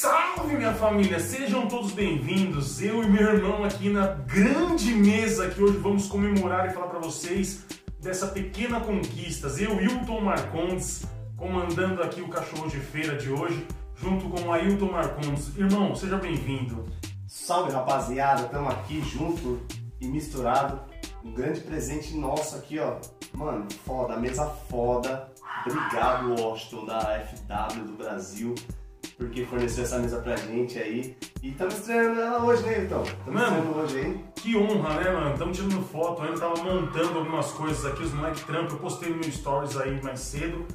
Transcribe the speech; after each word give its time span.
Salve 0.00 0.56
minha 0.56 0.72
família, 0.72 1.20
sejam 1.20 1.68
todos 1.68 1.92
bem-vindos. 1.92 2.80
Eu 2.80 3.04
e 3.04 3.06
meu 3.06 3.34
irmão 3.34 3.62
aqui 3.62 3.90
na 3.90 4.06
grande 4.06 4.94
mesa 4.94 5.50
que 5.50 5.62
hoje 5.62 5.76
vamos 5.76 6.08
comemorar 6.08 6.66
e 6.66 6.72
falar 6.72 6.86
para 6.86 7.00
vocês 7.00 7.66
dessa 8.00 8.28
pequena 8.28 8.80
conquista. 8.80 9.48
Eu, 9.58 9.76
Wilton 9.76 10.22
Marcondes, 10.22 11.04
comandando 11.36 12.02
aqui 12.02 12.22
o 12.22 12.28
cachorro 12.28 12.66
de 12.66 12.78
feira 12.78 13.14
de 13.18 13.30
hoje, 13.30 13.66
junto 13.94 14.30
com 14.30 14.50
Ailton 14.50 14.90
Marcondes. 14.90 15.54
Irmão, 15.54 15.94
seja 15.94 16.16
bem-vindo. 16.16 16.86
Salve 17.26 17.70
rapaziada, 17.70 18.46
estamos 18.46 18.72
aqui 18.72 19.02
junto 19.02 19.60
e 20.00 20.08
misturado. 20.08 20.80
Um 21.22 21.34
grande 21.34 21.60
presente 21.60 22.16
nosso 22.16 22.56
aqui, 22.56 22.78
ó. 22.78 22.96
Mano, 23.34 23.66
foda, 23.84 24.16
mesa 24.16 24.46
foda. 24.46 25.30
Obrigado, 25.66 26.40
Washington, 26.40 26.86
da 26.86 27.20
FW 27.20 27.84
do 27.84 27.92
Brasil, 27.98 28.54
porque 29.20 29.44
forneceu 29.44 29.84
essa 29.84 29.98
mesa 29.98 30.18
pra 30.18 30.34
gente 30.34 30.78
aí. 30.78 31.14
E 31.42 31.50
estamos 31.50 31.74
estreando 31.74 32.18
ela 32.18 32.42
hoje, 32.42 32.62
né, 32.62 32.84
então? 32.84 33.02
Estamos 33.02 33.42
estreando 33.42 33.78
hoje 33.78 33.98
aí. 33.98 34.24
Que 34.34 34.56
honra, 34.56 34.94
né, 34.94 35.10
mano? 35.10 35.32
Estamos 35.34 35.58
tirando 35.58 35.82
foto, 35.88 36.22
eu 36.22 36.28
ainda 36.28 36.40
tava 36.40 36.64
montando 36.64 37.18
algumas 37.18 37.52
coisas 37.52 37.84
aqui, 37.84 38.02
os 38.02 38.14
moleque 38.14 38.42
trampo. 38.44 38.72
Eu 38.72 38.78
postei 38.78 39.10
no 39.10 39.16
meu 39.16 39.30
stories 39.30 39.76
aí 39.76 40.02
mais 40.02 40.20
cedo, 40.20 40.66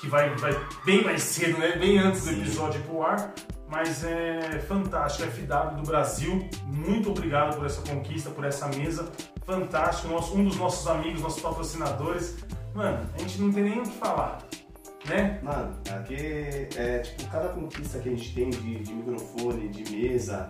que 0.00 0.08
vai, 0.08 0.34
vai 0.34 0.52
bem 0.84 1.04
mais 1.04 1.22
cedo, 1.22 1.58
né? 1.58 1.76
Bem 1.76 1.98
antes 1.98 2.24
do 2.24 2.32
episódio 2.32 2.80
ir 2.80 2.84
pro 2.84 3.02
ar. 3.02 3.32
Mas 3.70 4.04
é 4.04 4.58
fantástico, 4.68 5.30
FW 5.30 5.76
do 5.80 5.86
Brasil, 5.86 6.46
muito 6.66 7.10
obrigado 7.10 7.56
por 7.56 7.64
essa 7.64 7.80
conquista, 7.80 8.28
por 8.28 8.44
essa 8.44 8.66
mesa. 8.68 9.10
Fantástico, 9.46 10.08
nosso, 10.08 10.36
um 10.36 10.44
dos 10.44 10.56
nossos 10.56 10.86
amigos, 10.88 11.22
nossos 11.22 11.40
patrocinadores. 11.40 12.36
Mano, 12.74 13.06
a 13.14 13.18
gente 13.18 13.40
não 13.40 13.50
tem 13.50 13.62
nem 13.62 13.78
o 13.78 13.82
que 13.84 13.96
falar, 13.96 14.40
né? 15.06 15.40
Mano, 15.42 15.76
aqui 15.90 16.16
é 16.76 16.98
tipo, 16.98 17.30
cada 17.30 17.48
conquista 17.48 17.98
que 17.98 18.08
a 18.08 18.12
gente 18.12 18.34
tem 18.34 18.50
de, 18.50 18.80
de 18.80 18.92
microfone, 18.92 19.68
de 19.68 19.96
mesa, 19.96 20.48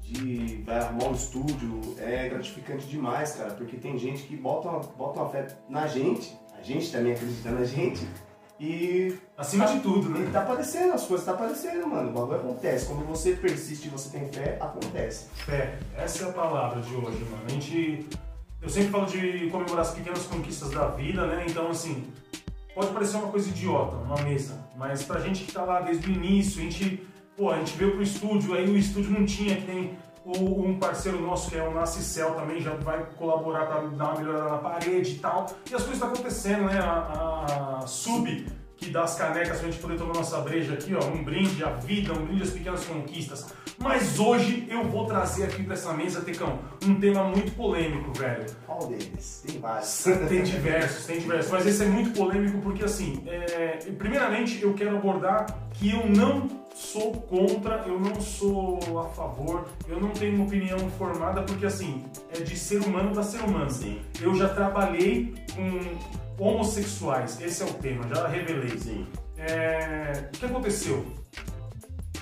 de 0.00 0.62
vai 0.64 0.78
arrumar 0.78 1.08
um 1.08 1.14
estúdio, 1.14 1.80
é 1.98 2.28
gratificante 2.28 2.86
demais, 2.86 3.32
cara, 3.32 3.50
porque 3.54 3.76
tem 3.76 3.98
gente 3.98 4.22
que 4.22 4.36
bota 4.36 4.68
uma, 4.68 4.80
bota 4.80 5.20
uma 5.20 5.28
fé 5.28 5.46
na 5.68 5.86
gente, 5.86 6.36
a 6.58 6.62
gente 6.62 6.90
também 6.90 7.12
acredita 7.12 7.50
na 7.50 7.64
gente, 7.64 8.06
e 8.60 9.16
Acima 9.36 9.66
de 9.66 9.78
tudo, 9.80 10.10
E 10.10 10.22
né? 10.24 10.30
tá 10.32 10.40
aparecendo, 10.42 10.92
as 10.92 11.04
coisas 11.04 11.24
tá 11.24 11.32
aparecendo, 11.32 11.86
mano. 11.86 12.10
O 12.10 12.12
bagulho 12.12 12.40
acontece. 12.40 12.86
Quando 12.86 13.06
você 13.06 13.34
persiste 13.34 13.86
e 13.86 13.90
você 13.90 14.10
tem 14.10 14.28
fé, 14.32 14.58
acontece. 14.60 15.28
Fé, 15.46 15.78
essa 15.96 16.24
é 16.24 16.28
a 16.28 16.32
palavra 16.32 16.82
de 16.82 16.92
hoje, 16.92 17.24
mano. 17.24 17.42
A 17.46 17.50
gente. 17.50 18.08
Eu 18.60 18.68
sempre 18.68 18.90
falo 18.90 19.06
de 19.06 19.48
comemorar 19.50 19.82
as 19.82 19.92
pequenas 19.92 20.24
conquistas 20.24 20.70
da 20.70 20.88
vida, 20.88 21.24
né? 21.28 21.46
Então, 21.48 21.70
assim, 21.70 22.04
pode 22.78 22.92
parecer 22.92 23.16
uma 23.16 23.26
coisa 23.26 23.48
idiota, 23.48 23.96
uma 23.96 24.22
mesa, 24.22 24.56
mas 24.76 25.02
pra 25.02 25.18
gente 25.18 25.42
que 25.42 25.50
tá 25.50 25.64
lá 25.64 25.80
desde 25.80 26.08
o 26.08 26.14
início, 26.14 26.60
a 26.60 26.62
gente, 26.62 27.04
pô, 27.36 27.50
a 27.50 27.58
gente 27.58 27.76
veio 27.76 27.90
pro 27.90 28.02
estúdio, 28.02 28.54
aí 28.54 28.70
o 28.70 28.76
estúdio 28.76 29.10
não 29.10 29.26
tinha, 29.26 29.56
que 29.56 29.66
nem 29.66 29.98
o, 30.24 30.62
um 30.62 30.78
parceiro 30.78 31.20
nosso 31.20 31.50
que 31.50 31.56
é 31.56 31.62
o 31.66 31.74
Nascicel 31.74 32.34
também 32.34 32.60
já 32.60 32.74
vai 32.74 33.04
colaborar 33.16 33.66
pra 33.66 33.80
dar 33.80 34.10
uma 34.12 34.20
melhorada 34.20 34.50
na 34.50 34.58
parede 34.58 35.16
e 35.16 35.18
tal. 35.18 35.46
E 35.68 35.74
as 35.74 35.82
coisas 35.82 35.94
estão 35.94 36.10
acontecendo, 36.10 36.66
né? 36.66 36.78
A, 36.78 37.80
a 37.82 37.86
Sub, 37.88 38.46
que 38.78 38.90
dá 38.90 39.02
as 39.02 39.16
canecas 39.16 39.58
pra 39.58 39.68
gente 39.68 39.80
poder 39.80 39.98
tomar 39.98 40.14
nossa 40.14 40.38
breja 40.38 40.74
aqui, 40.74 40.94
ó, 40.94 41.04
um 41.04 41.22
brinde 41.22 41.62
à 41.64 41.70
vida, 41.70 42.12
um 42.12 42.24
brinde 42.24 42.44
às 42.44 42.50
pequenas 42.50 42.84
conquistas. 42.84 43.46
Mas 43.76 44.18
hoje 44.18 44.66
eu 44.70 44.84
vou 44.84 45.04
trazer 45.04 45.44
aqui 45.44 45.64
pra 45.64 45.74
essa 45.74 45.92
mesa, 45.92 46.20
Tecão, 46.20 46.60
um 46.86 46.94
tema 46.98 47.24
muito 47.24 47.52
polêmico, 47.52 48.12
velho. 48.16 48.46
Qual 48.64 48.86
deles? 48.86 49.44
Tem 49.46 49.60
vários. 49.60 50.04
Tem 50.28 50.42
diversos, 50.42 51.06
tem 51.06 51.18
diversos, 51.18 51.50
mas 51.50 51.66
esse 51.66 51.82
é 51.82 51.86
muito 51.86 52.10
polêmico 52.16 52.58
porque 52.58 52.84
assim, 52.84 53.22
é, 53.26 53.78
primeiramente 53.98 54.62
eu 54.62 54.72
quero 54.74 54.96
abordar 54.96 55.46
que 55.74 55.90
eu 55.90 56.06
não 56.08 56.48
sou 56.78 57.12
contra, 57.12 57.82
eu 57.86 57.98
não 57.98 58.20
sou 58.20 58.78
a 59.00 59.08
favor, 59.08 59.66
eu 59.88 60.00
não 60.00 60.10
tenho 60.10 60.36
uma 60.36 60.44
opinião 60.44 60.78
formada 60.90 61.42
porque 61.42 61.66
assim, 61.66 62.04
é 62.30 62.40
de 62.40 62.56
ser 62.56 62.80
humano 62.80 63.10
para 63.10 63.24
ser 63.24 63.40
humano. 63.40 63.70
Sim. 63.70 64.00
Eu 64.20 64.34
já 64.34 64.48
trabalhei 64.48 65.34
com 65.54 66.42
homossexuais, 66.42 67.40
esse 67.40 67.62
é 67.62 67.66
o 67.66 67.74
tema, 67.74 68.06
já 68.08 68.28
revelei. 68.28 68.78
Sim. 68.78 69.06
É, 69.36 70.28
o 70.32 70.38
que 70.38 70.46
aconteceu? 70.46 71.04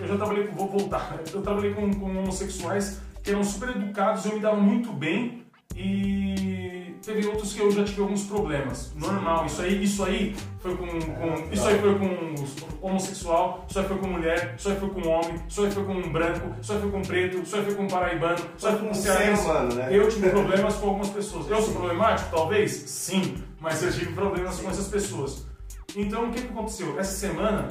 Eu 0.01 0.09
já 0.09 0.17
trabalhei, 0.17 0.47
vou 0.49 0.69
voltar, 0.69 1.21
eu 1.33 1.43
trabalhei 1.43 1.75
com, 1.75 1.93
com 1.93 2.07
homossexuais 2.07 3.01
que 3.23 3.31
eram 3.31 3.45
super 3.45 3.71
educados, 3.71 4.25
eu 4.25 4.35
me 4.35 4.41
dava 4.41 4.57
muito 4.57 4.91
bem 4.93 5.45
e 5.75 6.86
teve 7.03 7.27
outros 7.27 7.53
que 7.53 7.61
eu 7.61 7.71
já 7.71 7.85
tive 7.85 8.03
alguns 8.03 8.25
problemas. 8.25 8.93
Normal, 8.95 9.47
isso 9.47 9.63
aí, 9.63 9.83
isso 9.83 10.05
aí 10.05 10.35
foi 10.61 10.77
com, 10.77 10.87
com 10.87 11.53
isso 11.53 11.67
aí 11.67 11.79
foi 11.79 11.99
com 11.99 12.87
homossexual, 12.87 13.65
isso 13.69 13.79
aí 13.79 13.87
foi 13.87 13.99
com 13.99 14.07
mulher, 14.09 14.55
isso 14.59 14.69
aí 14.69 14.77
foi 14.77 14.89
com 14.91 15.09
homem, 15.09 15.41
isso 15.49 15.65
aí 15.65 15.71
foi 15.71 15.85
com 15.85 15.95
um 15.95 16.13
branco, 16.13 16.55
isso 16.61 16.73
aí 16.73 16.81
foi 16.81 16.91
com 16.91 17.03
preto, 17.03 17.39
isso 17.39 17.57
aí 17.57 17.65
foi 17.65 17.75
com 17.75 17.87
paraibano, 17.87 18.39
isso 18.57 18.67
aí 18.67 18.79
foi 18.79 18.89
com 18.89 18.95
cearense. 18.95 19.47
né? 19.75 19.89
Eu 19.91 20.09
tive 20.09 20.31
problemas 20.31 20.75
com 20.77 20.89
algumas 20.89 21.11
pessoas. 21.11 21.51
Eu 21.51 21.63
sou 21.63 21.75
problemático, 21.75 22.31
talvez? 22.31 22.73
Sim, 22.73 23.37
mas 23.61 23.83
eu 23.83 23.93
tive 23.93 24.13
problemas 24.13 24.59
com 24.61 24.71
essas 24.71 24.89
pessoas. 24.89 25.47
Então, 25.95 26.29
o 26.29 26.31
que, 26.31 26.43
que 26.43 26.49
aconteceu? 26.49 26.99
Essa 26.99 27.13
semana, 27.13 27.69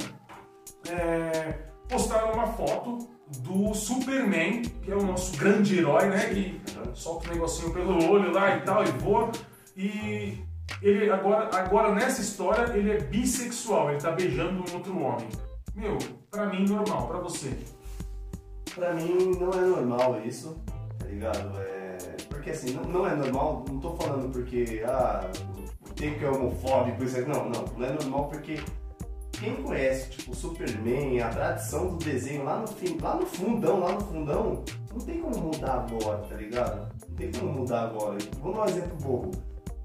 é, 0.88 1.54
postaram 1.88 2.32
uma 2.32 2.46
foto 2.48 3.15
do 3.38 3.74
Superman, 3.74 4.62
que 4.62 4.90
é 4.90 4.96
o 4.96 5.02
nosso 5.02 5.36
grande 5.36 5.78
herói, 5.78 6.08
né? 6.08 6.28
Que 6.28 6.60
solta 6.94 7.28
um 7.28 7.32
negocinho 7.32 7.72
pelo 7.72 8.10
olho 8.10 8.32
lá 8.32 8.56
e 8.56 8.60
tal, 8.60 8.84
e 8.84 8.90
voa. 8.92 9.30
E 9.76 10.38
ele 10.80 11.10
agora, 11.10 11.50
agora 11.56 11.94
nessa 11.94 12.20
história, 12.20 12.76
ele 12.76 12.92
é 12.92 13.00
bissexual, 13.00 13.90
ele 13.90 14.00
tá 14.00 14.12
beijando 14.12 14.64
um 14.70 14.74
outro 14.74 14.98
homem. 14.98 15.28
Meu, 15.74 15.98
pra 16.30 16.46
mim 16.46 16.66
normal, 16.66 17.06
pra 17.08 17.18
você. 17.18 17.56
Pra 18.74 18.94
mim 18.94 19.32
não 19.38 19.50
é 19.52 19.60
normal 19.60 20.20
isso, 20.24 20.56
tá 20.98 21.06
ligado? 21.06 21.58
É... 21.58 21.96
Porque 22.28 22.50
assim, 22.50 22.74
não, 22.74 22.84
não 22.84 23.06
é 23.06 23.14
normal, 23.14 23.64
não 23.68 23.80
tô 23.80 23.96
falando 23.96 24.30
porque, 24.30 24.82
ah, 24.86 25.28
o 25.80 25.92
tempo 25.94 26.24
é 26.24 26.30
homofóbico, 26.30 27.02
isso 27.02 27.16
aí. 27.16 27.26
Não, 27.26 27.48
não, 27.48 27.64
não 27.76 27.86
é 27.86 27.92
normal 27.92 28.28
porque 28.28 28.60
quem 29.38 29.54
conhece, 29.56 30.10
tipo, 30.10 30.32
o 30.32 30.34
Superman, 30.34 31.20
a 31.20 31.28
tradição 31.28 31.88
do 31.88 32.04
desenho 32.04 32.44
lá 32.44 32.58
no 32.58 32.66
fim, 32.66 32.98
lá 33.00 33.16
no 33.16 33.26
fundão, 33.26 33.80
lá 33.80 33.92
no 33.92 34.00
fundão, 34.00 34.64
não 34.92 35.00
tem 35.00 35.20
como 35.20 35.38
mudar 35.38 35.86
agora, 35.90 36.18
tá 36.18 36.36
ligado? 36.36 36.88
Não 37.08 37.16
tem 37.16 37.32
como 37.32 37.52
mudar 37.52 37.82
agora. 37.84 38.18
Vamos 38.40 38.56
dar 38.56 38.62
um 38.62 38.68
exemplo 38.68 38.96
bobo. 38.96 39.30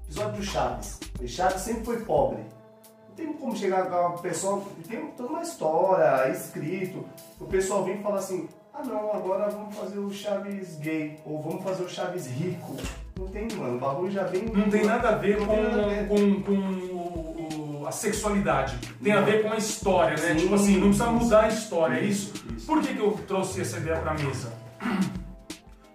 Episódio 0.04 0.40
do 0.40 0.42
Chaves. 0.42 1.00
O 1.20 1.28
Chaves 1.28 1.62
sempre 1.62 1.84
foi 1.84 2.00
pobre. 2.00 2.44
Não 3.08 3.14
tem 3.14 3.32
como 3.34 3.56
chegar 3.56 3.90
com 3.90 4.14
o 4.16 4.18
pessoal, 4.20 4.62
tem 4.88 5.06
toda 5.12 5.28
uma 5.28 5.42
história, 5.42 6.30
escrito. 6.30 7.04
O 7.38 7.44
pessoal 7.44 7.84
vem 7.84 7.98
e 7.98 8.02
fala 8.02 8.18
assim, 8.18 8.48
ah 8.72 8.82
não, 8.82 9.12
agora 9.12 9.50
vamos 9.50 9.76
fazer 9.76 9.98
o 9.98 10.10
Chaves 10.10 10.76
gay, 10.76 11.18
ou 11.26 11.42
vamos 11.42 11.62
fazer 11.62 11.82
o 11.82 11.88
Chaves 11.88 12.26
rico. 12.26 12.74
Não 13.18 13.26
tem, 13.26 13.46
mano, 13.56 13.76
o 13.76 13.78
bagulho 13.78 14.10
já 14.10 14.24
vem... 14.24 14.46
Não 14.46 14.70
tem 14.70 14.84
nada 14.84 15.10
a 15.10 15.16
ver 15.16 15.38
com, 15.38 15.46
tem 15.46 15.62
nada 15.62 15.84
a 15.84 15.88
ver. 15.88 16.08
com, 16.08 16.42
com 16.42 16.91
a 17.92 17.94
sexualidade. 17.94 18.78
Tem 19.02 19.12
a 19.12 19.20
ver 19.20 19.42
com 19.42 19.52
a 19.52 19.56
história, 19.56 20.16
né? 20.16 20.34
Sim, 20.34 20.36
tipo 20.36 20.54
assim, 20.54 20.76
não 20.78 20.88
precisa 20.88 21.10
mudar 21.10 21.44
a 21.44 21.48
história, 21.48 21.96
é 21.96 22.04
isso? 22.04 22.32
Isso. 22.56 22.66
Por 22.66 22.80
que, 22.80 22.94
que 22.94 23.00
eu 23.00 23.12
trouxe 23.28 23.60
essa 23.60 23.76
ideia 23.76 23.98
pra 23.98 24.14
mesa? 24.14 24.52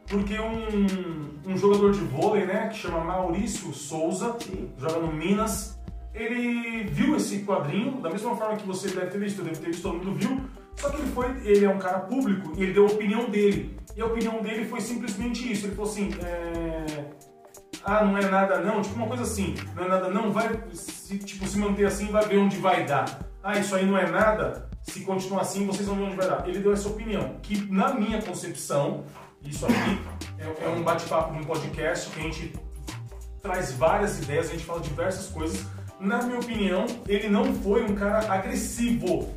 Porque 0.07 0.39
um, 0.39 1.51
um 1.51 1.57
jogador 1.57 1.91
de 1.91 1.99
vôlei, 1.99 2.45
né, 2.45 2.69
que 2.69 2.77
chama 2.77 3.03
Maurício 3.03 3.73
Souza, 3.73 4.37
Sim. 4.39 4.69
joga 4.77 4.99
no 4.99 5.11
Minas, 5.11 5.77
ele 6.13 6.85
viu 6.85 7.17
esse 7.17 7.39
quadrinho, 7.39 7.99
da 7.99 8.09
mesma 8.09 8.35
forma 8.35 8.55
que 8.55 8.65
você 8.65 8.87
deve 8.89 9.07
ter 9.07 9.19
visto, 9.19 9.41
deve 9.41 9.57
ter 9.57 9.67
visto, 9.67 9.81
todo 9.81 9.97
mundo 9.97 10.13
viu, 10.13 10.39
só 10.77 10.89
que 10.89 11.01
ele 11.01 11.11
foi, 11.11 11.25
ele 11.43 11.65
é 11.65 11.69
um 11.69 11.79
cara 11.79 11.99
público 11.99 12.53
e 12.55 12.63
ele 12.63 12.73
deu 12.73 12.85
a 12.85 12.91
opinião 12.91 13.29
dele. 13.29 13.77
E 13.95 14.01
a 14.01 14.05
opinião 14.05 14.41
dele 14.41 14.65
foi 14.65 14.79
simplesmente 14.79 15.51
isso, 15.51 15.65
ele 15.65 15.75
falou 15.75 15.91
assim, 15.91 16.09
é, 16.23 17.05
ah, 17.87 18.03
não 18.03 18.17
é 18.17 18.29
nada 18.29 18.59
não, 18.59 18.81
tipo 18.81 18.95
uma 18.95 19.07
coisa 19.07 19.23
assim, 19.23 19.55
não 19.73 19.85
é 19.85 19.87
nada 19.87 20.09
não, 20.09 20.29
vai 20.29 20.49
se, 20.73 21.17
tipo, 21.19 21.47
se 21.47 21.57
manter 21.57 21.85
assim, 21.85 22.07
vai 22.07 22.25
ver 22.25 22.37
onde 22.37 22.57
vai 22.57 22.85
dar. 22.85 23.19
Ah, 23.41 23.57
isso 23.57 23.73
aí 23.73 23.85
não 23.85 23.97
é 23.97 24.05
nada, 24.05 24.69
se 24.83 25.05
continuar 25.05 25.41
assim, 25.41 25.65
vocês 25.65 25.87
vão 25.87 25.95
ver 25.95 26.03
onde 26.03 26.17
vai 26.17 26.27
dar. 26.27 26.45
Ele 26.45 26.59
deu 26.59 26.73
essa 26.73 26.89
opinião, 26.89 27.37
que 27.41 27.71
na 27.71 27.93
minha 27.93 28.21
concepção, 28.21 29.05
isso 29.41 29.65
aqui 29.65 30.01
é, 30.37 30.65
é 30.65 30.67
um 30.67 30.83
bate-papo 30.83 31.33
de 31.33 31.39
um 31.39 31.43
podcast 31.45 32.09
que 32.09 32.19
a 32.19 32.23
gente 32.23 32.53
traz 33.41 33.71
várias 33.71 34.19
ideias, 34.21 34.49
a 34.49 34.51
gente 34.51 34.65
fala 34.65 34.81
diversas 34.81 35.27
coisas. 35.29 35.65
Na 35.97 36.21
minha 36.23 36.39
opinião, 36.39 36.85
ele 37.07 37.29
não 37.29 37.53
foi 37.53 37.83
um 37.83 37.95
cara 37.95 38.29
agressivo. 38.29 39.33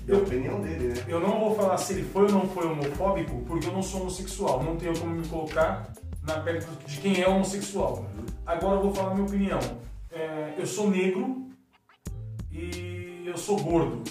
Deu 0.00 0.18
a 0.18 0.22
opinião 0.22 0.60
dele, 0.60 0.88
né? 0.88 1.04
Eu 1.06 1.20
não 1.20 1.38
vou 1.38 1.54
falar 1.54 1.78
se 1.78 1.92
ele 1.92 2.02
foi 2.02 2.24
ou 2.24 2.32
não 2.32 2.48
foi 2.48 2.66
homofóbico, 2.66 3.40
porque 3.46 3.68
eu 3.68 3.72
não 3.72 3.82
sou 3.82 4.00
homossexual. 4.00 4.62
Não 4.64 4.76
tenho 4.76 4.98
como 4.98 5.14
me 5.14 5.26
colocar 5.28 5.94
na 6.26 6.40
pele 6.40 6.60
de 6.86 6.96
quem 6.98 7.20
é 7.20 7.28
homossexual. 7.28 8.06
Agora 8.46 8.76
eu 8.76 8.82
vou 8.82 8.94
falar 8.94 9.12
a 9.12 9.14
minha 9.14 9.26
opinião. 9.26 9.60
É, 10.10 10.54
eu 10.58 10.66
sou 10.66 10.90
negro 10.90 11.48
e 12.52 13.24
eu 13.26 13.36
sou 13.36 13.58
gordo. 13.60 14.02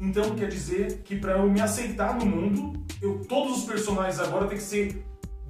Então 0.00 0.34
quer 0.34 0.48
dizer 0.48 1.02
que 1.04 1.16
para 1.16 1.32
eu 1.32 1.50
me 1.50 1.60
aceitar 1.60 2.14
no 2.16 2.24
mundo, 2.24 2.84
eu, 3.02 3.20
todos 3.26 3.58
os 3.58 3.64
personagens 3.64 4.20
agora 4.20 4.46
tem 4.46 4.58
que 4.58 4.64
ser 4.64 5.04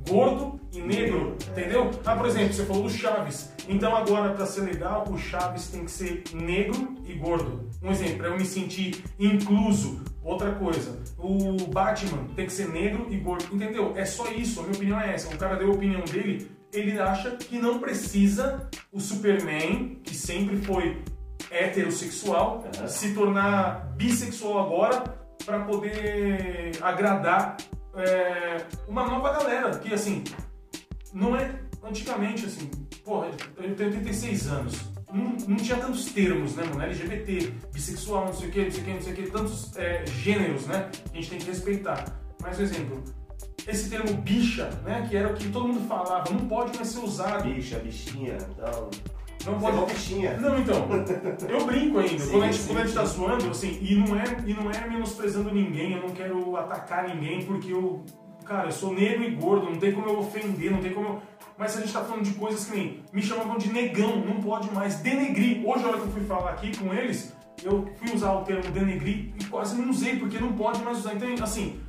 gordo 0.08 0.58
e 0.72 0.80
negro, 0.80 1.36
entendeu? 1.50 1.90
Ah, 2.04 2.16
por 2.16 2.26
exemplo, 2.26 2.54
você 2.54 2.64
falou 2.64 2.84
do 2.84 2.90
Chaves. 2.90 3.52
Então 3.68 3.94
agora 3.94 4.32
para 4.32 4.46
ser 4.46 4.62
legal, 4.62 5.06
o 5.10 5.18
Chaves 5.18 5.68
tem 5.68 5.84
que 5.84 5.90
ser 5.90 6.24
negro 6.32 6.94
e 7.08 7.14
gordo. 7.14 7.68
Um 7.82 7.90
exemplo, 7.90 8.18
para 8.18 8.28
eu 8.28 8.36
me 8.36 8.44
sentir 8.44 9.02
incluso. 9.18 10.00
Outra 10.22 10.52
coisa, 10.52 10.98
o 11.16 11.56
Batman 11.68 12.26
tem 12.36 12.44
que 12.44 12.52
ser 12.52 12.68
negro 12.68 13.06
e 13.10 13.16
gordo. 13.16 13.46
Entendeu? 13.54 13.94
É 13.96 14.04
só 14.04 14.30
isso, 14.30 14.60
a 14.60 14.62
minha 14.64 14.74
opinião 14.76 15.00
é 15.00 15.14
essa. 15.14 15.34
O 15.34 15.38
cara 15.38 15.56
deu 15.56 15.70
a 15.70 15.74
opinião 15.74 16.02
dele, 16.02 16.50
ele 16.72 16.98
acha 16.98 17.30
que 17.30 17.58
não 17.58 17.78
precisa 17.78 18.68
o 18.92 19.00
Superman, 19.00 20.00
que 20.04 20.14
sempre 20.14 20.56
foi 20.58 21.02
heterossexual, 21.50 22.64
Uhum. 22.80 22.88
se 22.88 23.14
tornar 23.14 23.92
bissexual 23.96 24.58
agora 24.66 25.02
para 25.46 25.60
poder 25.60 26.72
agradar 26.82 27.56
é, 27.94 28.64
uma 28.86 29.06
nova 29.06 29.32
galera. 29.32 29.78
Que 29.78 29.94
assim, 29.94 30.24
não 31.12 31.36
é. 31.36 31.58
Antigamente, 31.82 32.44
assim, 32.44 32.68
porra, 33.04 33.28
eu 33.56 33.74
tenho 33.74 33.88
86 33.90 34.48
anos. 34.48 34.90
Não, 35.12 35.36
não 35.48 35.56
tinha 35.56 35.78
tantos 35.78 36.06
termos, 36.06 36.54
né, 36.54 36.64
mano? 36.64 36.82
LGBT, 36.82 37.52
bissexual, 37.72 38.26
não 38.26 38.34
sei 38.34 38.48
o 38.48 38.52
que, 38.52 38.64
não 38.64 38.70
sei 38.70 38.80
o 38.80 38.84
que, 38.84 38.92
não 38.92 39.00
sei 39.00 39.12
o 39.12 39.16
que, 39.16 39.30
tantos 39.30 39.76
é, 39.76 40.04
gêneros, 40.06 40.66
né? 40.66 40.90
Que 41.10 41.18
a 41.18 41.20
gente 41.20 41.30
tem 41.30 41.38
que 41.38 41.46
respeitar. 41.46 42.04
Mas, 42.42 42.56
por 42.56 42.62
exemplo, 42.62 43.04
esse 43.66 43.90
termo 43.90 44.12
bicha, 44.22 44.68
né? 44.84 45.06
Que 45.08 45.16
era 45.16 45.30
o 45.30 45.34
que 45.34 45.48
todo 45.48 45.68
mundo 45.68 45.86
falava, 45.88 46.30
não 46.30 46.46
pode 46.46 46.76
mais 46.76 46.88
ser 46.88 47.00
usado. 47.00 47.44
Bicha, 47.44 47.78
bichinha 47.78 48.36
tal. 48.56 48.90
Não 49.46 49.58
Você 49.58 49.72
pode. 49.72 49.90
é 49.90 49.94
bichinha. 49.94 50.36
Não, 50.38 50.58
então, 50.58 50.88
eu 51.48 51.64
brinco 51.64 51.98
ainda. 51.98 52.18
Sim, 52.24 52.30
quando, 52.30 52.42
a 52.42 52.46
gente, 52.46 52.58
sim, 52.58 52.66
quando 52.66 52.78
a 52.78 52.84
gente 52.84 52.94
tá 52.94 53.04
zoando, 53.04 53.50
assim, 53.50 53.78
e 53.80 53.94
não, 53.94 54.16
é, 54.16 54.24
e 54.46 54.52
não 54.52 54.70
é 54.70 54.86
menosprezando 54.88 55.52
ninguém, 55.54 55.92
eu 55.92 56.02
não 56.02 56.10
quero 56.10 56.56
atacar 56.56 57.08
ninguém, 57.08 57.44
porque 57.44 57.72
eu, 57.72 58.04
cara, 58.48 58.68
eu 58.68 58.72
sou 58.72 58.94
negro 58.94 59.22
e 59.22 59.30
gordo, 59.32 59.70
não 59.70 59.78
tem 59.78 59.92
como 59.92 60.08
eu 60.08 60.18
ofender, 60.18 60.72
não 60.72 60.80
tem 60.80 60.92
como 60.92 61.06
eu. 61.06 61.22
Mas 61.58 61.76
a 61.76 61.80
gente 61.80 61.92
tá 61.92 62.02
falando 62.02 62.24
de 62.24 62.32
coisas 62.34 62.64
que 62.64 62.76
nem. 62.76 63.02
Me 63.12 63.20
chamavam 63.20 63.58
de 63.58 63.70
negão, 63.72 64.24
não 64.24 64.40
pode 64.40 64.72
mais. 64.72 64.96
Denegrir. 65.00 65.68
Hoje, 65.68 65.84
a 65.84 65.88
hora 65.88 65.98
que 65.98 66.04
eu 66.04 66.12
fui 66.12 66.24
falar 66.24 66.52
aqui 66.52 66.76
com 66.76 66.94
eles, 66.94 67.34
eu 67.62 67.86
fui 67.96 68.14
usar 68.14 68.32
o 68.32 68.44
termo 68.44 68.70
denegrir 68.70 69.32
e 69.38 69.44
quase 69.44 69.76
não 69.76 69.90
usei, 69.90 70.16
porque 70.16 70.38
não 70.38 70.52
pode 70.52 70.82
mais 70.82 70.98
usar. 70.98 71.14
Então, 71.14 71.28
assim, 71.42 71.80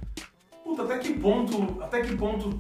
puta, 0.64 0.84
até 0.84 0.98
que 0.98 1.14
ponto. 1.14 1.82
Até 1.82 2.02
que 2.02 2.16
ponto 2.18 2.60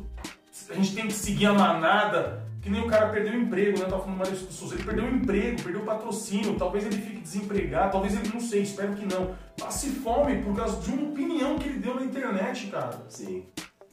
a 0.69 0.73
gente 0.75 0.93
tem 0.93 1.07
que 1.07 1.13
seguir 1.13 1.47
a 1.47 1.53
manada, 1.53 2.47
que 2.61 2.69
nem 2.69 2.81
o 2.81 2.87
cara 2.87 3.09
perdeu 3.09 3.33
o 3.33 3.41
emprego, 3.41 3.79
né? 3.79 3.85
Eu 3.85 3.89
tava 3.89 4.03
falando 4.03 4.23
do 4.23 4.47
de 4.47 4.53
Souza, 4.53 4.75
ele 4.75 4.83
perdeu 4.83 5.05
o 5.05 5.15
emprego, 5.15 5.63
perdeu 5.63 5.81
o 5.81 5.85
patrocínio, 5.85 6.55
talvez 6.55 6.85
ele 6.85 7.01
fique 7.01 7.21
desempregado, 7.21 7.93
talvez 7.93 8.13
ele, 8.13 8.29
não 8.31 8.39
sei, 8.39 8.61
espero 8.61 8.93
que 8.93 9.05
não. 9.05 9.35
Passe 9.57 9.89
fome 9.89 10.43
por 10.43 10.55
causa 10.55 10.79
de 10.79 10.91
uma 10.91 11.09
opinião 11.09 11.57
que 11.57 11.69
ele 11.69 11.79
deu 11.79 11.95
na 11.95 12.03
internet, 12.03 12.67
cara. 12.67 13.03
Sim. 13.09 13.45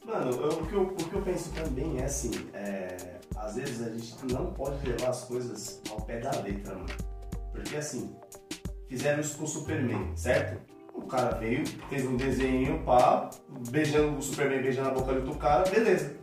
Mano, 0.07 0.31
eu- 0.31 0.47
o, 0.59 0.65
que 0.67 0.73
eu, 0.73 0.81
o 0.83 0.95
que 0.95 1.13
eu 1.13 1.21
penso 1.21 1.51
também 1.51 1.99
é 1.99 2.05
assim, 2.05 2.31
é, 2.53 2.95
às 3.35 3.55
vezes 3.55 3.85
a 3.85 3.89
gente 3.89 4.15
não 4.31 4.53
pode 4.53 4.87
levar 4.87 5.09
as 5.09 5.25
coisas 5.25 5.81
ao 5.89 5.99
pé 6.01 6.19
da 6.19 6.31
letra, 6.41 6.73
mano. 6.75 6.87
Porque 7.51 7.75
assim, 7.75 8.15
fizeram 8.87 9.19
isso 9.19 9.37
com 9.37 9.43
o 9.43 9.47
Superman, 9.47 10.15
certo? 10.15 10.61
O 10.93 11.01
cara 11.01 11.35
veio, 11.37 11.67
fez 11.89 12.05
um 12.05 12.15
desenho, 12.15 12.81
pá, 12.83 13.29
beijando 13.69 14.17
o 14.17 14.21
Superman, 14.21 14.61
beijando 14.61 14.89
a 14.89 14.91
boca 14.93 15.11
do 15.13 15.19
outro 15.19 15.35
cara, 15.35 15.69
beleza. 15.69 16.15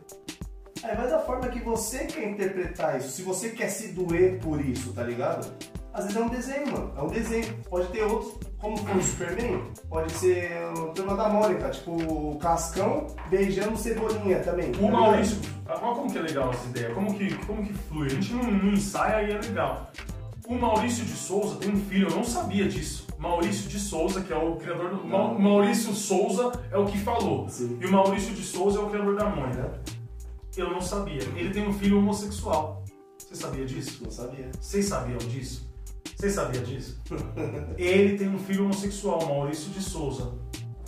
Aí 0.82 0.96
vai 0.96 1.08
da 1.08 1.18
forma 1.20 1.48
que 1.48 1.60
você 1.60 2.06
quer 2.06 2.28
interpretar 2.28 2.98
isso, 2.98 3.10
se 3.10 3.22
você 3.22 3.50
quer 3.50 3.68
se 3.68 3.88
doer 3.92 4.38
por 4.40 4.60
isso, 4.60 4.92
tá 4.92 5.02
ligado? 5.02 5.46
Às 5.94 6.06
vezes 6.06 6.20
é 6.20 6.24
um 6.24 6.28
desenho, 6.28 6.72
mano. 6.72 6.92
É 6.96 7.02
um 7.02 7.06
desenho. 7.06 7.54
Pode 7.70 7.86
ter 7.88 8.02
outros, 8.02 8.34
como 8.58 8.76
foi 8.76 8.96
o 8.98 9.02
Superman, 9.02 9.62
pode 9.88 10.12
ser 10.12 10.50
o 10.76 10.88
Turma 10.88 11.14
da 11.16 11.28
Mônica, 11.28 11.70
tipo 11.70 11.92
o 11.92 12.36
Cascão 12.36 13.06
beijando 13.30 13.78
Cebolinha 13.78 14.40
também. 14.40 14.72
tá 14.72 14.80
O? 14.80 14.90
Maurício, 14.90 15.38
olha 15.68 15.78
como 15.78 16.10
que 16.10 16.18
é 16.18 16.22
legal 16.22 16.50
essa 16.50 16.66
ideia, 16.66 16.92
como 16.92 17.14
que, 17.14 17.32
como 17.46 17.64
que 17.64 17.72
flui. 17.72 18.06
A 18.08 18.10
gente 18.10 18.34
não, 18.34 18.42
não 18.42 18.72
ensaia 18.72 19.22
e 19.22 19.32
é 19.32 19.38
legal. 19.40 19.92
O 20.48 20.54
Maurício 20.56 21.04
de 21.04 21.12
Souza 21.12 21.56
tem 21.56 21.70
um 21.70 21.76
filho, 21.76 22.08
eu 22.08 22.16
não 22.16 22.24
sabia 22.24 22.68
disso. 22.68 23.06
Maurício 23.16 23.68
de 23.70 23.78
Souza, 23.78 24.20
que 24.20 24.32
é 24.32 24.36
o 24.36 24.56
criador 24.56 24.90
do. 24.90 25.06
Não. 25.06 25.38
Maurício 25.38 25.94
Souza 25.94 26.50
é 26.72 26.76
o 26.76 26.86
que 26.86 26.98
falou. 26.98 27.48
Sim. 27.48 27.78
E 27.80 27.86
o 27.86 27.92
Maurício 27.92 28.34
de 28.34 28.42
Souza 28.42 28.80
é 28.80 28.82
o 28.82 28.90
criador 28.90 29.16
da 29.16 29.26
mãe, 29.26 29.54
né? 29.54 29.70
Eu 30.56 30.70
não 30.70 30.80
sabia. 30.80 31.22
Ele 31.36 31.50
tem 31.50 31.66
um 31.66 31.72
filho 31.72 31.98
homossexual. 31.98 32.84
Você 33.16 33.36
sabia 33.36 33.64
disso? 33.64 34.02
Não 34.02 34.10
sabia. 34.10 34.50
Vocês 34.60 34.86
sabiam 34.86 35.18
disso? 35.18 35.72
Vocês 36.16 36.32
sabiam 36.34 36.62
disso? 36.64 37.00
ele 37.76 38.16
tem 38.18 38.28
um 38.28 38.38
filho 38.38 38.64
homossexual, 38.64 39.24
Maurício 39.26 39.70
de 39.70 39.82
Souza. 39.82 40.32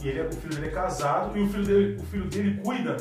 E 0.03 0.09
ele, 0.09 0.21
é- 0.21 0.27
o 0.27 0.33
filho 0.33 0.55
dele 0.55 0.67
é 0.69 0.71
casado 0.71 1.37
e 1.37 1.43
o 1.43 1.49
filho 1.49 1.65
dele, 1.65 1.97
o 2.01 2.05
filho 2.07 2.25
dele 2.29 2.61
cuida 2.63 2.97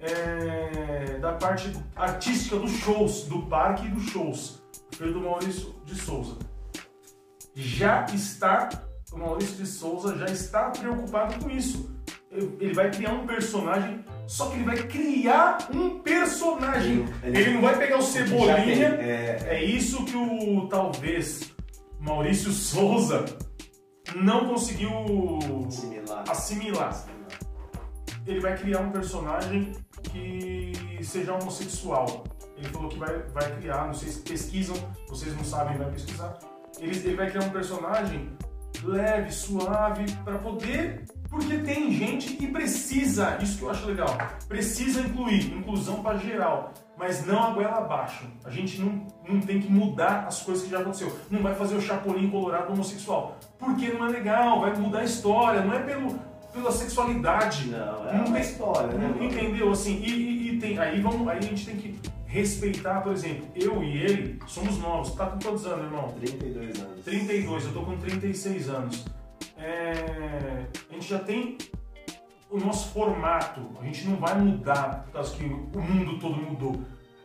é, 0.00 1.18
da 1.18 1.32
parte 1.32 1.72
artística 1.96 2.56
dos 2.56 2.70
shows, 2.72 3.24
do 3.24 3.42
parque 3.46 3.86
e 3.86 3.90
dos 3.90 4.04
shows. 4.04 4.62
O 4.92 4.96
filho 4.96 5.12
do 5.12 5.20
Maurício 5.20 5.74
de 5.84 5.94
Souza. 5.96 6.36
Já 7.54 8.06
está, 8.14 8.68
o 9.12 9.18
Maurício 9.18 9.56
de 9.56 9.66
Souza 9.66 10.16
já 10.16 10.26
está 10.26 10.70
preocupado 10.70 11.42
com 11.42 11.50
isso. 11.50 11.90
Ele 12.30 12.56
ele 12.60 12.74
vai 12.74 12.90
criar 12.90 13.12
um 13.14 13.26
personagem, 13.26 14.04
só 14.26 14.48
que 14.50 14.56
ele 14.56 14.64
vai 14.64 14.76
criar 14.86 15.58
um 15.74 15.98
personagem. 16.00 17.06
Ele- 17.22 17.38
Ele 17.38 17.50
não 17.54 17.62
vai 17.62 17.76
pegar 17.78 17.98
o 17.98 18.02
Já 18.02 18.06
tem, 18.12 18.26
Cebolinha. 18.28 18.88
é, 19.00 19.38
É 19.48 19.64
isso 19.64 20.04
que 20.04 20.14
o 20.16 20.68
talvez 20.68 21.52
Maurício 22.00 22.52
Souza 22.52 23.24
não 24.14 24.48
conseguiu 24.48 24.90
similar. 25.70 26.24
assimilar. 26.28 27.06
Ele 28.26 28.40
vai 28.40 28.56
criar 28.56 28.80
um 28.80 28.90
personagem 28.90 29.72
que 30.12 30.72
seja 31.02 31.34
homossexual. 31.34 32.24
Ele 32.56 32.68
falou 32.68 32.88
que 32.88 32.98
vai, 32.98 33.18
vai 33.28 33.56
criar, 33.56 33.86
não 33.86 33.94
sei 33.94 34.08
se 34.08 34.20
pesquisam, 34.20 34.76
vocês 35.08 35.34
não 35.36 35.44
sabem, 35.44 35.78
vai 35.78 35.90
pesquisar. 35.90 36.38
Ele, 36.78 36.96
ele 36.96 37.16
vai 37.16 37.30
criar 37.30 37.44
um 37.44 37.50
personagem 37.50 38.36
leve, 38.82 39.32
suave, 39.32 40.04
para 40.24 40.38
poder. 40.38 41.04
Porque 41.30 41.58
tem 41.58 41.92
gente 41.92 42.34
que 42.34 42.46
precisa, 42.46 43.36
isso 43.42 43.58
que 43.58 43.64
eu 43.64 43.70
acho 43.70 43.86
legal, 43.86 44.16
precisa 44.48 45.00
incluir, 45.00 45.52
inclusão 45.54 46.02
para 46.02 46.16
geral, 46.18 46.72
mas 46.96 47.24
não 47.26 47.42
a 47.44 47.50
goela 47.50 47.78
abaixo. 47.78 48.24
A 48.44 48.50
gente 48.50 48.80
não, 48.80 49.06
não 49.28 49.40
tem 49.40 49.60
que 49.60 49.70
mudar 49.70 50.24
as 50.26 50.40
coisas 50.42 50.64
que 50.64 50.70
já 50.70 50.80
aconteceu. 50.80 51.14
Não 51.30 51.42
vai 51.42 51.54
fazer 51.54 51.76
o 51.76 51.80
Chapolin 51.82 52.30
colorado 52.30 52.72
homossexual, 52.72 53.36
porque 53.58 53.88
não 53.90 54.06
é 54.06 54.10
legal, 54.10 54.60
vai 54.60 54.74
mudar 54.76 55.00
a 55.00 55.04
história, 55.04 55.60
não 55.60 55.74
é 55.74 55.80
pelo, 55.80 56.18
pela 56.52 56.72
sexualidade. 56.72 57.68
Não, 57.68 58.08
é 58.08 58.16
Não 58.16 58.32
tem- 58.32 58.40
história, 58.40 58.88
né? 58.96 59.14
Entendeu? 59.20 59.70
Assim, 59.70 60.00
e, 60.02 60.10
e- 60.10 60.48
e 60.54 60.58
tem, 60.58 60.78
aí, 60.78 61.00
vamos, 61.00 61.28
aí 61.28 61.38
a 61.38 61.42
gente 61.42 61.66
tem 61.66 61.76
que 61.76 62.00
respeitar, 62.26 63.00
por 63.02 63.12
exemplo, 63.12 63.46
eu 63.54 63.82
e 63.82 63.98
ele 63.98 64.38
somos 64.46 64.78
novos. 64.78 65.12
Tá 65.14 65.26
com 65.26 65.38
quantos 65.38 65.66
anos, 65.66 65.84
irmão? 65.84 66.08
32 66.18 66.80
anos. 66.80 67.04
32, 67.04 67.64
eu 67.66 67.72
tô 67.72 67.82
com 67.82 67.96
36 67.98 68.68
anos. 68.68 69.04
É, 69.56 70.66
a 70.90 70.94
gente 70.94 71.08
já 71.08 71.18
tem 71.18 71.58
o 72.50 72.58
nosso 72.58 72.88
formato, 72.90 73.60
a 73.80 73.84
gente 73.84 74.06
não 74.08 74.16
vai 74.16 74.38
mudar 74.38 75.02
por 75.04 75.12
causa 75.12 75.34
que 75.36 75.44
o 75.44 75.80
mundo 75.80 76.18
todo 76.18 76.36
mudou. 76.36 76.80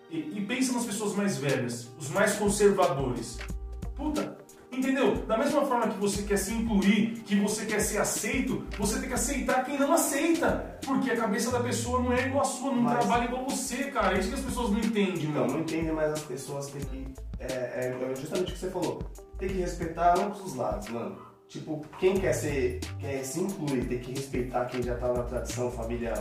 E, 0.09 0.37
e 0.37 0.45
pensa 0.45 0.73
nas 0.73 0.85
pessoas 0.85 1.15
mais 1.15 1.37
velhas, 1.37 1.89
os 1.97 2.09
mais 2.09 2.35
conservadores. 2.35 3.39
Puta, 3.95 4.37
entendeu? 4.71 5.15
Da 5.25 5.37
mesma 5.37 5.65
forma 5.65 5.87
que 5.87 5.97
você 5.99 6.23
quer 6.23 6.37
se 6.37 6.53
incluir, 6.53 7.21
que 7.25 7.35
você 7.37 7.65
quer 7.65 7.79
ser 7.79 7.99
aceito, 7.99 8.65
você 8.77 8.99
tem 8.99 9.07
que 9.07 9.13
aceitar 9.13 9.63
quem 9.63 9.79
não 9.79 9.93
aceita. 9.93 10.77
Porque 10.85 11.09
a 11.09 11.15
cabeça 11.17 11.49
da 11.51 11.61
pessoa 11.61 12.01
não 12.01 12.11
é 12.11 12.27
igual 12.27 12.41
a 12.41 12.45
sua, 12.45 12.71
não 12.71 12.81
Mas- 12.81 12.99
trabalha 12.99 13.25
igual 13.25 13.45
você, 13.47 13.85
cara. 13.85 14.15
É 14.15 14.19
isso 14.19 14.29
que 14.29 14.35
as 14.35 14.41
pessoas 14.41 14.71
não 14.71 14.79
entendem, 14.79 15.27
mano. 15.27 15.53
não 15.53 15.59
entendem, 15.61 15.93
mas 15.93 16.11
as 16.11 16.21
pessoas 16.23 16.67
têm 16.67 16.81
que. 16.81 17.13
É, 17.39 17.95
é 18.11 18.15
justamente 18.15 18.51
o 18.51 18.53
que 18.53 18.59
você 18.59 18.69
falou. 18.69 18.99
Tem 19.37 19.49
que 19.49 19.55
respeitar 19.55 20.17
ambos 20.19 20.41
os 20.41 20.55
lados, 20.55 20.89
mano. 20.89 21.17
Tipo, 21.53 21.85
quem 21.99 22.15
quer 22.15 22.33
ser. 22.33 22.79
quer 22.97 23.23
se 23.23 23.39
incluir, 23.39 23.85
tem 23.85 23.99
que 23.99 24.11
respeitar 24.11 24.65
quem 24.65 24.81
já 24.81 24.95
tá 24.95 25.13
na 25.13 25.21
tradição 25.21 25.69
família, 25.69 26.11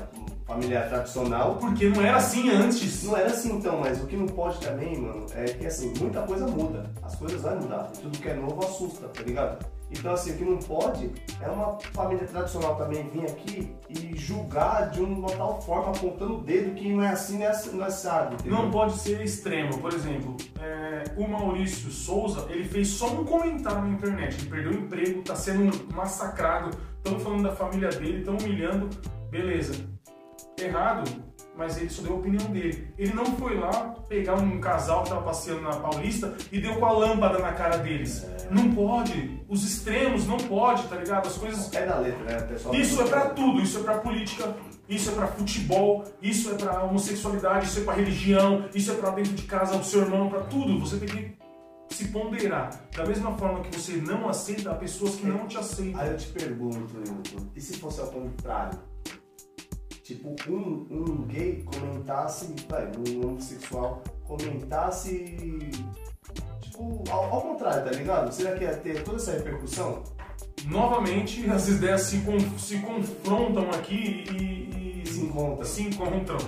familiar 0.45 0.87
tradicional. 0.91 1.57
Porque 1.57 1.89
não 1.89 2.03
era 2.03 2.19
assim 2.19 2.51
antes. 2.51 3.03
Não 3.05 3.17
era 3.17 3.31
assim 3.31 3.55
então, 3.57 3.81
mas 3.81 3.99
o 4.03 4.07
que 4.07 4.15
não 4.15 4.27
pode 4.27 4.61
também, 4.61 4.95
mano, 4.99 5.25
é 5.35 5.45
que 5.45 5.65
assim, 5.65 5.91
muita 5.99 6.21
coisa 6.25 6.47
muda. 6.47 6.85
As 7.03 7.17
coisas 7.17 7.41
vão 7.41 7.57
mudar. 7.61 7.91
E 7.95 7.99
tudo 8.01 8.19
que 8.19 8.29
é 8.29 8.35
novo 8.35 8.63
assusta, 8.63 9.09
tá 9.09 9.23
ligado? 9.23 9.65
Então 9.93 10.13
assim, 10.13 10.33
o 10.33 10.37
que 10.37 10.45
não 10.45 10.59
pode 10.59 11.11
é 11.41 11.49
uma 11.49 11.79
família 11.93 12.27
tradicional 12.27 12.77
também 12.77 13.09
vir 13.11 13.25
aqui 13.25 13.75
e 13.89 14.17
julgar 14.17 14.91
de 14.91 15.01
uma 15.01 15.31
tal 15.31 15.61
forma, 15.61 15.91
apontando 15.91 16.39
o 16.39 16.41
dedo 16.41 16.75
que 16.75 16.93
não 16.93 17.03
é 17.03 17.11
assim, 17.11 17.39
não 17.39 17.47
é, 17.47 17.63
não 17.73 17.87
é 17.87 17.91
sábio, 17.91 18.35
entendeu? 18.35 18.63
Não 18.63 18.71
pode 18.71 18.99
ser 18.99 19.23
extremo. 19.23 19.79
Por 19.79 19.93
exemplo, 19.93 20.37
é, 20.61 21.05
o 21.17 21.29
Maurício 21.29 21.91
Souza, 21.91 22.47
ele 22.49 22.65
fez 22.65 22.89
só 22.89 23.09
um 23.09 23.25
comentário 23.25 23.83
na 23.83 23.91
internet. 23.91 24.39
Ele 24.41 24.51
perdeu 24.51 24.73
o 24.73 24.75
emprego, 24.75 25.23
tá 25.23 25.37
sendo 25.37 25.93
massacrado. 25.95 26.71
Estão 26.97 27.19
falando 27.19 27.43
da 27.43 27.53
família 27.55 27.89
dele, 27.91 28.19
estão 28.19 28.37
humilhando. 28.37 28.89
Beleza. 29.31 29.75
Errado, 30.59 31.11
mas 31.57 31.77
ele 31.77 31.91
só 31.91 32.03
deu 32.03 32.13
a 32.13 32.17
opinião 32.17 32.47
dele. 32.51 32.93
Ele 32.97 33.13
não 33.13 33.25
foi 33.25 33.59
lá 33.59 33.95
pegar 34.09 34.35
um 34.35 34.61
casal 34.61 35.03
que 35.03 35.11
tava 35.11 35.23
passeando 35.23 35.63
na 35.63 35.77
Paulista 35.77 36.35
e 36.51 36.61
deu 36.61 36.77
com 36.77 36.87
a 36.87 36.93
lâmpada 36.93 37.39
na 37.39 37.53
cara 37.53 37.79
deles. 37.79 38.27
Não 38.53 38.75
pode. 38.75 39.41
Os 39.49 39.65
extremos 39.65 40.27
não 40.27 40.37
pode, 40.37 40.85
tá 40.89 40.97
ligado? 40.97 41.27
As 41.27 41.37
coisas 41.37 41.73
É 41.73 41.87
da 41.87 41.99
letra, 41.99 42.25
né, 42.25 42.41
pessoal? 42.43 42.75
isso 42.75 43.01
é 43.01 43.05
pra 43.07 43.31
tudo, 43.31 43.61
isso 43.61 43.79
é 43.79 43.83
pra 43.83 43.99
política, 43.99 44.55
isso 44.89 45.11
é 45.11 45.15
pra 45.15 45.27
futebol, 45.29 46.05
isso 46.21 46.51
é 46.51 46.55
pra 46.55 46.83
homossexualidade, 46.85 47.67
isso 47.67 47.81
é 47.81 47.85
pra 47.85 47.95
religião, 47.95 48.67
isso 48.75 48.91
é 48.91 48.95
pra 48.95 49.11
dentro 49.11 49.33
de 49.33 49.43
casa 49.45 49.79
do 49.79 49.85
seu 49.85 50.03
irmão, 50.03 50.29
pra 50.29 50.41
tudo. 50.41 50.79
Você 50.81 50.99
tem 50.99 51.09
que 51.09 51.43
se 51.95 52.09
ponderar. 52.09 52.71
Da 52.97 53.05
mesma 53.07 53.33
forma 53.37 53.61
que 53.61 53.77
você 53.79 53.97
não 53.97 54.29
aceita, 54.29 54.71
há 54.71 54.75
pessoas 54.75 55.17
que 55.17 55.27
não 55.27 55.47
te 55.47 55.59
aceitam. 55.59 56.01
Aí 56.01 56.11
eu 56.11 56.17
te 56.17 56.29
pergunto, 56.29 56.79
Nilton, 56.99 57.49
e 57.55 57.61
se 57.61 57.77
fosse 57.79 58.01
ao 58.01 58.09
contrário? 58.09 58.79
Tipo, 60.03 60.35
um, 60.51 60.87
um 60.91 61.23
gay 61.27 61.63
comentasse, 61.65 62.55
vai, 62.69 62.91
um 62.99 63.27
homossexual 63.29 64.03
comentasse. 64.25 65.71
Tipo, 66.73 67.05
ao, 67.11 67.25
ao 67.35 67.41
contrário, 67.43 67.85
tá 67.85 67.91
ligado? 67.91 68.33
Será 68.33 68.57
que 68.57 68.65
ia 68.65 68.75
ter 68.77 69.03
toda 69.05 69.19
essa 69.19 69.33
repercussão? 69.33 70.03
Novamente, 70.65 71.49
as 71.51 71.69
ideias 71.69 72.03
se, 72.03 72.19
con- 72.23 72.59
se 72.59 72.79
confrontam 72.79 73.69
aqui 73.71 74.25
e, 74.31 75.03
e- 75.03 75.07
Se 75.07 75.21
encontram. 75.21 75.65
se 75.65 75.83
encontram. 75.83 76.39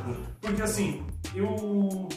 Porque 0.41 0.63
assim, 0.63 1.05
eu. 1.35 2.09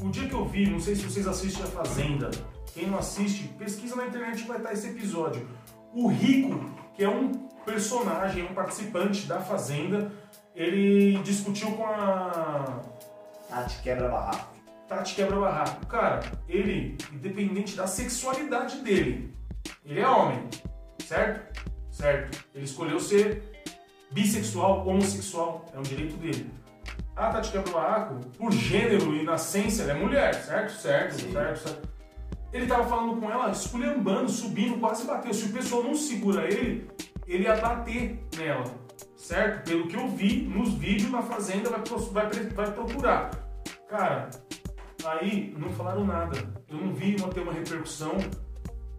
O 0.00 0.10
dia 0.10 0.28
que 0.28 0.34
eu 0.34 0.44
vi, 0.46 0.68
não 0.68 0.80
sei 0.80 0.96
se 0.96 1.02
vocês 1.04 1.26
assistem 1.28 1.62
a 1.62 1.66
Fazenda. 1.68 2.30
Quem 2.74 2.86
não 2.88 2.98
assiste, 2.98 3.44
pesquisa 3.58 3.94
na 3.96 4.06
internet 4.06 4.42
vai 4.46 4.56
estar 4.58 4.72
esse 4.72 4.88
episódio. 4.88 5.46
O 5.94 6.08
Rico, 6.08 6.58
que 6.94 7.04
é 7.04 7.08
um 7.08 7.30
personagem, 7.64 8.42
um 8.44 8.52
participante 8.54 9.26
da 9.26 9.40
Fazenda, 9.40 10.10
ele 10.56 11.18
discutiu 11.22 11.70
com 11.72 11.86
a 11.86 12.80
Tati 13.48 13.80
quebra 13.82 14.08
barraco. 14.08 14.51
Tati 14.96 15.14
Quebra 15.14 15.40
Barraco. 15.40 15.86
Cara, 15.86 16.20
ele, 16.48 16.96
independente 17.12 17.74
da 17.76 17.86
sexualidade 17.86 18.78
dele, 18.78 19.34
ele 19.84 20.00
é 20.00 20.08
homem, 20.08 20.48
certo? 20.98 21.60
Certo. 21.90 22.44
Ele 22.54 22.64
escolheu 22.64 23.00
ser 23.00 23.42
bissexual, 24.10 24.86
homossexual, 24.86 25.64
é 25.74 25.78
um 25.78 25.82
direito 25.82 26.16
dele. 26.16 26.50
A 27.16 27.30
Tati 27.30 27.50
Quebra 27.50 27.72
Barraco, 27.72 28.20
por 28.38 28.52
gênero 28.52 29.14
e 29.14 29.24
nascença, 29.24 29.82
ela 29.82 29.92
é 29.92 29.94
mulher, 29.94 30.34
certo? 30.34 30.72
Certo, 30.72 31.14
Sim. 31.14 31.32
certo, 31.32 31.58
certo. 31.58 31.88
Ele 32.52 32.66
tava 32.66 32.86
falando 32.86 33.18
com 33.18 33.30
ela, 33.30 33.50
esculhambando, 33.50 34.30
subindo, 34.30 34.78
quase 34.78 35.06
bateu. 35.06 35.32
Se 35.32 35.46
o 35.46 35.52
pessoal 35.52 35.82
não 35.82 35.94
segura 35.94 36.46
ele, 36.46 36.90
ele 37.26 37.44
ia 37.44 37.56
bater 37.56 38.22
nela, 38.36 38.64
certo? 39.16 39.64
Pelo 39.64 39.88
que 39.88 39.96
eu 39.96 40.06
vi 40.08 40.42
nos 40.42 40.74
vídeos 40.74 41.10
na 41.10 41.22
Fazenda, 41.22 41.70
vai, 41.70 41.80
vai, 42.12 42.30
vai 42.48 42.72
procurar. 42.72 43.30
Cara, 43.88 44.30
aí 45.06 45.54
não 45.58 45.70
falaram 45.70 46.04
nada. 46.04 46.38
Eu 46.68 46.78
não 46.78 46.92
vi 46.94 47.16
uma, 47.18 47.28
ter 47.28 47.40
uma 47.40 47.52
repercussão 47.52 48.16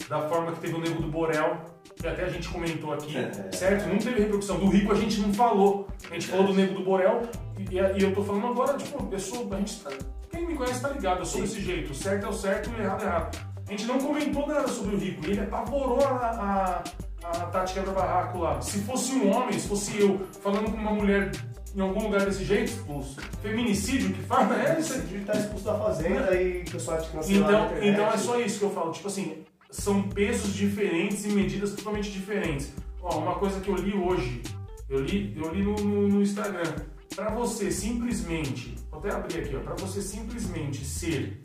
da 0.10 0.28
forma 0.28 0.52
que 0.52 0.60
teve 0.60 0.76
o 0.76 0.80
Nego 0.80 1.02
do 1.02 1.08
Borel, 1.10 1.58
que 1.96 2.08
até 2.08 2.26
a 2.26 2.30
gente 2.30 2.48
comentou 2.50 2.94
aqui, 2.94 3.16
É. 3.18 3.52
certo? 3.52 3.88
Não 3.88 3.98
teve 3.98 4.20
repercussão. 4.22 4.60
Do 4.60 4.68
Rico 4.68 4.92
a 4.92 4.96
gente 4.96 5.20
não 5.22 5.34
falou. 5.34 5.88
A 6.10 6.14
gente 6.14 6.28
falou 6.28 6.48
do 6.48 6.54
Nego 6.54 6.74
do 6.76 6.84
Borel 6.84 7.22
e, 7.58 7.76
e 7.76 8.04
eu 8.04 8.14
tô 8.14 8.24
falando 8.24 8.48
agora, 8.48 8.78
tipo, 8.78 9.08
eu 9.12 9.20
sou, 9.20 9.48
a 9.54 9.58
gente 9.58 9.80
tá, 9.82 9.92
quem 10.30 10.46
me 10.48 10.56
conhece 10.56 10.82
tá 10.82 10.90
ligado, 10.90 11.20
eu 11.20 11.26
sou 11.26 11.42
desse 11.42 11.62
jeito. 11.62 11.92
O 11.92 11.96
certo 11.96 12.26
é 12.26 12.30
o 12.30 12.34
certo 12.34 12.70
e 12.70 12.74
o 12.74 12.84
errado 12.84 13.02
é 13.02 13.06
o 13.06 13.08
errado. 13.10 13.54
A 13.66 13.72
gente 13.72 13.86
não 13.86 13.98
comentou 13.98 14.46
nada 14.46 14.68
sobre 14.68 14.96
o 14.96 15.00
Rico 15.00 15.26
e 15.26 15.32
ele 15.32 15.40
apavorou 15.42 16.04
a, 16.06 16.84
a, 17.24 17.28
a 17.28 17.46
Tati 17.48 17.74
Quebra-Barraco 17.76 18.40
lá. 18.40 18.60
Se 18.62 18.80
fosse 18.80 19.14
um 19.14 19.32
homem, 19.32 19.58
se 19.58 19.70
fosse 19.70 19.98
eu 20.00 20.20
falando 20.42 20.70
com 20.70 20.78
uma 20.78 20.92
mulher 20.92 21.32
em 21.76 21.82
algum 21.82 22.04
lugar 22.04 22.26
desse 22.26 22.44
jeito, 22.46 22.72
Expulso. 22.72 23.20
feminicídio 23.42 24.14
que 24.14 24.22
fala, 24.24 24.62
é 24.62 24.80
isso 24.80 24.92
Esse 24.94 25.00
aqui. 25.02 25.14
vídeo 25.14 25.26
tá 25.26 25.34
expulso 25.34 25.66
da 25.66 25.76
fazenda 25.80 26.36
e 26.36 26.62
o 26.62 26.72
pessoal 26.72 27.02
te 27.02 27.10
cancelar 27.10 27.50
Então, 27.50 27.84
então 27.84 28.08
é 28.12 28.18
só 28.18 28.40
isso 28.40 28.60
que 28.60 28.66
eu 28.66 28.72
falo. 28.72 28.92
Tipo 28.92 29.08
assim, 29.08 29.44
são 29.72 30.04
pesos 30.04 30.54
diferentes 30.54 31.26
e 31.26 31.30
medidas 31.30 31.74
totalmente 31.74 32.12
diferentes. 32.12 32.72
Ó, 33.02 33.18
uma 33.18 33.36
coisa 33.36 33.60
que 33.60 33.70
eu 33.70 33.76
li 33.76 33.94
hoje, 33.96 34.42
eu 34.88 35.00
li, 35.02 35.36
eu 35.36 35.52
li 35.54 35.64
no, 35.64 35.76
no- 35.76 36.08
no 36.08 36.22
Instagram. 36.22 36.72
Pra 37.16 37.30
você 37.32 37.70
simplesmente, 37.72 38.76
vou 38.90 39.00
até 39.00 39.12
abrir 39.12 39.40
aqui, 39.40 39.56
ó, 39.56 39.60
pra 39.60 39.76
você 39.76 40.02
simplesmente 40.02 40.84
ser. 40.86 41.42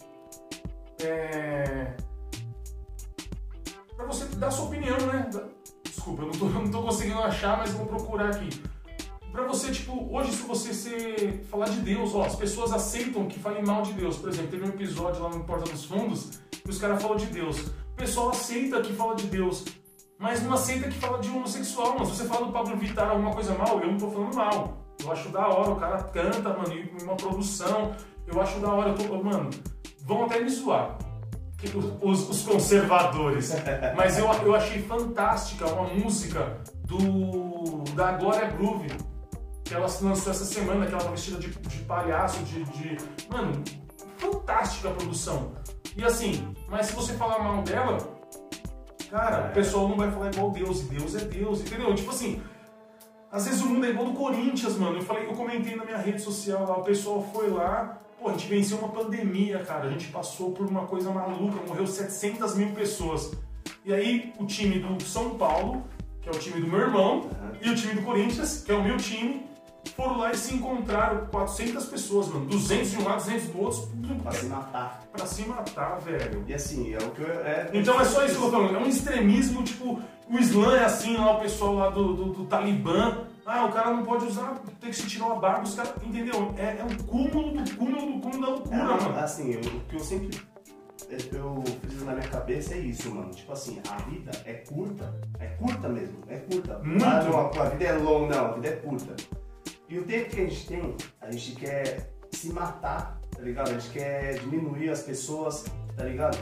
É, 1.03 1.93
pra 3.97 4.07
você 4.07 4.25
dar 4.37 4.51
sua 4.51 4.67
opinião, 4.67 4.97
né? 4.99 5.29
Desculpa, 5.85 6.23
eu 6.23 6.27
não 6.27 6.33
tô, 6.35 6.47
eu 6.47 6.53
não 6.65 6.71
tô 6.71 6.83
conseguindo 6.83 7.19
achar, 7.21 7.59
mas 7.59 7.71
vou 7.73 7.87
procurar 7.87 8.31
aqui. 8.35 8.49
Pra 9.39 9.47
você, 9.47 9.71
tipo, 9.71 10.13
hoje 10.13 10.33
se 10.33 10.43
você 10.43 11.41
falar 11.49 11.67
de 11.67 11.79
Deus, 11.79 12.13
ó, 12.13 12.25
as 12.25 12.35
pessoas 12.35 12.73
aceitam 12.73 13.27
que 13.27 13.39
falem 13.39 13.65
mal 13.65 13.83
de 13.83 13.93
Deus. 13.93 14.17
Por 14.17 14.31
exemplo, 14.31 14.51
teve 14.51 14.65
um 14.65 14.71
episódio 14.71 15.23
lá 15.23 15.29
no 15.29 15.45
Porta 15.45 15.71
dos 15.71 15.85
Fundos 15.85 16.41
que 16.51 16.69
os 16.69 16.77
caras 16.77 17.01
falam 17.01 17.17
de 17.17 17.27
Deus. 17.27 17.61
O 17.61 17.95
pessoal 17.95 18.31
aceita 18.31 18.81
que 18.81 18.93
fala 18.93 19.15
de 19.15 19.29
Deus, 19.29 19.65
mas 20.19 20.43
não 20.43 20.55
aceita 20.55 20.89
que 20.89 20.99
fala 20.99 21.21
de 21.21 21.29
homossexual. 21.29 21.95
Mas 21.97 22.09
se 22.09 22.17
você 22.17 22.25
fala 22.25 22.47
do 22.47 22.53
Pablo 22.53 22.77
Vittar 22.79 23.11
alguma 23.11 23.31
coisa 23.31 23.55
mal, 23.55 23.79
eu 23.81 23.93
não 23.93 23.97
tô 23.97 24.11
falando 24.11 24.35
mal. 24.35 24.77
Eu 25.01 25.13
acho 25.13 25.29
da 25.29 25.47
hora, 25.47 25.71
o 25.71 25.77
cara 25.77 26.03
canta, 26.03 26.49
mano, 26.49 26.75
e 26.75 27.05
uma 27.05 27.15
produção. 27.15 27.95
Eu 28.27 28.43
acho 28.43 28.59
da 28.59 28.73
hora, 28.73 28.89
eu 28.89 28.95
tô, 28.97 29.23
mano, 29.23 29.51
vão 30.01 30.25
até 30.25 30.41
me 30.41 30.51
zoar. 30.51 30.99
Os, 32.03 32.29
os 32.29 32.43
conservadores. 32.43 33.53
Mas 33.97 34.19
eu, 34.19 34.27
eu 34.43 34.55
achei 34.57 34.83
fantástica 34.83 35.65
uma 35.69 35.95
música 35.95 36.59
do 36.85 37.85
da 37.95 38.13
Glória 38.13 38.49
Groove 38.49 39.08
que 39.69 39.75
ela 39.75 39.87
se 39.87 40.03
lançou 40.03 40.33
essa 40.33 40.47
semana, 40.47 40.87
que 40.87 40.93
ela 40.95 41.05
tá 41.05 41.11
vestida 41.11 41.39
de, 41.39 41.51
de 41.51 41.79
palhaço, 41.85 42.43
de, 42.45 42.65
de. 42.65 42.97
Mano, 43.29 43.63
fantástica 44.17 44.89
a 44.89 44.93
produção. 44.93 45.53
E 45.95 46.03
assim, 46.03 46.55
mas 46.69 46.87
se 46.87 46.95
você 46.95 47.13
falar 47.13 47.39
mal 47.41 47.63
dela, 47.63 47.99
cara, 49.11 49.51
o 49.51 49.53
pessoal 49.53 49.87
não 49.87 49.97
vai 49.97 50.11
falar 50.11 50.33
igual 50.33 50.51
Deus, 50.51 50.81
e 50.81 50.85
Deus 50.85 51.15
é 51.15 51.25
Deus, 51.25 51.61
entendeu? 51.61 51.95
Tipo 51.95 52.11
assim, 52.11 52.43
às 53.31 53.45
vezes 53.45 53.61
o 53.61 53.67
mundo 53.67 53.85
é 53.85 53.91
igual 53.91 54.07
do 54.07 54.15
Corinthians, 54.15 54.77
mano. 54.79 54.97
Eu 54.97 55.03
falei, 55.03 55.27
eu 55.27 55.33
comentei 55.33 55.77
na 55.77 55.85
minha 55.85 55.99
rede 55.99 56.23
social 56.23 56.67
lá, 56.67 56.79
o 56.79 56.83
pessoal 56.83 57.23
foi 57.31 57.51
lá, 57.51 58.01
pô, 58.19 58.29
a 58.29 58.33
gente 58.33 58.49
venceu 58.49 58.79
uma 58.79 58.89
pandemia, 58.89 59.59
cara. 59.65 59.87
A 59.87 59.91
gente 59.91 60.09
passou 60.09 60.53
por 60.53 60.67
uma 60.67 60.87
coisa 60.87 61.11
maluca, 61.11 61.61
morreu 61.67 61.87
700 61.87 62.55
mil 62.55 62.73
pessoas. 62.73 63.33
E 63.85 63.93
aí 63.93 64.33
o 64.39 64.47
time 64.47 64.79
do 64.79 65.03
São 65.03 65.37
Paulo, 65.37 65.85
que 66.23 66.29
é 66.29 66.33
o 66.33 66.39
time 66.39 66.61
do 66.61 66.67
meu 66.67 66.81
irmão, 66.81 67.29
e 67.61 67.69
o 67.69 67.75
time 67.75 67.95
do 67.95 68.03
Corinthians, 68.03 68.63
que 68.65 68.73
é 68.73 68.75
o 68.75 68.83
meu 68.83 68.97
time, 68.97 69.48
foram 69.97 70.19
lá 70.19 70.33
e 70.33 70.37
se 70.37 70.55
encontraram 70.55 71.27
400 71.27 71.87
pessoas, 71.87 72.29
mano. 72.29 72.47
200 72.47 72.91
de 72.91 72.97
um 72.99 73.05
lado, 73.05 73.17
200 73.25 73.47
do 73.49 73.61
outro, 73.61 73.89
Pra 74.23 74.33
se 74.33 74.47
matar. 74.47 75.03
pra 75.13 75.27
se 75.27 75.43
matar, 75.47 75.99
velho. 76.01 76.45
E 76.47 76.55
assim, 76.55 76.93
é 76.95 76.99
o 76.99 77.11
que 77.11 77.23
eu. 77.23 77.31
É, 77.31 77.71
Então 77.73 78.01
é 78.01 78.05
só 78.05 78.25
isso 78.25 78.37
que 78.39 78.45
eu 78.45 78.51
tô 78.51 78.57
falando. 78.57 78.77
É 78.77 78.79
um 78.79 78.87
extremismo, 78.87 79.63
tipo, 79.63 80.01
o 80.31 80.39
Islã 80.39 80.77
é 80.77 80.85
assim, 80.85 81.17
lá 81.17 81.37
o 81.37 81.41
pessoal 81.41 81.75
lá 81.75 81.91
do, 81.91 82.15
do, 82.15 82.25
do 82.33 82.45
Talibã. 82.47 83.25
Ah, 83.47 83.65
o 83.65 83.73
cara 83.73 83.93
não 83.93 84.03
pode 84.05 84.27
usar, 84.27 84.61
tem 84.79 84.91
que 84.91 84.97
se 84.97 85.07
tirar 85.07 85.27
uma 85.27 85.37
barba, 85.37 85.63
os 85.63 85.75
caras. 85.75 85.93
Entendeu? 86.05 86.55
É, 86.59 86.79
é 86.81 86.85
um 86.85 86.95
cúmulo 87.05 87.53
do 87.63 87.77
cúmulo 87.77 88.13
do 88.13 88.21
cúmulo 88.21 88.41
da 88.43 88.49
loucura, 88.53 88.77
É, 88.77 88.83
mano. 88.85 89.19
assim, 89.19 89.53
eu- 89.53 89.61
o 89.61 89.81
que 89.89 89.97
eu 89.97 90.01
sempre 90.01 90.39
eu 91.33 91.65
friso 91.81 92.05
na 92.05 92.13
minha 92.13 92.29
cabeça 92.29 92.75
é 92.75 92.79
isso, 92.79 93.11
mano. 93.11 93.31
Tipo 93.31 93.53
assim, 93.53 93.81
a 93.89 93.97
vida 94.03 94.31
é 94.45 94.53
curta, 94.53 95.19
é 95.39 95.47
curta 95.47 95.89
mesmo, 95.89 96.19
é 96.29 96.37
curta. 96.37 96.79
Muito. 96.85 97.05
Ah, 97.05 97.23
não, 97.25 97.63
a 97.63 97.69
vida 97.71 97.85
é 97.85 97.93
longa, 97.93 98.37
não, 98.37 98.45
a 98.47 98.53
vida 98.53 98.69
é 98.69 98.73
curta. 98.73 99.17
E 99.89 99.99
o 99.99 100.05
tempo 100.05 100.31
que 100.31 100.41
a 100.41 100.45
gente 100.45 100.67
tem, 100.67 100.97
a 101.21 101.31
gente 101.31 101.53
quer 101.53 102.13
se 102.31 102.53
matar, 102.53 103.19
tá 103.35 103.41
ligado? 103.41 103.71
A 103.71 103.79
gente 103.79 103.91
quer 103.91 104.39
diminuir 104.39 104.91
as 104.91 105.03
pessoas, 105.03 105.65
tá 105.97 106.05
ligado? 106.05 106.37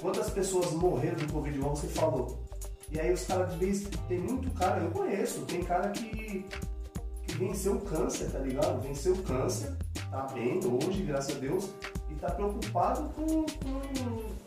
Quantas 0.00 0.28
pessoas 0.28 0.72
morreram 0.72 1.16
do 1.16 1.32
Covid, 1.32 1.56
igual 1.56 1.74
você 1.74 1.88
falou? 1.88 2.44
E 2.90 3.00
aí 3.00 3.12
os 3.12 3.26
caras 3.26 3.52
de 3.52 3.58
vez, 3.58 3.88
tem 4.06 4.18
muito 4.18 4.50
cara, 4.50 4.82
eu 4.82 4.90
conheço, 4.90 5.46
tem 5.46 5.64
cara 5.64 5.88
que, 5.90 6.46
que 7.26 7.34
venceu 7.38 7.76
o 7.76 7.80
câncer, 7.80 8.30
tá 8.30 8.38
ligado? 8.40 8.82
Venceu 8.82 9.14
o 9.14 9.22
câncer, 9.22 9.74
tá 10.10 10.26
bem 10.34 10.60
hoje, 10.62 11.02
graças 11.04 11.36
a 11.36 11.38
Deus, 11.38 11.70
e 12.10 12.14
tá 12.16 12.30
preocupado 12.32 13.08
com, 13.14 13.46
com 13.46 14.44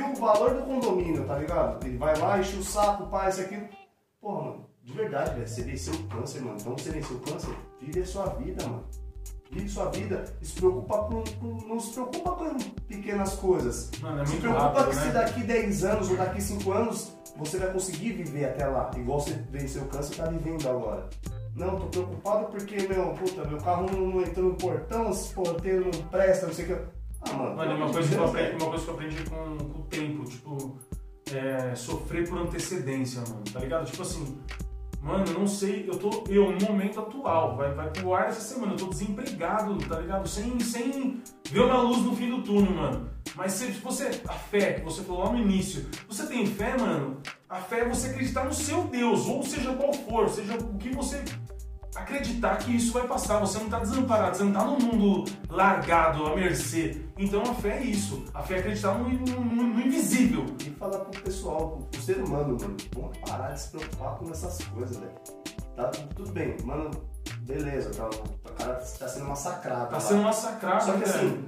o 0.00 0.16
valor 0.16 0.54
do 0.54 0.62
condomínio, 0.62 1.24
tá 1.26 1.38
ligado? 1.38 1.84
Ele 1.86 1.98
vai 1.98 2.16
lá, 2.18 2.38
enche 2.38 2.56
o 2.56 2.64
saco, 2.64 3.06
pai, 3.08 3.28
isso 3.28 3.42
aqui. 3.42 3.60
De 4.84 4.92
verdade, 4.92 5.34
velho, 5.34 5.48
você 5.48 5.62
venceu 5.62 5.94
o 5.94 6.02
câncer, 6.08 6.42
mano. 6.42 6.56
Então 6.60 6.76
você 6.76 6.90
venceu 6.90 7.16
o 7.16 7.20
câncer, 7.20 7.54
vive 7.80 8.00
a 8.00 8.06
sua 8.06 8.26
vida, 8.26 8.62
mano. 8.66 8.84
Vive 9.50 9.68
sua 9.68 9.86
vida 9.90 10.24
e 10.42 10.46
se 10.46 10.54
preocupa 10.54 10.98
com, 11.04 11.22
com- 11.40 11.68
não 11.68 11.78
se 11.80 11.92
preocupa 11.92 12.32
com 12.32 12.58
pequenas 12.88 13.34
coisas. 13.34 13.90
Mano, 14.00 14.22
é 14.22 14.26
se 14.26 14.36
preocupa 14.36 14.62
rápido, 14.64 14.88
que 14.88 14.96
se 14.96 15.04
né? 15.06 15.12
daqui 15.12 15.42
10 15.42 15.84
anos 15.84 16.10
ou 16.10 16.16
daqui 16.16 16.42
5 16.42 16.72
anos 16.72 17.12
você 17.36 17.58
vai 17.58 17.72
conseguir 17.72 18.12
viver 18.12 18.44
até 18.46 18.66
lá, 18.66 18.90
igual 18.96 19.20
você 19.20 19.32
venceu 19.50 19.82
o 19.82 19.86
câncer 19.88 20.14
e 20.14 20.16
tá 20.16 20.26
vivendo 20.26 20.68
agora. 20.68 21.08
Não, 21.54 21.78
tô 21.78 21.86
preocupado 21.86 22.46
porque, 22.46 22.88
meu, 22.88 23.10
puta, 23.14 23.44
meu 23.48 23.58
carro 23.58 23.86
não, 23.90 24.06
não 24.08 24.22
entrou 24.22 24.50
no 24.50 24.54
portão, 24.56 25.10
esse 25.10 25.32
porteiro 25.32 25.84
não 25.84 26.02
presta, 26.08 26.46
não 26.46 26.54
sei 26.54 26.64
o 26.64 26.68
que. 26.68 26.84
Ah, 27.22 27.32
mano. 27.32 27.56
Mano, 27.56 27.76
uma 27.76 27.92
coisa, 27.92 28.08
que 28.08 28.14
eu 28.16 28.24
aprendi, 28.24 28.56
uma 28.56 28.68
coisa 28.70 28.84
que 28.84 28.90
eu 28.90 28.94
aprendi 28.94 29.24
com, 29.30 29.56
com 29.58 29.78
o 29.80 29.82
tempo, 29.84 30.24
tipo, 30.24 30.78
é, 31.32 31.74
sofrer 31.76 32.28
por 32.28 32.38
antecedência, 32.38 33.20
mano, 33.28 33.42
tá 33.52 33.60
ligado? 33.60 33.86
Tipo 33.86 34.02
assim, 34.02 34.36
mano, 35.04 35.24
eu 35.26 35.38
não 35.38 35.46
sei, 35.46 35.84
eu 35.86 35.98
tô, 35.98 36.24
eu, 36.28 36.50
no 36.50 36.66
momento 36.66 36.98
atual, 36.98 37.56
vai, 37.56 37.72
vai 37.74 37.90
pro 37.90 38.14
ar 38.14 38.28
essa 38.28 38.40
semana, 38.40 38.72
eu 38.72 38.76
tô 38.78 38.86
desempregado, 38.86 39.76
tá 39.86 40.00
ligado? 40.00 40.26
Sem, 40.26 40.58
sem 40.60 41.22
ver 41.50 41.60
uma 41.60 41.82
luz 41.82 41.98
no 41.98 42.16
fim 42.16 42.30
do 42.30 42.42
túnel, 42.42 42.72
mano. 42.72 43.10
Mas 43.36 43.52
se 43.52 43.66
você, 43.72 44.22
a 44.26 44.32
fé, 44.32 44.80
você 44.82 45.02
falou 45.02 45.24
lá 45.24 45.32
no 45.32 45.38
início, 45.38 45.86
você 46.08 46.26
tem 46.26 46.46
fé, 46.46 46.76
mano, 46.78 47.18
a 47.48 47.56
fé 47.56 47.80
é 47.80 47.88
você 47.88 48.08
acreditar 48.08 48.44
no 48.44 48.54
seu 48.54 48.84
Deus, 48.84 49.26
ou 49.26 49.42
seja 49.42 49.74
qual 49.74 49.92
for, 49.92 50.28
seja 50.30 50.56
o 50.56 50.78
que 50.78 50.88
você 50.88 51.22
acreditar 51.96 52.56
que 52.58 52.74
isso 52.74 52.92
vai 52.92 53.06
passar. 53.06 53.38
Você 53.40 53.58
não 53.58 53.66
está 53.66 53.78
desamparado, 53.78 54.36
você 54.36 54.44
não 54.44 54.52
está 54.52 54.64
num 54.64 54.78
mundo 54.78 55.30
largado, 55.48 56.26
à 56.26 56.34
mercê. 56.34 57.02
Então 57.16 57.42
a 57.42 57.54
fé 57.54 57.78
é 57.78 57.84
isso. 57.84 58.24
A 58.34 58.42
fé 58.42 58.56
é 58.56 58.58
acreditar 58.60 58.98
no, 58.98 59.08
no, 59.08 59.40
no 59.40 59.80
invisível. 59.80 60.46
E 60.60 60.70
falar 60.70 60.98
pro 61.00 61.22
pessoal, 61.22 61.88
pro, 61.90 62.02
ser 62.02 62.18
humano, 62.18 62.58
mano, 62.60 62.76
vamos 62.94 63.18
parar 63.18 63.52
de 63.52 63.60
se 63.60 63.70
preocupar 63.70 64.16
com 64.16 64.30
essas 64.30 64.64
coisas, 64.68 64.96
velho. 64.96 65.12
Tá 65.76 65.88
tudo 66.14 66.30
bem, 66.30 66.56
mano, 66.62 66.90
beleza, 67.40 67.90
tá, 67.90 68.08
o 68.08 68.52
cara 68.54 68.74
tá 68.74 69.08
sendo 69.08 69.26
massacrado. 69.26 69.86
Tá 69.86 69.94
lá. 69.94 70.00
sendo 70.00 70.22
massacrado, 70.22 70.84
Só 70.84 70.92
que 70.92 70.98
né? 70.98 71.04
assim, 71.04 71.44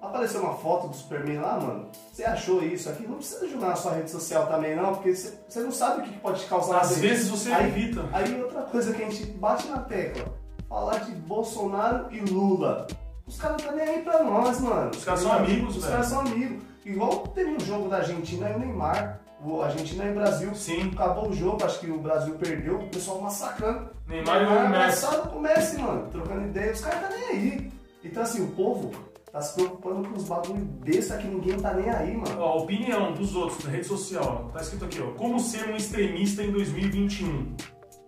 apareceu 0.00 0.40
uma 0.40 0.54
foto 0.54 0.88
do 0.88 0.96
Superman 0.96 1.38
lá, 1.38 1.60
mano. 1.60 1.88
Você 2.12 2.24
achou 2.24 2.62
isso 2.62 2.88
aqui? 2.88 3.06
Não 3.06 3.16
precisa 3.16 3.48
jogar 3.48 3.68
na 3.68 3.76
sua 3.76 3.92
rede 3.92 4.10
social 4.10 4.46
também, 4.46 4.74
não, 4.74 4.94
porque 4.94 5.14
você, 5.14 5.38
você 5.48 5.60
não 5.60 5.72
sabe 5.72 6.00
o 6.00 6.04
que 6.04 6.18
pode 6.18 6.44
causar. 6.46 6.80
Às 6.80 6.98
vezes 6.98 7.28
você 7.28 7.52
aí, 7.52 7.68
evita. 7.68 8.08
Aí 8.12 8.40
outra 8.42 8.62
coisa 8.62 8.92
que 8.92 9.02
a 9.02 9.10
gente 9.10 9.26
bate 9.32 9.68
na 9.68 9.78
tecla, 9.78 10.34
falar 10.68 10.98
de 11.00 11.12
Bolsonaro 11.12 12.06
e 12.10 12.20
Lula. 12.20 12.86
Os 13.26 13.36
caras 13.36 13.62
não 13.62 13.70
tá 13.70 13.76
nem 13.76 13.88
aí 13.88 14.02
pra 14.02 14.24
nós, 14.24 14.60
mano. 14.60 14.90
Os 14.90 15.04
caras 15.04 15.20
são 15.20 15.32
amigos, 15.32 15.76
Os 15.76 15.86
caras 15.86 16.06
são 16.06 16.20
amigos. 16.20 16.62
Igual 16.84 17.28
teve 17.28 17.50
um 17.50 17.60
jogo 17.60 17.88
da 17.88 17.98
Argentina 17.98 18.50
e 18.50 18.54
o 18.54 18.58
Neymar. 18.58 19.20
O 19.44 19.62
Argentina 19.62 20.04
e 20.04 20.10
o 20.10 20.14
Brasil. 20.14 20.54
Sim. 20.54 20.90
Acabou 20.92 21.28
o 21.28 21.32
jogo, 21.32 21.64
acho 21.64 21.78
que 21.78 21.90
o 21.90 21.98
Brasil 21.98 22.34
perdeu, 22.34 22.78
o 22.80 22.88
pessoal 22.88 23.20
massacrando. 23.20 23.90
Neymar 24.06 24.42
e 24.42 24.46
o 24.46 24.50
Messi. 24.50 24.66
abraçado 24.66 25.28
com 25.28 25.38
o 25.38 25.42
Messi, 25.42 25.78
mano. 25.78 26.08
Trocando 26.10 26.48
ideia. 26.48 26.72
Os 26.72 26.80
caras 26.80 27.00
tá 27.00 27.08
nem 27.08 27.28
aí. 27.28 27.72
Então 28.02 28.22
assim, 28.22 28.42
o 28.42 28.48
povo 28.48 28.90
tá 29.32 29.40
se 29.40 29.54
preocupando 29.54 30.08
com 30.08 30.16
os 30.16 30.24
bagulho 30.24 30.64
besta 30.64 31.16
que 31.16 31.28
ninguém 31.28 31.58
tá 31.58 31.72
nem 31.74 31.88
aí, 31.90 32.16
mano. 32.16 32.40
Ó, 32.40 32.58
opinião 32.58 33.12
dos 33.12 33.34
outros 33.34 33.64
na 33.64 33.70
rede 33.70 33.86
social. 33.86 34.50
Tá 34.52 34.60
escrito 34.60 34.84
aqui, 34.84 35.00
ó. 35.00 35.12
Como 35.12 35.38
ser 35.38 35.68
um 35.68 35.76
extremista 35.76 36.42
em 36.42 36.50
2021? 36.50 37.56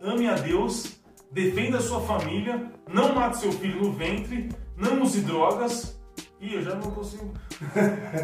Ame 0.02 0.28
a 0.28 0.34
Deus, 0.34 1.00
defenda 1.30 1.78
a 1.78 1.80
sua 1.80 2.00
família, 2.00 2.70
não 2.88 3.14
mate 3.14 3.38
seu 3.38 3.52
filho 3.52 3.84
no 3.84 3.92
ventre, 3.92 4.48
não 4.76 5.02
use 5.02 5.20
drogas. 5.20 6.00
Ih, 6.40 6.54
eu 6.54 6.62
já 6.62 6.74
não 6.74 6.90
consigo. 6.90 7.32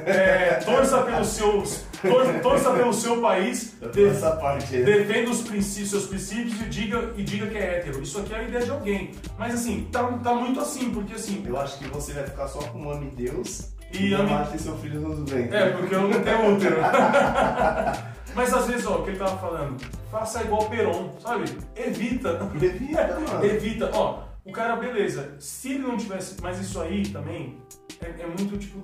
É, 0.05 0.55
torça 0.65 1.03
pelo 1.03 1.25
seu, 1.25 1.63
tor- 2.03 2.41
torça 2.43 2.71
pelo 2.73 2.93
seu 2.93 3.21
país, 3.21 3.75
Essa 3.97 4.33
parte 4.33 4.77
aí. 4.77 4.85
defenda 4.85 5.31
os 5.31 5.43
princípios, 5.43 5.91
seus 5.91 6.07
princípios 6.07 6.61
e 6.61 6.65
diga, 6.65 7.13
e 7.17 7.23
diga 7.23 7.47
que 7.47 7.57
é 7.59 7.79
hétero. 7.79 8.03
Isso 8.03 8.19
aqui 8.21 8.35
é 8.35 8.39
a 8.39 8.43
ideia 8.45 8.65
de 8.65 8.71
alguém. 8.71 9.11
Mas 9.39 9.55
assim, 9.55 9.89
tá, 9.93 10.03
tá 10.05 10.35
muito 10.35 10.61
assim, 10.61 10.91
porque 10.91 11.15
assim, 11.15 11.45
Eu 11.47 11.59
acho 11.59 11.79
que 11.79 11.89
você 11.89 12.13
vai 12.13 12.25
ficar 12.25 12.47
só 12.49 12.59
com 12.61 12.91
ame 12.91 13.11
Deus 13.17 13.73
E 13.93 14.09
e 14.09 14.15
ame- 14.15 14.31
mate 14.31 14.61
seu 14.61 14.77
filho 14.79 15.01
nos 15.01 15.19
ventres. 15.31 15.53
É, 15.55 15.71
porque 15.71 15.95
eu 15.95 16.03
não 16.09 16.21
tenho 16.23 16.55
útero. 16.57 16.77
Mas 18.35 18.53
às 18.53 18.67
vezes, 18.67 18.87
ó, 18.87 18.99
o 18.99 19.03
que 19.05 19.11
ele 19.11 19.19
tava 19.19 19.37
falando, 19.39 19.77
faça 20.11 20.43
igual 20.43 20.63
o 20.63 20.69
Peron, 20.71 21.15
sabe? 21.21 21.45
Evita. 21.75 22.51
Evita, 22.55 23.19
mano. 23.27 23.45
Evita. 23.45 23.91
Ó, 23.95 24.23
o 24.45 24.53
cara, 24.53 24.77
beleza, 24.77 25.35
se 25.39 25.71
ele 25.73 25.79
não 25.81 25.97
tivesse. 25.97 26.37
Mas 26.43 26.61
isso 26.61 26.81
aí 26.81 27.03
também 27.09 27.57
é, 28.01 28.23
é 28.23 28.27
muito 28.27 28.57
tipo 28.59 28.79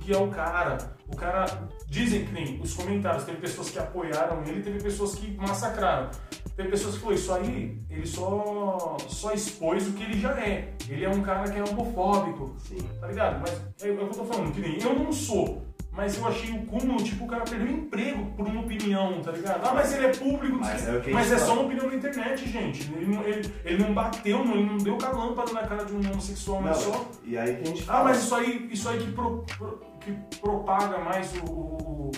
que 0.00 0.12
é 0.12 0.18
o 0.18 0.28
cara. 0.28 0.78
O 1.08 1.16
cara. 1.16 1.46
Dizem 1.88 2.24
que 2.24 2.32
nem 2.32 2.60
os 2.60 2.72
comentários, 2.74 3.24
teve 3.24 3.38
pessoas 3.38 3.70
que 3.70 3.78
apoiaram 3.78 4.42
ele, 4.46 4.62
teve 4.62 4.80
pessoas 4.80 5.14
que 5.16 5.36
massacraram. 5.36 6.08
Teve 6.56 6.68
pessoas 6.68 6.94
que 6.94 7.00
falaram, 7.00 7.18
isso 7.20 7.32
aí, 7.32 7.78
ele 7.90 8.06
só, 8.06 8.96
só 9.08 9.32
expôs 9.32 9.88
o 9.88 9.92
que 9.92 10.02
ele 10.04 10.20
já 10.20 10.30
é. 10.38 10.72
Ele 10.88 11.04
é 11.04 11.08
um 11.08 11.20
cara 11.22 11.50
que 11.50 11.58
é 11.58 11.64
homofóbico. 11.64 12.54
Sim. 12.58 12.78
Tá 13.00 13.06
ligado? 13.08 13.40
Mas 13.40 13.60
é, 13.82 13.88
é 13.88 13.92
o 13.92 13.96
que 13.96 14.02
eu 14.02 14.08
tô 14.08 14.24
falando, 14.24 14.52
que 14.52 14.60
nem 14.60 14.80
eu 14.80 14.94
não 14.98 15.12
sou. 15.12 15.66
Mas 15.92 16.16
eu 16.16 16.26
achei 16.28 16.52
o 16.52 16.64
cúmulo, 16.66 17.02
tipo, 17.02 17.24
o 17.24 17.26
cara 17.26 17.42
perdeu 17.42 17.66
emprego 17.68 18.24
por 18.36 18.46
uma 18.46 18.60
opinião, 18.60 19.20
tá 19.22 19.32
ligado? 19.32 19.66
Ah, 19.66 19.74
mas 19.74 19.92
ele 19.92 20.06
é 20.06 20.10
público, 20.14 20.56
Mas 20.60 20.86
é 20.86 20.96
o 20.96 21.00
que 21.00 21.10
a 21.10 21.14
mas 21.14 21.32
é 21.32 21.38
só 21.38 21.54
uma 21.54 21.62
opinião 21.62 21.88
na 21.88 21.94
internet, 21.96 22.48
gente. 22.48 22.88
Ele 22.92 23.06
não, 23.12 23.22
ele, 23.24 23.52
ele 23.64 23.82
não 23.82 23.92
bateu, 23.92 24.44
não, 24.44 24.54
ele 24.54 24.66
não 24.66 24.78
deu 24.78 24.96
calâmpada 24.96 25.52
na 25.52 25.62
cara 25.66 25.84
de 25.84 25.92
um 25.92 25.98
homossexual, 25.98 26.62
mas 26.62 26.84
Não, 26.86 26.92
só. 26.94 27.04
E 27.24 27.36
aí 27.36 27.56
que 27.56 27.62
a 27.62 27.66
gente 27.66 27.82
Ah, 27.82 27.86
fala. 27.86 28.04
mas 28.04 28.18
isso 28.22 28.34
aí, 28.36 28.68
isso 28.70 28.88
aí 28.88 28.98
que, 29.00 29.10
pro- 29.10 29.44
pro- 29.58 29.80
que 30.00 30.12
propaga 30.40 30.98
mais 30.98 31.32
o, 31.36 31.44
o- 31.52 32.10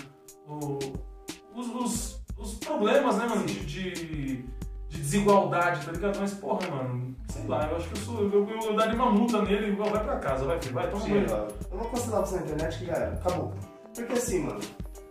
o- 0.49 0.79
os, 1.55 1.67
os- 1.75 2.23
os 2.39 2.55
problemas, 2.55 3.17
né, 3.19 3.27
mano, 3.27 3.45
de, 3.45 3.65
de, 3.65 3.93
de 4.89 4.99
desigualdade, 4.99 5.85
tá 5.87 5.93
ligado? 5.93 6.19
Mas, 6.21 6.35
porra, 6.35 6.69
mano, 6.71 7.15
sei 7.29 7.47
lá, 7.47 7.69
eu 7.69 7.77
acho 7.77 7.89
que 7.89 7.95
eu 7.99 8.03
sou. 8.05 8.21
Eu, 8.23 8.49
eu, 8.49 8.61
eu 8.61 8.77
daria 8.77 8.95
uma 8.95 9.11
multa 9.11 9.43
nele 9.43 9.73
e 9.73 9.77
vai 9.77 9.91
pra 9.91 10.19
casa, 10.19 10.45
vai, 10.45 10.61
filho, 10.61 10.75
vai, 10.75 10.91
toma 10.91 11.03
Sim, 11.05 11.13
eu 11.71 11.79
vou 11.79 11.89
cancelar 11.91 12.21
você 12.21 12.37
na 12.37 12.43
internet 12.43 12.79
que 12.79 12.87
já 12.87 12.93
era. 12.95 13.15
Acabou. 13.15 13.53
Porque 13.95 14.13
assim, 14.15 14.41
mano. 14.41 14.61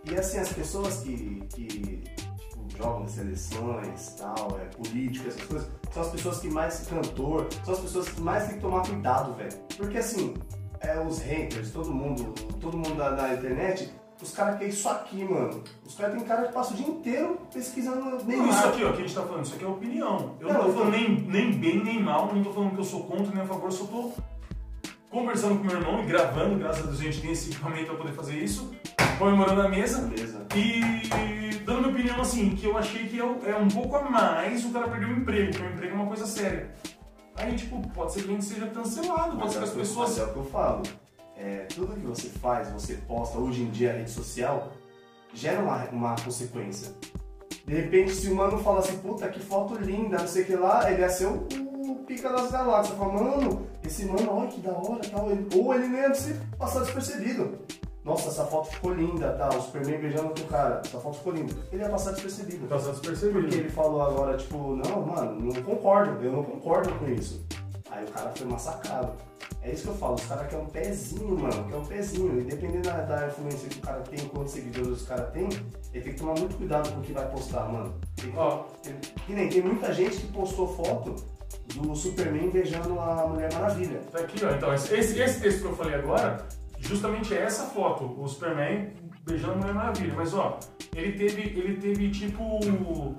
E 0.03 0.15
assim, 0.15 0.39
as 0.39 0.51
pessoas 0.51 1.01
que, 1.01 1.41
que 1.53 1.67
tipo, 1.67 2.67
jogam 2.75 3.03
em 3.03 3.07
seleções, 3.07 4.15
tal, 4.17 4.57
é, 4.59 4.65
política, 4.75 5.27
essas 5.29 5.43
coisas, 5.43 5.69
são 5.91 6.01
as 6.01 6.09
pessoas 6.09 6.39
que 6.39 6.49
mais 6.49 6.87
cantor, 6.87 7.47
são 7.63 7.73
as 7.75 7.79
pessoas 7.81 8.09
que 8.09 8.19
mais 8.21 8.45
tem 8.47 8.55
que 8.55 8.61
tomar 8.61 8.81
cuidado, 8.81 9.33
velho. 9.35 9.53
Porque 9.77 9.99
assim, 9.99 10.33
é, 10.81 10.99
os 10.99 11.19
haters, 11.19 11.71
todo 11.71 11.91
mundo, 11.91 12.33
todo 12.59 12.77
mundo 12.77 12.95
da, 12.95 13.11
da 13.11 13.33
internet, 13.33 13.91
os 14.21 14.33
caras 14.33 14.57
querem 14.57 14.69
isso 14.69 14.87
aqui, 14.87 15.23
mano. 15.23 15.63
Os 15.85 15.95
caras 15.95 16.15
tem 16.15 16.23
cara 16.25 16.47
que 16.47 16.53
passa 16.53 16.73
o 16.73 16.77
dia 16.77 16.87
inteiro 16.87 17.39
pesquisando 17.51 18.23
Neymar. 18.25 18.49
isso 18.49 18.67
aqui, 18.67 18.83
ó, 18.83 18.91
que 18.91 18.97
a 18.99 19.01
gente 19.01 19.15
tá 19.15 19.21
falando, 19.23 19.45
isso 19.45 19.55
aqui 19.55 19.63
é 19.63 19.67
opinião. 19.67 20.35
Eu 20.39 20.47
não, 20.47 20.53
Não, 20.53 20.65
tô 20.65 20.71
falando 20.73 20.91
nem, 20.91 21.09
nem 21.21 21.51
bem 21.53 21.83
nem 21.83 22.01
mal, 22.01 22.33
não 22.33 22.43
tô 22.43 22.51
falando 22.53 22.73
que 22.73 22.79
eu 22.79 22.83
sou 22.83 23.03
contra 23.05 23.33
nem 23.33 23.43
a 23.43 23.45
favor, 23.45 23.65
eu 23.65 23.71
só 23.71 23.85
tô 23.85 24.11
conversando 25.09 25.57
com 25.57 25.65
meu 25.65 25.77
irmão 25.77 26.03
e 26.03 26.05
gravando, 26.05 26.57
graças 26.57 26.83
a 26.83 26.87
Deus 26.87 26.99
a 26.99 27.03
gente 27.03 27.21
tem 27.21 27.31
esse 27.31 27.49
equipamento 27.49 27.87
pra 27.87 27.95
poder 27.95 28.13
fazer 28.13 28.37
isso, 28.37 28.71
comemorando 29.17 29.61
a 29.61 29.67
mesa. 29.69 30.01
Beleza. 30.07 30.45
E 30.55 31.55
dando 31.65 31.81
minha 31.81 31.91
opinião 31.91 32.21
assim, 32.21 32.51
que 32.51 32.65
eu 32.65 32.77
achei 32.77 33.07
que 33.07 33.19
é, 33.19 33.23
é 33.51 33.55
um 33.57 33.67
pouco 33.67 33.95
a 33.95 34.09
mais 34.09 34.63
o 34.65 34.69
cara 34.71 34.87
perder 34.87 35.07
o 35.07 35.17
emprego, 35.17 35.51
porque 35.51 35.63
o 35.63 35.71
emprego 35.71 35.93
é 35.93 35.97
uma 35.97 36.07
coisa 36.07 36.25
séria. 36.25 36.71
Aí, 37.41 37.55
tipo, 37.55 37.81
pode 37.89 38.13
ser 38.13 38.23
que 38.23 38.29
a 38.29 38.33
gente 38.33 38.45
seja 38.45 38.67
cancelado, 38.67 39.37
pode 39.37 39.51
ser 39.53 39.59
que 39.59 39.65
é, 39.65 39.67
as 39.67 39.73
pessoas. 39.73 40.09
mas 40.09 40.19
é 40.19 40.23
o 40.23 40.33
que 40.33 40.37
eu 40.39 40.45
falo. 40.45 40.83
É, 41.35 41.57
tudo 41.73 41.93
que 41.93 42.05
você 42.05 42.29
faz, 42.29 42.69
você 42.69 42.95
posta 43.07 43.37
hoje 43.39 43.63
em 43.63 43.69
dia 43.71 43.91
a 43.91 43.93
rede 43.97 44.11
social, 44.11 44.71
gera 45.33 45.59
uma, 45.61 45.85
uma 45.89 46.15
consequência. 46.23 46.93
De 47.65 47.73
repente, 47.75 48.11
se 48.13 48.29
o 48.29 48.35
mano 48.35 48.57
fala 48.59 48.79
assim, 48.79 48.97
puta, 48.97 49.27
que 49.29 49.39
foto 49.39 49.75
linda, 49.75 50.17
não 50.19 50.27
sei 50.27 50.43
o 50.43 50.45
que 50.45 50.55
lá, 50.55 50.91
ele 50.91 51.01
ia 51.01 51.09
ser 51.09 51.25
o, 51.27 51.47
o 51.91 51.95
pica 52.05 52.29
das 52.31 52.51
galáxias. 52.51 52.97
Fala, 52.97 53.13
mano, 53.13 53.67
esse 53.83 54.05
mano, 54.05 54.31
olha 54.31 54.47
que 54.49 54.61
da 54.61 54.71
hora, 54.71 55.01
tal. 55.09 55.31
Ele- 55.31 55.47
ou 55.55 55.73
ele 55.73 55.87
nem 55.87 56.01
ia 56.01 56.13
se 56.13 56.33
passar 56.57 56.81
despercebido. 56.81 57.59
Nossa, 58.03 58.29
essa 58.29 58.45
foto 58.45 58.69
ficou 58.71 58.93
linda, 58.93 59.31
tal. 59.33 59.49
O 59.57 59.61
Superman 59.61 59.99
beijando 59.99 60.27
outro 60.29 60.45
cara, 60.45 60.81
essa 60.83 60.99
foto 60.99 61.17
ficou 61.17 61.33
linda. 61.33 61.53
Ele 61.71 61.83
ia 61.83 61.89
passar 61.89 62.11
despercebido. 62.11 62.67
Passar 62.67 62.93
Porque 62.93 63.09
despercebido. 63.11 63.55
ele 63.55 63.69
falou 63.69 64.01
agora, 64.01 64.35
tipo, 64.37 64.75
não, 64.75 65.01
mano, 65.05 65.39
não 65.39 65.61
concordo, 65.61 66.23
eu 66.25 66.31
não 66.31 66.43
concordo 66.43 66.91
com 66.95 67.07
isso. 67.07 67.45
Aí 67.91 68.03
o 68.03 68.07
cara 68.07 68.31
foi 68.31 68.47
massacrado. 68.47 69.11
É 69.63 69.71
isso 69.71 69.83
que 69.83 69.89
eu 69.89 69.95
falo, 69.95 70.15
os 70.15 70.25
caras 70.25 70.47
querem 70.47 70.65
um 70.65 70.69
pezinho, 70.69 71.37
mano, 71.37 71.65
quer 71.69 71.75
um 71.75 71.85
pezinho. 71.85 72.39
E 72.39 72.43
dependendo 72.45 72.87
da, 72.89 73.01
da 73.01 73.27
influência 73.27 73.69
que 73.69 73.77
o 73.77 73.81
cara 73.81 73.99
tem, 73.99 74.19
quantos 74.29 74.53
seguidores 74.53 75.03
o 75.03 75.05
cara 75.05 75.23
tem, 75.23 75.43
ele 75.93 76.03
tem 76.03 76.13
que 76.13 76.19
tomar 76.19 76.33
muito 76.39 76.55
cuidado 76.57 76.91
com 76.91 76.99
o 76.99 77.03
que 77.03 77.13
vai 77.13 77.27
postar, 77.29 77.71
mano. 77.71 77.93
Tem 78.15 78.33
Ó. 78.35 78.63
tem- 78.81 78.95
que 79.27 79.33
nem 79.33 79.49
tem 79.49 79.61
muita 79.61 79.93
gente 79.93 80.17
que 80.17 80.27
postou 80.33 80.67
foto 80.75 81.13
do 81.75 81.95
Superman 81.95 82.49
beijando 82.49 82.99
a 82.99 83.27
Mulher 83.27 83.53
Maravilha. 83.53 83.99
Tá 84.11 84.19
aqui, 84.21 84.43
ó. 84.43 84.49
Então, 84.55 84.73
esse, 84.73 84.95
esse, 84.95 85.19
esse 85.21 85.39
texto 85.41 85.59
que 85.59 85.65
eu 85.67 85.75
falei 85.75 85.93
agora, 85.95 86.43
justamente 86.81 87.33
é 87.33 87.43
essa 87.43 87.63
foto. 87.65 88.03
O 88.21 88.27
Superman 88.27 88.91
beijando 89.25 89.53
a 89.53 89.57
Mulher 89.57 89.73
Maravilha. 89.73 90.13
Mas, 90.15 90.33
ó, 90.33 90.59
ele 90.95 91.13
teve, 91.13 91.41
ele 91.41 91.77
teve 91.79 92.09
tipo. 92.11 93.15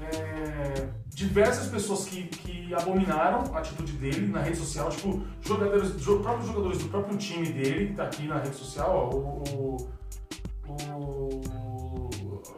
é, 0.00 0.88
diversas 1.08 1.66
pessoas 1.68 2.04
que, 2.04 2.24
que 2.28 2.72
abominaram 2.74 3.52
a 3.54 3.58
atitude 3.58 3.92
dele 3.94 4.28
na 4.28 4.40
rede 4.40 4.56
social, 4.58 4.88
tipo, 4.88 5.20
jogadores, 5.40 6.00
jo- 6.00 6.20
próprios 6.20 6.46
jogadores 6.46 6.78
do 6.78 6.88
próprio 6.88 7.16
time 7.18 7.46
dele, 7.50 7.88
que 7.88 7.94
tá 7.94 8.04
aqui 8.04 8.26
na 8.28 8.38
rede 8.38 8.54
social, 8.54 9.10
ó, 9.12 9.16
o, 9.16 9.76
o, 10.68 11.40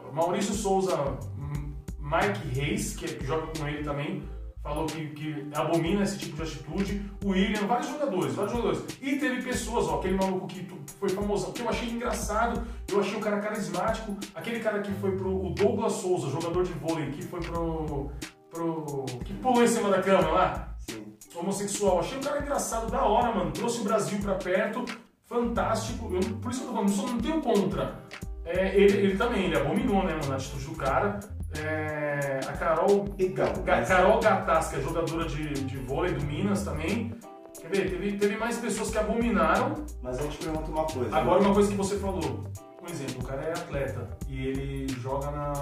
o 0.09 0.13
Maurício 0.13 0.53
Souza, 0.53 0.95
M- 1.37 1.73
Mike 1.99 2.59
Reis, 2.59 2.95
que, 2.95 3.07
que 3.07 3.25
joga 3.25 3.47
com 3.57 3.67
ele 3.67 3.83
também, 3.83 4.23
falou 4.61 4.85
que, 4.85 5.07
que 5.07 5.47
abomina 5.53 6.03
esse 6.03 6.17
tipo 6.17 6.35
de 6.35 6.43
atitude. 6.43 7.11
O 7.23 7.29
William, 7.29 7.65
vários 7.67 7.89
jogadores, 7.89 8.33
vários 8.33 8.53
jogadores. 8.53 8.97
E 9.01 9.15
teve 9.17 9.41
pessoas, 9.41 9.87
ó, 9.87 9.99
aquele 9.99 10.15
maluco 10.15 10.47
que 10.47 10.67
foi 10.99 11.09
famosão, 11.09 11.51
que 11.51 11.61
eu 11.61 11.69
achei 11.69 11.89
engraçado, 11.89 12.61
eu 12.89 12.99
achei 12.99 13.17
o 13.17 13.21
cara 13.21 13.39
carismático. 13.39 14.17
Aquele 14.35 14.59
cara 14.59 14.81
que 14.81 14.91
foi 14.93 15.17
pro 15.17 15.45
o 15.45 15.53
Douglas 15.53 15.93
Souza, 15.93 16.29
jogador 16.29 16.63
de 16.63 16.73
vôlei, 16.73 17.11
que 17.11 17.23
foi 17.23 17.41
pro. 17.41 18.11
pro 18.49 19.05
que 19.25 19.33
pulou 19.35 19.63
em 19.63 19.67
cima 19.67 19.89
da 19.89 20.01
cama 20.01 20.29
lá 20.29 20.75
Sim. 20.79 21.05
homossexual. 21.35 21.99
Achei 21.99 22.17
um 22.17 22.21
cara 22.21 22.41
engraçado, 22.41 22.91
da 22.91 23.03
hora, 23.03 23.33
mano. 23.33 23.51
Trouxe 23.51 23.81
o 23.81 23.83
Brasil 23.83 24.19
pra 24.19 24.35
perto, 24.35 24.85
fantástico. 25.25 26.13
Eu, 26.13 26.19
por 26.37 26.51
isso 26.51 26.61
que 26.61 26.67
eu 26.67 26.69
tô 26.69 26.75
falando, 26.75 26.91
só 26.91 27.07
não 27.07 27.19
tenho 27.19 27.41
contra. 27.41 27.99
É, 28.45 28.75
ele, 28.75 28.97
ele 28.97 29.17
também, 29.17 29.45
ele 29.45 29.55
abominou, 29.55 30.03
né, 30.03 30.13
mano, 30.13 30.33
a 30.33 30.35
atitude 30.35 30.65
do 30.65 30.75
cara. 30.75 31.19
É, 31.59 32.39
a 32.47 32.53
Carol, 32.53 33.05
Então, 33.19 33.51
Ga- 33.63 33.77
mas- 33.77 33.87
Carol 33.87 34.19
Gattas, 34.19 34.69
que 34.69 34.75
é 34.77 34.81
jogadora 34.81 35.27
de, 35.27 35.53
de 35.53 35.77
vôlei 35.79 36.13
do 36.13 36.25
Minas 36.25 36.63
também. 36.63 37.13
Quer 37.59 37.67
ver? 37.69 37.89
Teve, 37.91 38.17
teve 38.17 38.37
mais 38.37 38.57
pessoas 38.57 38.89
que 38.89 38.97
abominaram. 38.97 39.83
Mas 40.01 40.19
eu 40.19 40.29
te 40.29 40.37
pergunto 40.37 40.71
uma 40.71 40.85
coisa. 40.85 41.15
Agora, 41.15 41.41
uma 41.41 41.53
coisa 41.53 41.69
que 41.69 41.77
você 41.77 41.97
falou. 41.97 42.43
Um 42.81 42.85
exemplo, 42.89 43.21
o 43.21 43.25
cara 43.27 43.41
é 43.43 43.51
atleta 43.51 44.07
e 44.27 44.47
ele 44.47 44.87
joga 44.87 45.29
na, 45.29 45.53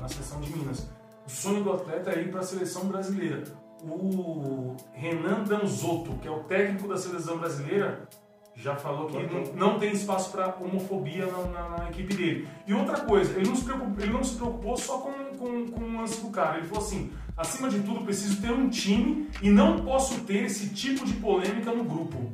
na 0.00 0.08
seleção 0.08 0.40
de 0.40 0.56
Minas. 0.56 0.88
O 1.26 1.30
sonho 1.30 1.64
do 1.64 1.72
atleta 1.72 2.10
é 2.10 2.20
ir 2.22 2.30
para 2.30 2.40
a 2.40 2.44
seleção 2.44 2.84
brasileira. 2.84 3.42
o 3.82 4.76
Renan 4.92 5.42
Danzotto, 5.44 6.12
que 6.20 6.28
é 6.28 6.30
o 6.30 6.40
técnico 6.44 6.86
da 6.86 6.96
seleção 6.96 7.38
brasileira, 7.38 8.08
já 8.54 8.76
falou 8.76 9.06
que 9.06 9.16
não, 9.56 9.70
não 9.72 9.78
tem 9.78 9.90
espaço 9.92 10.30
para 10.30 10.54
homofobia 10.60 11.26
na, 11.26 11.38
na- 11.46 11.78
na 11.78 11.88
equipe 11.88 12.14
dele. 12.14 12.48
E 12.66 12.74
outra 12.74 13.00
coisa, 13.00 13.36
ele 13.38 13.48
não 13.48 13.56
se 13.56 13.64
preocupou, 13.64 13.94
ele 14.04 14.12
não 14.12 14.22
se 14.22 14.36
preocupou 14.36 14.76
só 14.76 14.98
com, 14.98 15.10
com, 15.40 15.66
com 15.70 15.80
o 15.84 16.00
lance 16.00 16.20
do 16.20 16.30
cara. 16.30 16.58
Ele 16.58 16.66
falou 16.68 16.84
assim: 16.84 17.10
acima 17.36 17.68
de 17.68 17.80
tudo, 17.80 18.04
preciso 18.04 18.40
ter 18.40 18.52
um 18.52 18.68
time 18.68 19.28
e 19.42 19.50
não 19.50 19.78
posso 19.80 20.20
ter 20.20 20.44
esse 20.44 20.68
tipo 20.68 21.04
de 21.06 21.14
polêmica 21.14 21.72
no 21.72 21.84
grupo. 21.84 22.30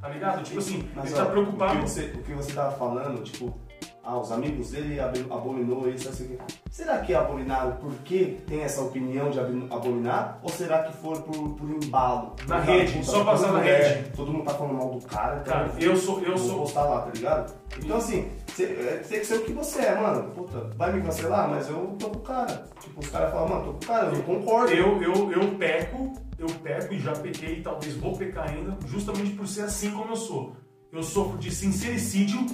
Tá 0.00 0.08
ligado? 0.08 0.42
Tipo 0.42 0.58
assim, 0.60 0.88
Mas, 0.94 1.06
ele 1.06 1.14
tá 1.16 1.24
ó, 1.24 1.26
preocupado. 1.30 1.74
O 1.78 1.82
que, 1.82 1.90
você, 1.90 2.04
o 2.14 2.22
que 2.22 2.32
você 2.32 2.52
tava 2.52 2.72
falando, 2.76 3.22
tipo, 3.22 3.54
ah, 4.02 4.18
os 4.18 4.32
amigos 4.32 4.70
dele 4.70 4.98
ab- 4.98 5.26
abominou 5.30 5.88
isso, 5.90 6.08
assim. 6.08 6.38
Será 6.70 6.98
que 7.00 7.12
é 7.12 7.16
abominado 7.16 7.78
porque 7.80 8.38
tem 8.46 8.62
essa 8.62 8.80
opinião 8.80 9.30
de 9.30 9.38
ab- 9.38 9.66
abominar? 9.70 10.38
Ou 10.42 10.48
será 10.48 10.84
que 10.84 10.96
for 10.96 11.20
por, 11.22 11.50
por 11.50 11.68
embalo? 11.70 12.34
Na 12.48 12.60
rede, 12.60 12.92
puta, 12.94 13.04
só 13.04 13.24
passar 13.24 13.48
na 13.52 13.58
mundo 13.58 13.68
é- 13.68 13.88
rede. 13.94 14.10
Todo 14.16 14.32
mundo 14.32 14.44
tá 14.44 14.54
falando 14.54 14.74
mal 14.74 14.90
do 14.90 15.06
cara, 15.06 15.40
então 15.42 15.52
Cara, 15.52 15.72
eu 15.78 15.96
sou. 15.98 16.20
Eu 16.22 16.36
vou 16.36 16.48
sou 16.48 16.58
postar 16.60 16.84
lá, 16.84 17.02
tá 17.02 17.10
ligado? 17.14 17.54
Então 17.78 17.96
assim, 17.98 18.28
cê, 18.54 18.64
é, 18.64 19.04
tem 19.08 19.20
que 19.20 19.26
ser 19.26 19.36
o 19.36 19.44
que 19.44 19.52
você 19.52 19.82
é, 19.82 20.00
mano. 20.00 20.30
Puta, 20.32 20.70
vai 20.76 20.92
me 20.92 21.02
cancelar, 21.02 21.48
mas 21.48 21.68
eu 21.68 21.96
tô 21.98 22.10
com 22.10 22.18
o 22.18 22.22
cara. 22.22 22.68
Tipo, 22.80 23.00
os 23.00 23.08
caras 23.08 23.32
falam, 23.32 23.48
mano, 23.48 23.64
tô 23.64 23.72
com 23.72 23.84
o 23.84 23.86
cara, 23.86 24.12
eu 24.12 24.22
concordo. 24.22 24.72
Eu, 24.72 25.02
eu, 25.02 25.32
eu 25.32 25.54
peco, 25.56 26.12
eu 26.38 26.46
peco 26.62 26.94
e 26.94 27.00
já 27.00 27.12
pequei, 27.12 27.62
talvez 27.62 27.96
vou 27.96 28.16
pecar 28.16 28.48
ainda, 28.48 28.76
justamente 28.86 29.34
por 29.34 29.46
ser 29.46 29.62
assim 29.62 29.90
como 29.90 30.12
eu 30.12 30.16
sou. 30.16 30.56
Eu 30.92 31.02
sofro 31.02 31.38
de 31.38 31.52
sincericídio, 31.52 32.46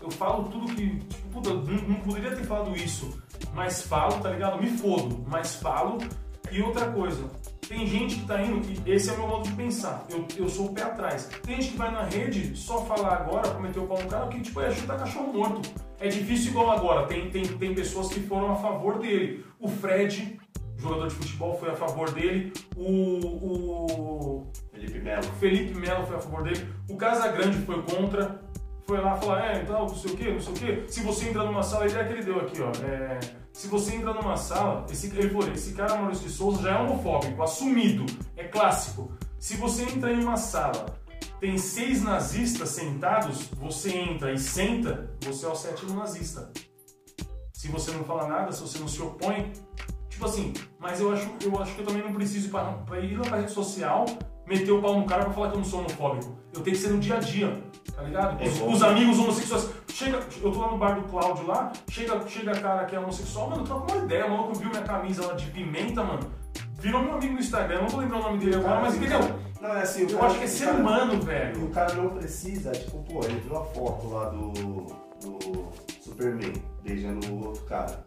eu 0.00 0.10
falo 0.10 0.44
tudo 0.44 0.74
que, 0.74 0.98
tipo, 0.98 1.28
puta, 1.30 1.50
não, 1.50 1.62
não 1.62 1.94
poderia 1.96 2.34
ter 2.34 2.44
falado 2.44 2.74
isso, 2.76 3.20
mas 3.52 3.82
falo, 3.82 4.20
tá 4.20 4.30
ligado? 4.30 4.60
Me 4.60 4.70
fodo, 4.70 5.24
mas 5.28 5.56
falo. 5.56 5.98
E 6.50 6.62
outra 6.62 6.90
coisa, 6.90 7.30
tem 7.70 7.86
gente 7.86 8.16
que 8.16 8.26
tá 8.26 8.42
indo, 8.42 8.66
e 8.84 8.90
esse 8.90 9.08
é 9.10 9.12
o 9.12 9.18
meu 9.18 9.28
modo 9.28 9.48
de 9.48 9.54
pensar, 9.54 10.04
eu, 10.10 10.26
eu 10.36 10.48
sou 10.48 10.66
o 10.66 10.74
pé 10.74 10.82
atrás. 10.82 11.30
Tem 11.44 11.54
gente 11.54 11.70
que 11.70 11.78
vai 11.78 11.88
na 11.92 12.02
rede 12.02 12.56
só 12.56 12.84
falar 12.84 13.12
agora, 13.12 13.48
pra 13.48 13.60
meter 13.60 13.78
o 13.78 13.86
pau 13.86 14.02
no 14.02 14.08
cara, 14.08 14.26
que 14.26 14.40
tipo, 14.40 14.60
é 14.60 14.72
chutar 14.72 14.98
cachorro 14.98 15.32
morto. 15.32 15.70
É 16.00 16.08
difícil 16.08 16.50
igual 16.50 16.72
agora, 16.72 17.06
tem, 17.06 17.30
tem, 17.30 17.44
tem 17.44 17.72
pessoas 17.72 18.08
que 18.08 18.18
foram 18.22 18.50
a 18.50 18.56
favor 18.56 18.98
dele. 18.98 19.44
O 19.60 19.68
Fred, 19.68 20.36
jogador 20.78 21.06
de 21.06 21.14
futebol, 21.14 21.56
foi 21.60 21.70
a 21.70 21.76
favor 21.76 22.10
dele. 22.10 22.52
O, 22.76 23.20
o 23.20 24.46
Felipe 24.72 24.98
Melo. 24.98 25.22
Felipe 25.38 25.78
Melo 25.78 26.04
foi 26.06 26.16
a 26.16 26.20
favor 26.20 26.42
dele. 26.42 26.66
O 26.88 26.96
Casagrande 26.96 27.56
foi 27.58 27.80
contra. 27.82 28.40
Foi 28.84 29.00
lá 29.00 29.14
falar, 29.14 29.46
é, 29.46 29.62
então, 29.62 29.82
não 29.82 29.94
sei 29.94 30.12
o 30.12 30.16
que, 30.16 30.32
não 30.32 30.40
sei 30.40 30.52
o 30.52 30.56
que. 30.56 30.92
Se 30.92 31.02
você 31.02 31.28
entra 31.28 31.44
numa 31.44 31.62
sala, 31.62 31.84
a 31.84 31.86
ideia 31.86 32.04
que 32.04 32.12
ele 32.14 32.24
deu 32.24 32.40
aqui, 32.40 32.60
ó. 32.60 32.72
é, 32.84 33.20
se 33.60 33.68
você 33.68 33.96
entra 33.96 34.14
numa 34.14 34.38
sala, 34.38 34.86
esse, 34.90 35.08
ele 35.08 35.28
falou, 35.28 35.52
esse 35.52 35.74
cara 35.74 35.94
Maurício 35.96 36.26
de 36.26 36.32
Souza 36.32 36.62
já 36.62 36.78
é 36.78 36.80
homofóbico, 36.80 37.42
assumido, 37.42 38.06
é 38.34 38.44
clássico. 38.44 39.12
Se 39.38 39.54
você 39.58 39.82
entra 39.82 40.10
em 40.10 40.24
uma 40.24 40.38
sala, 40.38 40.86
tem 41.38 41.58
seis 41.58 42.02
nazistas 42.02 42.70
sentados, 42.70 43.48
você 43.58 43.94
entra 43.94 44.32
e 44.32 44.38
senta, 44.38 45.14
você 45.20 45.44
é 45.44 45.48
o 45.50 45.54
sétimo 45.54 45.92
nazista. 45.92 46.50
Se 47.52 47.68
você 47.68 47.90
não 47.90 48.02
fala 48.02 48.26
nada, 48.28 48.50
se 48.50 48.62
você 48.62 48.78
não 48.78 48.88
se 48.88 49.02
opõe, 49.02 49.52
Tipo 50.08 50.24
assim, 50.26 50.52
mas 50.78 51.00
eu 51.00 51.12
acho, 51.12 51.30
eu 51.42 51.62
acho 51.62 51.74
que 51.74 51.80
eu 51.80 51.86
também 51.86 52.02
não 52.02 52.12
preciso 52.12 52.48
ir 52.48 52.50
pra 52.84 53.00
ir 53.00 53.16
lá 53.16 53.36
rede 53.36 53.52
social, 53.52 54.04
meter 54.50 54.72
o 54.72 54.82
pau 54.82 54.98
no 54.98 55.06
cara 55.06 55.24
pra 55.24 55.32
falar 55.32 55.48
que 55.48 55.54
eu 55.54 55.58
não 55.58 55.64
sou 55.64 55.80
homofóbico. 55.80 56.36
Eu 56.52 56.60
tenho 56.62 56.76
que 56.76 56.82
ser 56.82 56.90
no 56.90 56.98
dia 56.98 57.14
a 57.16 57.20
dia, 57.20 57.62
tá 57.94 58.02
ligado? 58.02 58.42
É 58.42 58.46
Os, 58.48 58.60
os 58.60 58.82
amigos 58.82 59.18
homossexuais. 59.18 59.70
Chega, 59.88 60.18
eu 60.42 60.50
tô 60.50 60.60
lá 60.60 60.70
no 60.72 60.78
bar 60.78 60.94
do 61.00 61.02
Cláudio 61.08 61.46
lá, 61.46 61.72
chega, 61.88 62.20
chega 62.26 62.52
cara 62.58 62.84
que 62.86 62.96
é 62.96 62.98
homossexual, 62.98 63.50
mano, 63.50 63.64
troca 63.64 63.92
uma 63.94 64.04
ideia, 64.04 64.26
o 64.26 64.30
maluco 64.30 64.54
viu 64.58 64.68
minha 64.70 64.82
camisa 64.82 65.26
lá 65.26 65.34
de 65.34 65.46
pimenta, 65.46 66.02
mano. 66.02 66.20
Virou 66.80 67.02
meu 67.02 67.14
amigo 67.14 67.34
no 67.34 67.40
Instagram, 67.40 67.76
eu 67.76 67.82
não 67.82 67.88
vou 67.88 68.00
lembrar 68.00 68.18
o 68.18 68.22
nome 68.22 68.38
dele 68.38 68.56
agora, 68.56 68.80
mas 68.80 68.96
entendeu? 68.96 69.20
Não, 69.60 69.68
é 69.74 69.82
assim, 69.82 70.02
Eu 70.10 70.16
cara- 70.18 70.26
acho 70.26 70.38
que 70.38 70.44
é 70.44 70.48
ser 70.48 70.64
cara- 70.66 70.78
humano, 70.78 71.14
E 71.14 71.16
velho. 71.18 71.64
o 71.66 71.68
cara 71.70 71.92
não 71.94 72.08
precisa, 72.10 72.72
tipo, 72.72 72.98
pô, 73.04 73.20
ele 73.24 73.38
viu 73.40 73.56
a 73.58 73.64
foto 73.64 74.08
lá 74.08 74.30
do, 74.30 74.50
do 75.20 75.68
Superman 76.02 76.52
beijando 76.82 77.26
o 77.30 77.46
outro 77.48 77.62
cara. 77.64 78.02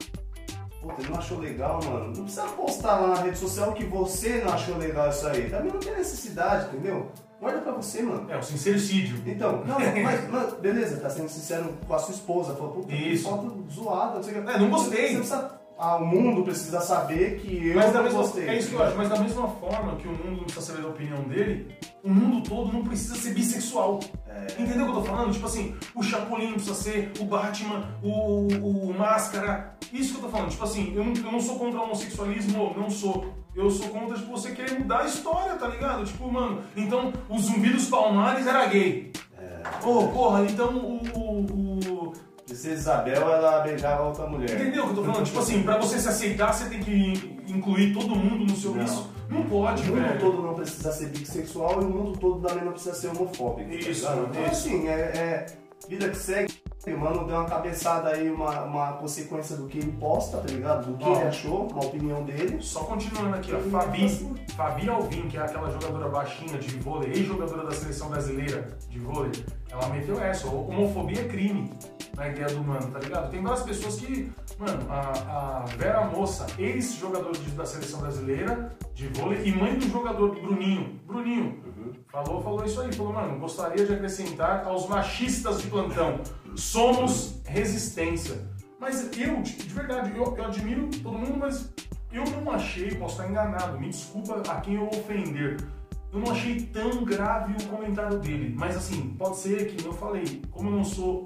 Puta, 0.84 1.02
não 1.10 1.18
achou 1.18 1.40
legal, 1.40 1.80
mano. 1.82 2.08
Não 2.08 2.24
precisa 2.26 2.44
postar 2.48 3.00
lá 3.00 3.08
na 3.16 3.22
rede 3.22 3.38
social 3.38 3.72
que 3.72 3.86
você 3.86 4.42
não 4.44 4.52
achou 4.54 4.78
legal 4.78 5.10
isso 5.10 5.26
aí. 5.26 5.50
Também 5.50 5.72
não 5.72 5.80
tem 5.80 5.96
necessidade, 5.96 6.68
entendeu? 6.68 7.10
Guarda 7.40 7.62
pra 7.62 7.72
você, 7.72 8.02
mano. 8.02 8.30
É, 8.30 8.38
o 8.38 8.44
sincericídio. 8.44 9.18
Então, 9.26 9.64
não, 9.66 9.80
mas, 9.80 10.30
mas 10.30 10.54
beleza, 10.56 11.00
tá 11.00 11.10
sendo 11.10 11.30
sincero 11.30 11.74
com 11.88 11.94
a 11.94 12.00
sua 12.00 12.14
esposa. 12.14 12.54
Falou, 12.56 12.74
puta, 12.74 12.94
Isso. 12.94 13.30
foto 13.30 13.66
zoada, 13.72 14.16
não 14.16 14.24
sei 14.24 14.40
o 14.40 14.44
que. 14.44 14.52
É, 14.52 14.60
não 14.60 14.70
gostei. 14.70 15.08
Você 15.10 15.16
precisa, 15.16 15.52
ah, 15.78 15.98
o 15.98 16.06
mundo 16.06 16.44
precisa 16.44 16.80
saber 16.82 17.40
que 17.40 17.68
eu 17.70 17.76
Mas 17.76 17.94
não 17.94 18.04
mesma, 18.04 18.20
gostei. 18.20 18.48
é 18.50 18.58
isso 18.58 18.70
que 18.70 18.76
eu 18.76 18.84
acho, 18.84 18.96
mas 18.98 19.10
da 19.10 19.18
mesma 19.20 19.48
forma 19.48 19.96
que 19.96 20.08
o 20.08 20.12
mundo 20.12 20.32
não 20.38 20.44
precisa 20.44 20.66
saber 20.66 20.82
da 20.84 20.88
opinião 20.90 21.24
dele, 21.24 21.76
o 22.04 22.10
mundo 22.10 22.42
todo 22.48 22.72
não 22.72 22.84
precisa 22.84 23.16
ser 23.16 23.34
bissexual. 23.34 24.00
Entendeu 24.60 24.84
o 24.86 24.92
que 24.92 24.98
eu 24.98 25.02
tô 25.02 25.04
falando? 25.04 25.32
Tipo 25.34 25.46
assim, 25.46 25.74
o 25.96 26.04
Chapolin 26.04 26.48
não 26.48 26.54
precisa 26.56 26.76
ser, 26.76 27.12
o 27.20 27.26
Batman, 27.26 27.88
o, 28.04 28.48
o 28.48 28.94
Máscara. 28.98 29.76
Isso 29.92 30.14
que 30.14 30.20
eu 30.20 30.24
tô 30.24 30.30
falando. 30.30 30.50
Tipo 30.52 30.64
assim, 30.64 30.94
eu 30.96 31.04
não, 31.04 31.14
eu 31.14 31.32
não 31.32 31.40
sou 31.40 31.58
contra 31.58 31.80
o 31.80 31.84
homossexualismo, 31.84 32.74
não 32.78 32.90
sou. 32.90 33.26
Eu 33.56 33.70
sou 33.70 33.88
contra, 33.90 34.18
tipo, 34.18 34.32
você 34.32 34.52
querer 34.52 34.80
mudar 34.80 35.02
a 35.02 35.06
história, 35.06 35.54
tá 35.56 35.68
ligado? 35.68 36.04
Tipo, 36.06 36.30
mano, 36.32 36.62
então 36.76 37.14
o 37.30 37.38
Zumbi 37.40 37.70
dos 37.70 37.88
Palmares 37.88 38.46
era 38.48 38.66
gay. 38.66 39.12
Pô, 39.82 40.08
porra, 40.10 40.44
então 40.44 40.76
o- 40.76 41.02
o- 41.18 41.73
o 41.73 41.73
Princesa 42.64 42.74
Isabel, 42.80 43.30
ela 43.30 43.60
beijava 43.60 44.04
outra 44.04 44.26
mulher. 44.26 44.50
Entendeu 44.52 44.84
o 44.84 44.86
que 44.88 44.92
eu 44.92 44.96
tô 44.96 45.04
falando? 45.04 45.26
Tipo 45.26 45.40
assim, 45.40 45.64
pra 45.64 45.78
você 45.78 46.00
se 46.00 46.08
aceitar, 46.08 46.54
você 46.54 46.70
tem 46.70 46.80
que 46.80 47.36
incluir 47.48 47.94
todo 47.94 48.16
mundo 48.16 48.46
no 48.46 48.56
seu 48.56 48.74
Não. 48.74 48.84
isso. 48.86 49.10
Não 49.30 49.44
pode, 49.44 49.82
O 49.84 49.96
mundo 49.96 50.02
velho. 50.08 50.20
todo 50.20 50.42
não 50.44 50.54
precisa 50.54 50.92
ser 50.94 51.08
bissexual 51.08 51.82
e 51.82 51.86
o 51.86 51.90
mundo 51.90 52.18
todo 52.20 52.48
também 52.48 52.64
não 52.64 52.72
precisa 52.72 52.96
ser 52.96 53.08
homofóbico. 53.08 53.70
tá 53.70 53.76
Isso, 53.76 54.02
ligado? 54.08 54.28
Então, 54.30 54.42
isso. 54.44 54.52
assim, 54.52 54.88
é, 54.88 54.94
é 54.94 55.46
vida 55.90 56.10
que 56.10 56.16
segue. 56.18 56.54
O 56.86 56.98
mano 56.98 57.26
deu 57.26 57.36
uma 57.38 57.46
cabeçada 57.46 58.10
aí, 58.10 58.30
uma, 58.30 58.64
uma 58.64 58.94
consequência 58.94 59.56
do 59.56 59.68
que 59.68 59.78
ele 59.78 59.94
posta, 59.94 60.38
tá 60.40 60.48
ligado? 60.52 60.92
Do 60.92 60.98
que 60.98 61.06
Ó. 61.06 61.16
ele 61.16 61.28
achou, 61.30 61.68
uma 61.68 61.86
opinião 61.86 62.24
dele. 62.24 62.58
Só 62.62 62.82
continuando 62.84 63.36
aqui, 63.36 63.54
ó. 63.54 63.60
Fabi. 63.70 64.10
Fabi 64.58 64.90
Alvim, 64.90 65.30
que 65.30 65.38
é 65.38 65.42
aquela 65.42 65.72
jogadora 65.72 66.10
baixinha 66.10 66.58
de 66.58 66.78
vôlei, 66.80 67.12
ex-jogadora 67.12 67.64
da 67.66 67.72
seleção 67.72 68.10
brasileira 68.10 68.78
de 68.90 69.00
vôlei, 69.00 69.32
ela 69.72 69.88
meteu 69.88 70.20
essa. 70.22 70.46
Homofobia 70.48 71.22
é 71.22 71.28
crime 71.30 71.72
na 72.18 72.28
ideia 72.28 72.48
do 72.50 72.62
mano, 72.64 72.92
tá 72.92 73.00
ligado? 73.00 73.32
Tem 73.32 73.42
várias 73.42 73.64
pessoas 73.64 73.96
que. 73.96 74.30
Mano, 74.60 74.86
a, 74.90 75.62
a 75.62 75.66
Vera 75.78 76.02
Moça, 76.06 76.46
ex-jogador 76.60 77.32
de- 77.32 77.52
da 77.52 77.66
seleção 77.66 78.02
brasileira 78.02 78.76
de 78.94 79.08
vôlei 79.08 79.42
e 79.48 79.52
mãe 79.56 79.76
do 79.78 79.88
jogador 79.90 80.36
Bruninho. 80.36 81.00
Bruninho. 81.08 81.64
Falou, 82.12 82.44
falou 82.44 82.64
isso 82.66 82.80
aí, 82.82 82.94
falou, 82.94 83.12
mano, 83.14 83.40
gostaria 83.40 83.84
de 83.86 83.94
acrescentar 83.94 84.66
aos 84.68 84.88
machistas 84.88 85.62
de 85.62 85.68
plantão, 85.68 86.20
somos 86.56 87.42
resistência. 87.46 88.36
Mas 88.80 89.02
eu, 89.18 89.42
de 89.42 89.54
de 89.54 89.74
verdade, 89.74 90.12
eu, 90.16 90.36
eu 90.38 90.46
admiro 90.46 90.90
todo 91.02 91.18
mundo, 91.18 91.38
mas 91.38 91.70
eu 92.12 92.24
não 92.26 92.52
achei, 92.52 92.92
posso 92.96 93.14
estar 93.20 93.30
enganado, 93.30 93.80
me 93.80 93.90
desculpa 93.90 94.42
a 94.50 94.60
quem 94.62 94.76
eu 94.76 94.88
ofender. 94.88 95.58
Eu 96.12 96.20
não 96.20 96.32
achei 96.32 96.62
tão 96.62 97.04
grave 97.04 97.54
o 97.64 97.68
comentário 97.70 98.20
dele. 98.20 98.54
Mas 98.58 98.76
assim, 98.78 99.16
pode 99.18 99.38
ser 99.38 99.68
que, 99.74 99.86
eu 99.86 99.94
falei, 99.94 100.42
como 100.52 100.70
eu 100.70 100.76
não 100.76 100.84
sou 100.84 101.24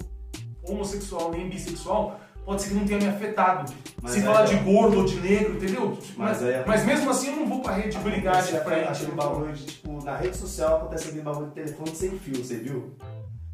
homossexual 0.66 1.30
nem 1.32 1.48
bissexual, 1.48 2.18
pode 2.44 2.62
ser 2.62 2.68
que 2.70 2.74
não 2.76 2.86
tenha 2.86 2.98
me 3.00 3.08
afetado. 3.08 3.72
Mas 4.00 4.12
Se 4.12 4.22
falar 4.22 4.42
ó. 4.42 4.44
de 4.44 4.56
gordo 4.56 4.98
ou 4.98 5.04
de 5.04 5.20
negro, 5.20 5.56
entendeu? 5.56 5.98
Mas 6.16 6.40
Mas, 6.40 6.42
aí- 6.42 6.64
mas 6.66 6.84
mesmo 6.86 7.10
assim 7.10 7.28
eu 7.28 7.36
não 7.36 7.46
vou 7.46 7.60
pra 7.60 7.72
rede 7.74 7.98
brigar 7.98 8.42
de 8.42 8.52
frente. 8.60 8.88
Aquele 8.88 9.12
bagulho 9.12 9.52
de, 9.52 9.66
tipo, 9.66 10.04
na 10.04 10.16
rede 10.16 10.36
social 10.36 10.76
acontece 10.78 11.08
aquele 11.08 11.22
bagulho 11.22 11.48
de 11.48 11.52
telefone 11.54 11.94
sem 11.94 12.10
fio, 12.18 12.36
você 12.42 12.56
viu? 12.56 12.94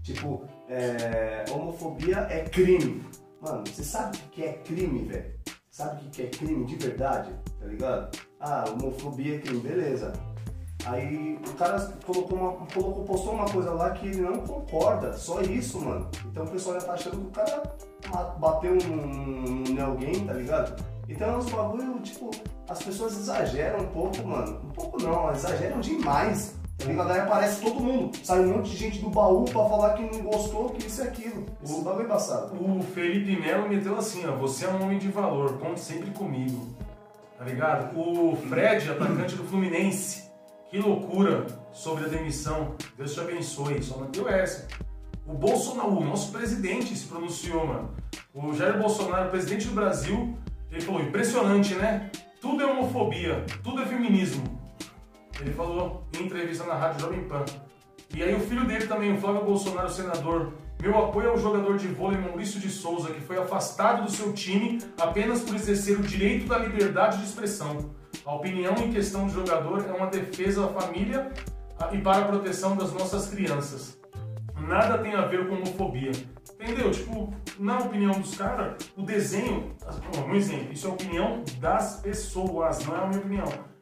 Tipo, 0.05 0.45
é, 0.69 1.47
homofobia 1.51 2.27
é 2.31 2.45
crime. 2.45 3.03
Mano, 3.41 3.65
você 3.67 3.83
sabe 3.83 4.19
o 4.19 4.31
que 4.31 4.45
é 4.45 4.53
crime, 4.53 5.07
velho? 5.07 5.35
Sabe 5.71 6.07
o 6.07 6.11
que 6.11 6.23
é 6.23 6.27
crime 6.27 6.67
de 6.67 6.77
verdade? 6.77 7.31
Tá 7.59 7.67
ligado? 7.67 8.19
Ah, 8.39 8.65
homofobia 8.69 9.37
é 9.37 9.39
crime, 9.39 9.61
beleza. 9.61 10.13
Aí 10.85 11.41
o 11.49 11.55
cara 11.55 11.81
colocou 12.05 12.39
uma, 12.39 12.53
colocou, 12.67 13.05
postou 13.05 13.33
uma 13.33 13.47
coisa 13.47 13.71
lá 13.73 13.91
que 13.93 14.07
ele 14.09 14.21
não 14.21 14.41
concorda, 14.41 15.15
só 15.15 15.41
isso, 15.41 15.81
mano. 15.81 16.11
Então 16.27 16.45
o 16.45 16.51
pessoal 16.51 16.79
já 16.79 16.87
tá 16.87 16.93
achando 16.93 17.17
que 17.23 17.27
o 17.27 17.31
cara 17.31 17.63
bateu 18.39 18.77
em 18.77 19.81
alguém, 19.81 20.27
tá 20.27 20.35
ligado? 20.35 20.85
Então 21.09 21.31
é 21.31 21.37
uns 21.39 21.51
bagulho, 21.51 21.99
tipo, 22.01 22.31
as 22.69 22.83
pessoas 22.83 23.17
exageram 23.17 23.81
um 23.81 23.89
pouco, 23.89 24.23
mano. 24.27 24.61
Um 24.65 24.71
pouco 24.71 25.03
não, 25.03 25.33
exageram 25.33 25.81
demais. 25.81 26.55
Tá 26.79 26.87
ligado? 26.87 27.13
Aí 27.13 27.21
aparece 27.21 27.61
todo 27.61 27.81
mundo, 27.81 28.17
sai 28.23 28.41
um 28.41 28.57
monte 28.57 28.71
de 28.71 28.77
gente 28.77 28.99
do 28.99 29.09
baú 29.09 29.45
pra 29.45 29.65
falar 29.65 29.95
que 29.95 30.03
não 30.03 30.25
gostou, 30.25 30.71
que 30.71 30.87
isso 30.87 31.03
e 31.03 31.09
aquilo. 31.09 31.47
Esse 31.63 31.81
bagulho 31.83 32.05
é 32.05 32.09
passado. 32.09 32.55
O 32.55 32.83
Felipe 32.83 33.41
Melo 33.41 33.69
meteu 33.69 33.97
assim, 33.97 34.27
ó, 34.27 34.33
você 34.37 34.67
é 34.67 34.69
um 34.69 34.83
homem 34.83 34.99
de 34.99 35.09
valor, 35.09 35.59
conte 35.59 35.81
sempre 35.81 36.11
comigo. 36.11 36.75
Tá 37.39 37.45
ligado? 37.45 37.99
O 37.99 38.37
Fred, 38.37 38.91
atacante 38.91 39.35
do 39.37 39.45
Fluminense, 39.45 40.25
que 40.71 40.79
loucura 40.79 41.47
sobre 41.73 42.05
a 42.05 42.09
demissão. 42.09 42.75
Deus 42.97 43.15
te 43.15 43.21
abençoe, 43.21 43.83
só 43.83 43.99
meteu 43.99 44.29
essa. 44.29 44.67
O 45.27 45.33
Bolsonaro, 45.33 45.97
o 45.97 46.05
nosso 46.05 46.31
presidente 46.33 46.95
se 46.97 47.07
pronunciou, 47.07 47.67
mano. 47.67 47.91
O 48.35 48.53
Jair 48.53 48.79
Bolsonaro, 48.79 49.31
presidente 49.31 49.69
do 49.69 49.75
Brasil, 49.75 50.37
ele 50.71 50.81
falou, 50.81 51.01
impressionante, 51.01 51.75
né? 51.75 52.11
Tudo 52.41 52.63
é 52.63 52.67
homofobia, 52.67 53.45
tudo 53.63 53.83
é 53.83 53.87
feminismo. 53.87 54.54
Ele 55.41 55.53
falou 55.53 56.05
em 56.19 56.25
entrevista 56.25 56.65
na 56.65 56.75
Rádio 56.75 57.01
Jovem 57.01 57.25
Pan. 57.25 57.45
E 58.15 58.23
aí 58.23 58.35
o 58.35 58.41
filho 58.41 58.65
dele 58.65 58.87
também, 58.87 59.13
o 59.13 59.21
Flávio 59.21 59.45
Bolsonaro, 59.45 59.91
senador. 59.91 60.53
Meu 60.81 60.97
apoio 60.99 61.31
ao 61.31 61.39
jogador 61.39 61.77
de 61.79 61.89
vôlei 61.89 62.21
Maurício 62.21 62.61
de 62.61 62.69
Souza, 62.69 63.13
que 63.13 63.21
foi 63.21 63.39
afastado 63.39 64.05
do 64.05 64.11
seu 64.11 64.33
time 64.33 64.79
apenas 65.01 65.41
por 65.41 65.55
exercer 65.55 65.99
o 65.99 66.03
direito 66.03 66.47
da 66.47 66.59
liberdade 66.59 67.19
de 67.19 67.25
expressão. 67.25 67.91
A 68.25 68.35
opinião 68.35 68.75
em 68.77 68.93
questão 68.93 69.27
do 69.27 69.33
jogador 69.33 69.85
é 69.89 69.93
uma 69.93 70.07
defesa 70.07 70.67
à 70.67 70.69
família 70.69 71.33
e 71.93 71.99
para 71.99 72.25
a 72.25 72.29
proteção 72.29 72.77
das 72.77 72.93
nossas 72.93 73.29
crianças. 73.29 73.99
Nada 74.61 74.99
tem 74.99 75.15
a 75.15 75.23
ver 75.27 75.49
com 75.49 75.55
homofobia. 75.55 76.13
Entendeu? 76.61 76.91
Tipo, 76.91 77.35
na 77.59 77.79
opinião 77.79 78.13
dos 78.13 78.37
caras, 78.37 78.91
o 78.97 79.03
desenho. 79.03 79.75
Um 80.27 80.35
exemplo, 80.35 80.73
isso 80.73 80.87
é 80.87 80.91
a 80.91 80.93
opinião 80.95 81.45
das 81.59 82.01
pessoas, 82.01 82.85
não 82.87 82.97
é 82.97 82.99
a 83.01 83.07
minha 83.07 83.21
opinião. 83.21 83.74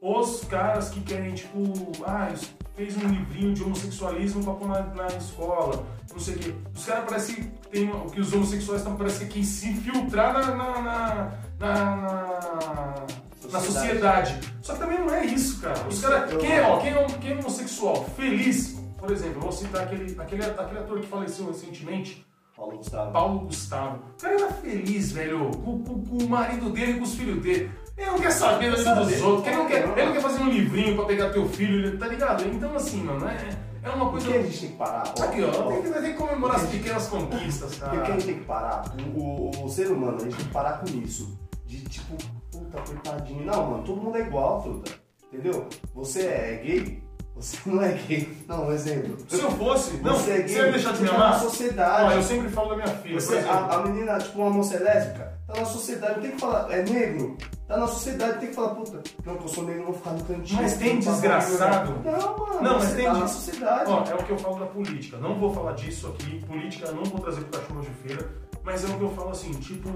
Os 0.00 0.44
caras 0.44 0.90
que 0.90 1.00
querem, 1.00 1.34
tipo, 1.34 1.58
ah, 2.04 2.32
fez 2.74 2.96
um 2.96 3.08
livrinho 3.08 3.54
de 3.54 3.62
homossexualismo 3.62 4.44
pra 4.44 4.52
pôr 4.54 4.68
na, 4.68 4.82
na 4.82 5.06
escola, 5.06 5.86
não 6.12 6.20
sei 6.20 6.34
o 6.34 6.38
quê. 6.38 6.54
Os 6.74 6.84
caras 6.84 7.04
parecem 7.04 7.34
que 7.36 7.68
tem. 7.68 7.90
que 8.10 8.20
os 8.20 8.32
homossexuais 8.32 8.80
estão 8.82 8.96
parecendo 8.96 9.30
que 9.30 9.44
se 9.44 9.68
infiltrar 9.68 10.32
na, 10.34 10.54
na, 10.54 10.80
na, 10.80 11.96
na 11.96 13.06
na 13.50 13.60
sociedade. 13.60 14.38
Só 14.62 14.74
que 14.74 14.80
também 14.80 14.98
não 14.98 15.14
é 15.14 15.24
isso, 15.24 15.60
cara. 15.60 15.86
Os 15.88 16.00
caras. 16.00 16.30
Quem, 16.36 16.60
ó, 16.60 16.78
quem, 16.78 16.92
é, 16.92 17.06
quem 17.20 17.32
é 17.32 17.38
homossexual? 17.38 18.04
Feliz. 18.16 18.76
Por 18.98 19.10
exemplo, 19.10 19.40
vou 19.40 19.52
citar 19.52 19.84
aquele, 19.84 20.16
aquele, 20.18 20.44
aquele 20.44 20.78
ator 20.78 21.00
que 21.00 21.06
faleceu 21.06 21.46
recentemente. 21.46 22.26
Paulo 22.56 22.78
Gustavo. 22.78 23.12
Paulo 23.12 23.40
Gustavo. 23.40 24.02
O 24.18 24.22
cara 24.22 24.34
era 24.34 24.52
feliz, 24.52 25.12
velho, 25.12 25.50
com, 25.50 25.82
com, 25.82 26.02
com 26.02 26.24
o 26.24 26.28
marido 26.28 26.70
dele 26.70 26.92
e 26.92 26.94
com 26.98 27.04
os 27.04 27.14
filhos 27.14 27.42
dele. 27.42 27.70
Ele 27.96 28.10
não 28.10 28.18
quer 28.18 28.30
saber 28.30 28.70
da 28.70 28.76
vida 28.76 28.94
dos 28.94 29.22
outros. 29.22 29.46
Ele 29.46 29.56
não, 29.56 29.66
quer, 29.66 29.82
ele 29.82 30.04
não 30.06 30.12
quer 30.12 30.20
fazer 30.20 30.42
um 30.42 30.50
livrinho 30.50 30.96
pra 30.96 31.06
pegar 31.06 31.30
teu 31.30 31.48
filho, 31.48 31.98
tá 31.98 32.06
ligado? 32.06 32.44
Então, 32.46 32.74
assim, 32.76 33.02
mano, 33.02 33.26
é, 33.26 33.48
é 33.82 33.90
uma 33.90 34.10
coisa. 34.10 34.26
Por 34.26 34.32
que 34.34 34.38
a 34.38 34.42
gente 34.42 34.60
tem 34.60 34.70
que 34.70 34.76
parar? 34.76 35.02
Aqui, 35.02 35.42
ó, 35.42 35.72
tem 35.72 35.82
que, 35.82 35.90
tem 35.90 36.12
que 36.12 36.18
comemorar 36.18 36.56
as 36.56 36.66
pequenas 36.68 37.06
conquistas, 37.08 37.74
cara. 37.76 37.92
Por 37.92 38.02
que 38.02 38.10
a 38.10 38.14
gente 38.14 38.26
tem 38.26 38.38
que 38.38 38.44
parar? 38.44 38.84
O, 39.14 39.20
o, 39.20 39.64
o 39.64 39.68
ser 39.70 39.90
humano, 39.90 40.18
a 40.18 40.24
gente 40.24 40.36
tem 40.36 40.46
que 40.46 40.52
parar 40.52 40.80
com 40.80 40.86
isso. 40.98 41.38
De 41.64 41.80
tipo, 41.84 42.16
puta, 42.52 42.80
coitadinho. 42.82 43.44
Não, 43.44 43.70
mano, 43.70 43.82
todo 43.82 44.00
mundo 44.00 44.16
é 44.18 44.20
igual, 44.20 44.62
fruta. 44.62 44.92
Entendeu? 45.32 45.66
Você 45.94 46.20
é 46.26 46.60
gay, 46.62 47.02
você 47.34 47.56
não 47.66 47.82
é 47.82 47.92
gay. 47.94 48.36
Não, 48.46 48.68
um 48.68 48.72
exemplo. 48.72 49.16
Se 49.28 49.40
eu 49.40 49.50
fosse, 49.52 49.96
não, 49.98 50.14
você 50.14 50.30
é 50.32 50.36
gay, 50.42 50.48
você 50.48 50.58
ia 50.58 50.72
deixar 50.72 50.92
de 50.92 51.02
me 51.02 51.08
tá 51.08 51.14
amar? 51.14 51.30
na 51.32 51.38
sociedade. 51.38 52.04
Ó, 52.04 52.12
eu 52.12 52.22
sempre 52.22 52.48
falo 52.50 52.68
da 52.70 52.76
minha 52.76 52.88
filha, 52.88 53.20
Você, 53.20 53.36
exemplo. 53.38 53.50
a, 53.52 53.74
a 53.74 53.82
menina, 53.86 54.18
tipo, 54.18 54.38
uma 54.38 54.50
moça 54.50 54.76
é 54.76 54.78
lésbica, 54.80 55.35
tá 55.46 55.60
na 55.60 55.64
sociedade, 55.64 56.14
não 56.14 56.22
tem 56.22 56.30
que 56.32 56.40
falar, 56.40 56.72
é 56.72 56.82
negro, 56.82 57.36
tá 57.68 57.76
na 57.76 57.86
sociedade, 57.86 58.40
tem 58.40 58.48
que 58.48 58.54
falar, 58.54 58.74
puta, 58.74 59.02
não, 59.24 59.36
que 59.36 59.44
eu 59.44 59.48
sou 59.48 59.64
negro, 59.64 59.82
eu 59.82 59.86
vou 59.86 59.94
ficar 59.94 60.10
no 60.10 60.24
cantinho. 60.24 60.62
Mas 60.62 60.76
tem 60.76 60.98
desgraçado. 60.98 61.94
Não, 62.04 62.38
mano, 62.38 62.62
Não, 62.62 62.78
mas 62.78 62.92
tem 62.94 63.04
tá 63.04 63.14
na 63.14 63.28
sociedade. 63.28 63.90
Ó, 63.90 64.04
é 64.04 64.14
o 64.14 64.24
que 64.24 64.30
eu 64.30 64.38
falo 64.38 64.58
da 64.58 64.66
política. 64.66 65.16
Não 65.18 65.38
vou 65.38 65.52
falar 65.52 65.72
disso 65.72 66.08
aqui. 66.08 66.44
Política 66.46 66.90
não 66.92 67.04
vou 67.04 67.20
trazer 67.20 67.42
pro 67.42 67.60
cachorro 67.60 67.80
de 67.82 67.90
feira. 67.90 68.46
Mas 68.64 68.82
é 68.82 68.88
o 68.92 68.98
que 68.98 69.04
eu 69.04 69.10
falo 69.10 69.30
assim, 69.30 69.52
tipo, 69.52 69.88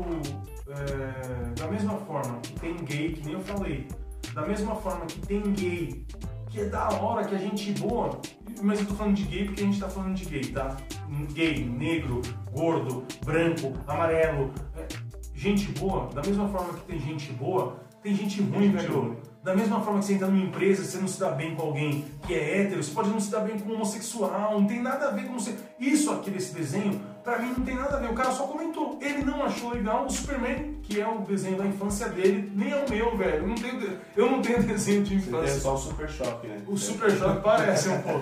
é, 0.69 1.61
da 1.61 1.67
mesma 1.67 1.95
forma 1.99 2.39
que 2.39 2.53
tem 2.61 2.77
gay, 2.85 3.13
que 3.15 3.25
nem 3.25 3.35
eu 3.35 3.41
falei, 3.41 3.89
da 4.33 4.43
mesma 4.43 4.77
forma 4.77 5.07
que 5.07 5.19
tem 5.27 5.43
gay, 5.55 6.07
que 6.49 6.61
é 6.61 6.65
da 6.67 6.89
hora, 6.89 7.25
que 7.25 7.35
é 7.35 7.39
gente 7.39 7.73
boa, 7.73 8.21
mas 8.63 8.79
eu 8.79 8.87
tô 8.87 8.95
falando 8.95 9.15
de 9.15 9.25
gay 9.25 9.45
porque 9.45 9.63
a 9.63 9.67
gente 9.67 9.81
tá 9.81 9.89
falando 9.89 10.15
de 10.15 10.25
gay, 10.25 10.53
tá? 10.53 10.77
Gay, 11.33 11.65
negro, 11.65 12.23
gordo, 12.53 13.05
branco, 13.25 13.73
amarelo, 13.89 14.53
é, 14.77 14.87
gente 15.41 15.69
boa, 15.73 16.11
da 16.13 16.21
mesma 16.21 16.47
forma 16.49 16.75
que 16.75 16.81
tem 16.83 17.01
gente 17.01 17.33
boa, 17.33 17.77
tem 18.03 18.15
gente 18.15 18.43
ruim, 18.43 18.65
gente 18.65 18.77
velho. 18.77 19.17
Da 19.43 19.57
mesma 19.57 19.81
forma 19.81 20.01
que 20.01 20.05
você 20.05 20.13
entra 20.13 20.27
numa 20.27 20.45
empresa, 20.45 20.85
você 20.85 20.99
não 20.99 21.09
se 21.09 21.19
dá 21.19 21.31
bem 21.31 21.55
com 21.55 21.63
alguém 21.63 22.05
que 22.27 22.35
é 22.35 22.61
hétero, 22.61 22.85
você 22.85 22.93
pode 22.93 23.09
não 23.09 23.19
se 23.19 23.31
dar 23.31 23.41
bem 23.41 23.59
com 23.59 23.71
um 23.71 23.75
homossexual, 23.77 24.61
não 24.61 24.67
tem 24.67 24.83
nada 24.83 25.09
a 25.09 25.11
ver 25.13 25.25
com 25.25 25.33
você. 25.33 25.57
Isso 25.79 26.11
aqui 26.11 26.31
desse 26.31 26.55
desenho, 26.55 27.01
pra 27.23 27.39
mim 27.39 27.55
não 27.57 27.65
tem 27.65 27.75
nada 27.77 27.97
a 27.97 28.01
ver. 28.01 28.11
O 28.11 28.15
cara 28.15 28.31
só 28.33 28.47
comentou. 28.47 28.99
Ele 29.01 29.23
não 29.25 29.43
achou 29.45 29.71
legal 29.73 30.07
o 30.07 30.11
Superman, 30.11 30.79
que 30.83 31.01
é 31.01 31.07
o 31.09 31.19
desenho 31.21 31.57
da 31.59 31.67
infância 31.67 32.09
dele, 32.09 32.51
nem 32.55 32.71
é 32.73 32.85
o 32.85 32.89
meu, 32.91 33.17
velho. 33.17 33.37
Eu 33.43 33.47
não 33.49 33.55
tenho, 33.55 33.99
eu 34.17 34.31
não 34.31 34.43
tenho 34.43 34.63
desenho 34.65 35.03
de 35.03 35.15
infância. 35.17 35.61
só 35.61 35.75
o 35.75 35.79
super 35.79 36.09
choque, 36.09 36.47
né? 36.47 36.63
O 36.67 36.77
Super 36.77 37.11
Choque 37.11 37.43
parece 37.43 37.89
um 37.89 38.01
pouco. 38.03 38.21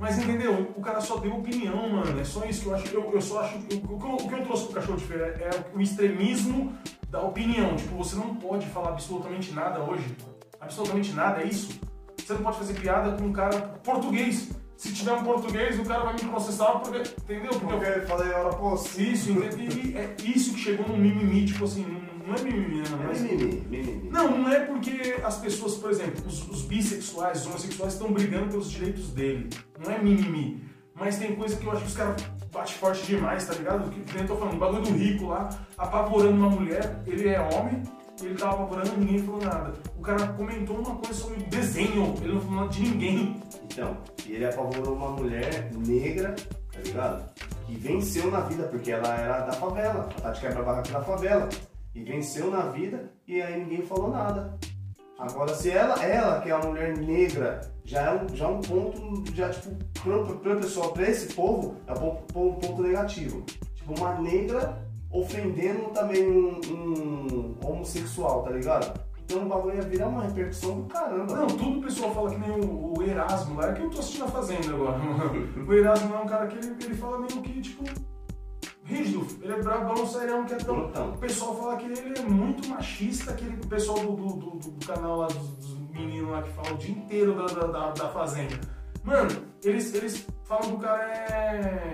Mas 0.00 0.18
entendeu? 0.18 0.72
O 0.76 0.80
cara 0.80 1.00
só 1.00 1.16
deu 1.18 1.34
opinião, 1.36 1.88
mano. 1.88 2.20
É 2.20 2.24
só 2.24 2.44
isso 2.44 2.62
que 2.62 2.66
eu 2.68 2.74
acho. 2.74 2.88
Eu, 2.94 3.12
eu 3.12 3.20
só 3.20 3.40
acho. 3.40 3.56
O, 3.58 3.60
o 3.94 3.98
que 3.98 4.04
eu- 4.06 4.26
o 4.26 4.28
que 4.28 4.34
eu 4.34 4.44
trouxe 4.44 4.64
pro 4.64 4.74
cachorro 4.74 4.98
de 4.98 5.04
feira 5.04 5.26
é 5.26 5.50
o 5.76 5.80
extremismo 5.80 6.72
da 7.10 7.20
opinião. 7.22 7.76
Tipo, 7.76 7.96
você 7.96 8.16
não 8.16 8.34
pode 8.36 8.66
falar 8.66 8.90
absolutamente 8.90 9.52
nada 9.52 9.80
hoje. 9.82 10.16
Absolutamente 10.60 11.12
nada, 11.12 11.42
é 11.42 11.46
isso. 11.46 11.78
Você 12.16 12.32
não 12.34 12.42
pode 12.42 12.58
fazer 12.58 12.74
piada 12.74 13.12
com 13.16 13.24
um 13.24 13.32
cara 13.32 13.58
português. 13.82 14.50
Se 14.78 14.92
tiver 14.92 15.12
um 15.12 15.24
português, 15.24 15.76
o 15.76 15.84
cara 15.84 16.04
vai 16.04 16.12
me 16.12 16.20
processar 16.20 16.78
porque. 16.78 16.98
Entendeu? 16.98 17.50
Porque 17.50 17.74
eu 17.74 17.78
Porque 17.80 17.98
eu 17.98 18.06
falei, 18.06 18.32
ora, 18.32 18.50
pô, 18.50 18.74
isso, 18.74 19.32
entendeu? 19.32 19.58
E 19.58 19.96
é 19.96 20.14
isso 20.24 20.54
que 20.54 20.60
chegou 20.60 20.86
no 20.86 20.96
mimimi, 20.96 21.46
tipo 21.46 21.64
assim, 21.64 21.84
não, 21.84 22.28
não 22.28 22.34
é 22.36 22.40
mimimi, 22.42 22.76
né? 22.76 22.84
Mas, 23.04 23.20
Mimimi, 23.20 23.66
mimimi. 23.68 24.08
não, 24.08 24.38
não 24.38 24.48
é 24.48 24.60
porque 24.60 25.16
as 25.24 25.36
pessoas, 25.38 25.74
por 25.74 25.90
exemplo, 25.90 26.24
os, 26.24 26.48
os 26.48 26.62
bissexuais, 26.62 27.40
os 27.40 27.46
homossexuais 27.48 27.94
estão 27.94 28.12
brigando 28.12 28.50
pelos 28.50 28.70
direitos 28.70 29.10
dele. 29.10 29.50
Não 29.84 29.90
é 29.92 29.98
mimimi. 29.98 30.62
Mas 30.94 31.18
tem 31.18 31.34
coisa 31.34 31.56
que 31.56 31.66
eu 31.66 31.72
acho 31.72 31.82
que 31.82 31.88
os 31.88 31.96
caras 31.96 32.22
batem 32.52 32.74
forte 32.74 33.04
demais, 33.04 33.46
tá 33.48 33.54
ligado? 33.54 33.90
Que 33.90 34.12
nem 34.12 34.22
eu 34.22 34.28
tô 34.28 34.36
falando, 34.36 34.54
o 34.54 34.58
bagulho 34.58 34.82
do 34.82 34.92
rico 34.92 35.26
lá, 35.26 35.48
apavorando 35.76 36.36
uma 36.36 36.50
mulher, 36.50 37.02
ele 37.04 37.28
é 37.28 37.40
homem, 37.40 37.82
ele 38.22 38.34
tava 38.34 38.54
apavorando 38.54 38.94
e 38.94 38.98
ninguém 38.98 39.18
falou 39.22 39.40
nada. 39.42 39.74
O 39.96 40.02
cara 40.02 40.26
comentou 40.28 40.76
uma 40.76 40.96
coisa 40.96 41.14
sobre 41.14 41.42
desenho, 41.44 42.14
ele 42.20 42.34
não 42.34 42.40
falou 42.40 42.56
nada 42.56 42.68
de 42.68 42.82
ninguém. 42.82 43.42
Então, 43.64 43.96
e 44.26 44.32
ele 44.32 44.46
apavorou 44.46 44.94
uma 44.94 45.10
mulher 45.10 45.70
negra, 45.72 46.34
tá 46.72 46.80
ligado? 46.84 47.32
Que 47.66 47.76
venceu 47.76 48.30
na 48.30 48.40
vida, 48.40 48.64
porque 48.64 48.90
ela 48.90 49.14
era 49.14 49.40
da 49.40 49.52
favela, 49.52 50.08
a 50.16 50.20
Tati 50.20 50.40
quebra-barraca 50.40 50.92
da 50.92 51.02
favela. 51.02 51.48
E 51.94 52.02
venceu 52.02 52.50
na 52.50 52.70
vida 52.70 53.10
e 53.26 53.42
aí 53.42 53.58
ninguém 53.58 53.82
falou 53.82 54.10
nada. 54.10 54.56
Agora, 55.18 55.52
se 55.52 55.70
ela, 55.70 56.00
ela 56.04 56.40
que 56.40 56.48
é 56.48 56.54
uma 56.54 56.68
mulher 56.68 56.96
negra, 56.96 57.60
já 57.84 58.02
é 58.02 58.14
um, 58.14 58.36
já 58.36 58.44
é 58.44 58.48
um 58.48 58.60
ponto, 58.60 59.34
já 59.34 59.50
tipo, 59.50 59.74
pra, 60.04 60.36
pra 60.36 60.56
pessoa, 60.56 60.92
pra 60.92 61.10
esse 61.10 61.34
povo, 61.34 61.74
é 61.88 61.92
um 61.92 62.08
um 62.08 62.54
ponto 62.54 62.82
negativo. 62.82 63.42
Tipo, 63.74 63.98
uma 63.98 64.14
negra 64.20 64.87
ofendendo 65.10 65.90
também 65.90 66.28
um, 66.28 66.60
um 66.72 67.56
homossexual, 67.64 68.42
tá 68.42 68.50
ligado? 68.50 69.00
Então 69.24 69.42
o 69.44 69.48
bagulho 69.48 69.76
ia 69.76 69.82
virar 69.82 70.08
uma 70.08 70.22
repercussão 70.24 70.80
do 70.80 70.86
caramba. 70.86 71.34
Não, 71.36 71.46
tudo 71.46 71.78
o 71.80 71.82
pessoal 71.82 72.14
fala 72.14 72.30
que 72.30 72.38
nem 72.38 72.50
o, 72.50 72.94
o 72.98 73.02
Erasmo 73.02 73.56
lá, 73.60 73.68
é 73.70 73.72
que 73.74 73.82
eu 73.82 73.90
tô 73.90 73.98
assistindo 73.98 74.24
a 74.24 74.28
Fazenda 74.28 74.72
agora. 74.74 74.98
o 75.68 75.72
Erasmo 75.74 76.14
é 76.14 76.18
um 76.18 76.26
cara 76.26 76.46
que 76.46 76.56
ele, 76.56 76.76
ele 76.82 76.94
fala 76.94 77.18
meio 77.18 77.42
que, 77.42 77.60
tipo, 77.60 77.84
rígido. 78.84 79.26
Ele 79.42 79.52
é 79.52 79.62
brabão, 79.62 80.06
serião, 80.06 80.46
que 80.46 80.54
é 80.54 80.56
tão... 80.56 80.74
Brutão. 80.76 81.10
O 81.12 81.18
pessoal 81.18 81.54
fala 81.56 81.76
que 81.76 81.84
ele 81.86 82.18
é 82.18 82.22
muito 82.22 82.66
machista, 82.68 83.32
aquele 83.32 83.56
pessoal 83.66 83.98
do, 83.98 84.16
do, 84.16 84.32
do- 84.58 84.70
do 84.70 84.86
canal 84.86 85.16
lá, 85.18 85.26
dos, 85.26 85.48
dos 85.56 85.78
meninos 85.90 86.30
lá 86.30 86.42
que 86.42 86.50
falam 86.50 86.72
o 86.72 86.78
dia 86.78 86.92
inteiro 86.96 87.34
da, 87.34 87.46
da, 87.46 87.66
da- 87.66 87.90
da 87.92 88.08
Fazenda. 88.08 88.58
Mano, 89.04 89.30
eles, 89.62 89.94
eles 89.94 90.26
falam 90.44 90.70
que 90.70 90.74
o 90.74 90.78
cara 90.78 91.02
é... 91.04 91.92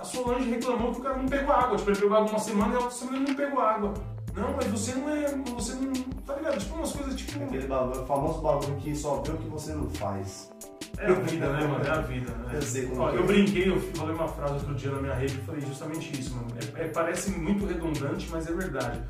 A, 0.00 0.04
Solange 0.04 0.48
reclamou 0.48 0.92
que 0.92 1.00
o 1.00 1.02
cara 1.02 1.16
não 1.16 1.26
pegou 1.26 1.54
água. 1.54 1.76
Tipo, 1.76 1.90
ele 1.90 2.00
pegou 2.00 2.16
água 2.16 2.30
uma 2.30 2.38
semana 2.38 2.72
e 2.72 2.76
a 2.76 2.80
outra 2.80 2.96
semana 2.96 3.16
ele 3.18 3.28
não 3.28 3.34
pegou 3.34 3.60
água. 3.60 3.94
Não, 4.34 4.52
mas 4.56 4.66
você 4.66 4.94
não 4.94 5.10
é... 5.10 5.26
Você 5.54 5.74
não... 5.74 5.92
Tá 6.24 6.34
ligado? 6.36 6.58
Tipo, 6.58 6.74
umas 6.76 6.92
coisas 6.92 7.14
tipo... 7.16 7.44
Aquele 7.44 7.66
bagulho, 7.66 8.06
famoso 8.06 8.40
bagulho 8.40 8.76
que 8.76 8.94
só 8.96 9.16
vê 9.22 9.32
o 9.32 9.36
que 9.36 9.48
você 9.48 9.72
não 9.72 9.90
faz. 9.90 10.50
É 10.98 11.06
a 11.06 11.12
vida, 11.14 11.52
né, 11.52 11.66
mano? 11.66 11.84
É 11.84 11.90
a 11.90 12.00
vida, 12.00 12.30
né? 12.32 12.50
Eu 12.54 12.62
sei 12.62 12.86
como 12.86 13.00
Ó, 13.02 13.10
que 13.10 13.16
eu 13.16 13.24
é. 13.24 13.26
brinquei, 13.26 13.68
eu 13.70 13.80
falei 13.94 14.14
uma 14.14 14.28
frase 14.28 14.54
outro 14.54 14.74
dia 14.74 14.90
na 14.90 15.00
minha 15.00 15.14
rede 15.14 15.34
e 15.38 15.42
falei 15.42 15.60
justamente 15.62 16.20
isso, 16.20 16.34
mano. 16.34 16.48
É- 16.76 16.84
é- 16.84 16.88
parece 16.88 17.30
muito 17.30 17.66
redundante, 17.66 18.28
mas 18.30 18.46
é 18.48 18.52
verdade. 18.52 19.02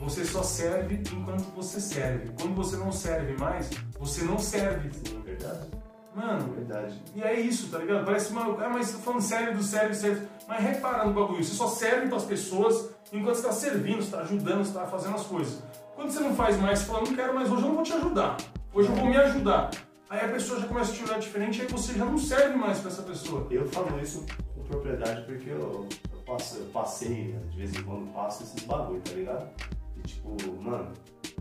Você 0.00 0.24
só 0.24 0.42
serve 0.42 1.02
enquanto 1.12 1.44
você 1.54 1.80
serve. 1.80 2.30
Quando 2.40 2.54
você 2.54 2.76
não 2.76 2.90
serve 2.90 3.36
mais, 3.38 3.70
você 3.98 4.24
não 4.24 4.38
serve. 4.38 4.90
Sim, 4.92 5.22
verdade. 5.22 5.68
Mano, 6.14 6.52
Verdade. 6.54 7.00
e 7.14 7.22
é 7.22 7.40
isso, 7.40 7.68
tá 7.70 7.78
ligado? 7.78 8.04
Parece 8.04 8.30
uma. 8.30 8.42
Ah, 8.64 8.68
mas 8.68 8.92
falando 8.92 9.20
sério 9.20 9.56
do 9.56 9.62
sério, 9.62 9.94
sério. 9.94 10.28
Mas 10.46 10.60
repara 10.62 11.04
no 11.04 11.12
bagulho, 11.12 11.42
você 11.42 11.54
só 11.54 11.66
serve 11.66 12.08
pras 12.08 12.24
pessoas 12.24 12.90
enquanto 13.12 13.34
você 13.36 13.42
tá 13.46 13.52
servindo, 13.52 14.02
você 14.02 14.10
tá 14.12 14.20
ajudando, 14.20 14.64
você 14.64 14.72
tá 14.72 14.86
fazendo 14.86 15.16
as 15.16 15.26
coisas. 15.26 15.62
Quando 15.96 16.10
você 16.10 16.20
não 16.20 16.34
faz 16.34 16.56
mais, 16.60 16.78
você 16.80 16.86
fala, 16.86 17.00
não 17.04 17.14
quero 17.14 17.34
mais, 17.34 17.50
hoje 17.50 17.62
eu 17.62 17.68
não 17.68 17.74
vou 17.74 17.82
te 17.84 17.92
ajudar. 17.92 18.36
Hoje 18.72 18.88
eu 18.88 18.94
vou 18.94 19.06
me 19.06 19.16
ajudar. 19.16 19.70
Aí 20.10 20.24
a 20.24 20.28
pessoa 20.28 20.60
já 20.60 20.66
começa 20.68 20.92
a 20.92 20.94
te 20.94 21.04
olhar 21.04 21.18
diferente, 21.18 21.62
aí 21.62 21.66
você 21.68 21.94
já 21.94 22.04
não 22.04 22.18
serve 22.18 22.56
mais 22.56 22.78
pra 22.78 22.90
essa 22.90 23.02
pessoa. 23.02 23.46
Eu 23.50 23.66
falo 23.68 23.98
isso 24.00 24.24
com 24.54 24.62
propriedade 24.64 25.22
porque 25.22 25.50
eu, 25.50 25.88
eu, 26.12 26.18
passo- 26.26 26.58
eu 26.58 26.66
passei, 26.66 27.32
né, 27.32 27.40
de 27.50 27.56
vez 27.56 27.74
em 27.74 27.82
quando 27.82 28.12
passo 28.12 28.42
esses 28.44 28.62
bagulho, 28.64 29.00
tá 29.00 29.12
ligado? 29.12 29.48
E 29.96 30.00
tipo, 30.02 30.36
mano, 30.62 30.92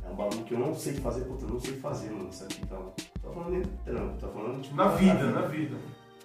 é 0.05 0.09
um 0.11 0.15
bagulho 0.15 0.43
que 0.43 0.53
eu 0.53 0.59
não 0.59 0.73
sei 0.75 0.93
fazer, 0.93 1.21
puta, 1.25 1.45
eu 1.45 1.49
não 1.49 1.59
sei 1.59 1.73
fazer, 1.77 2.11
mano, 2.11 2.29
isso 2.29 2.43
aqui, 2.43 2.59
então. 2.63 2.93
Tô 3.21 3.31
falando 3.31 3.51
nem 3.51 3.61
do 3.61 3.69
trampo, 3.85 4.17
tô 4.19 4.27
falando 4.27 4.61
tipo. 4.61 4.75
Na 4.75 4.87
vida, 4.89 5.23
na 5.31 5.41
vida. 5.43 5.75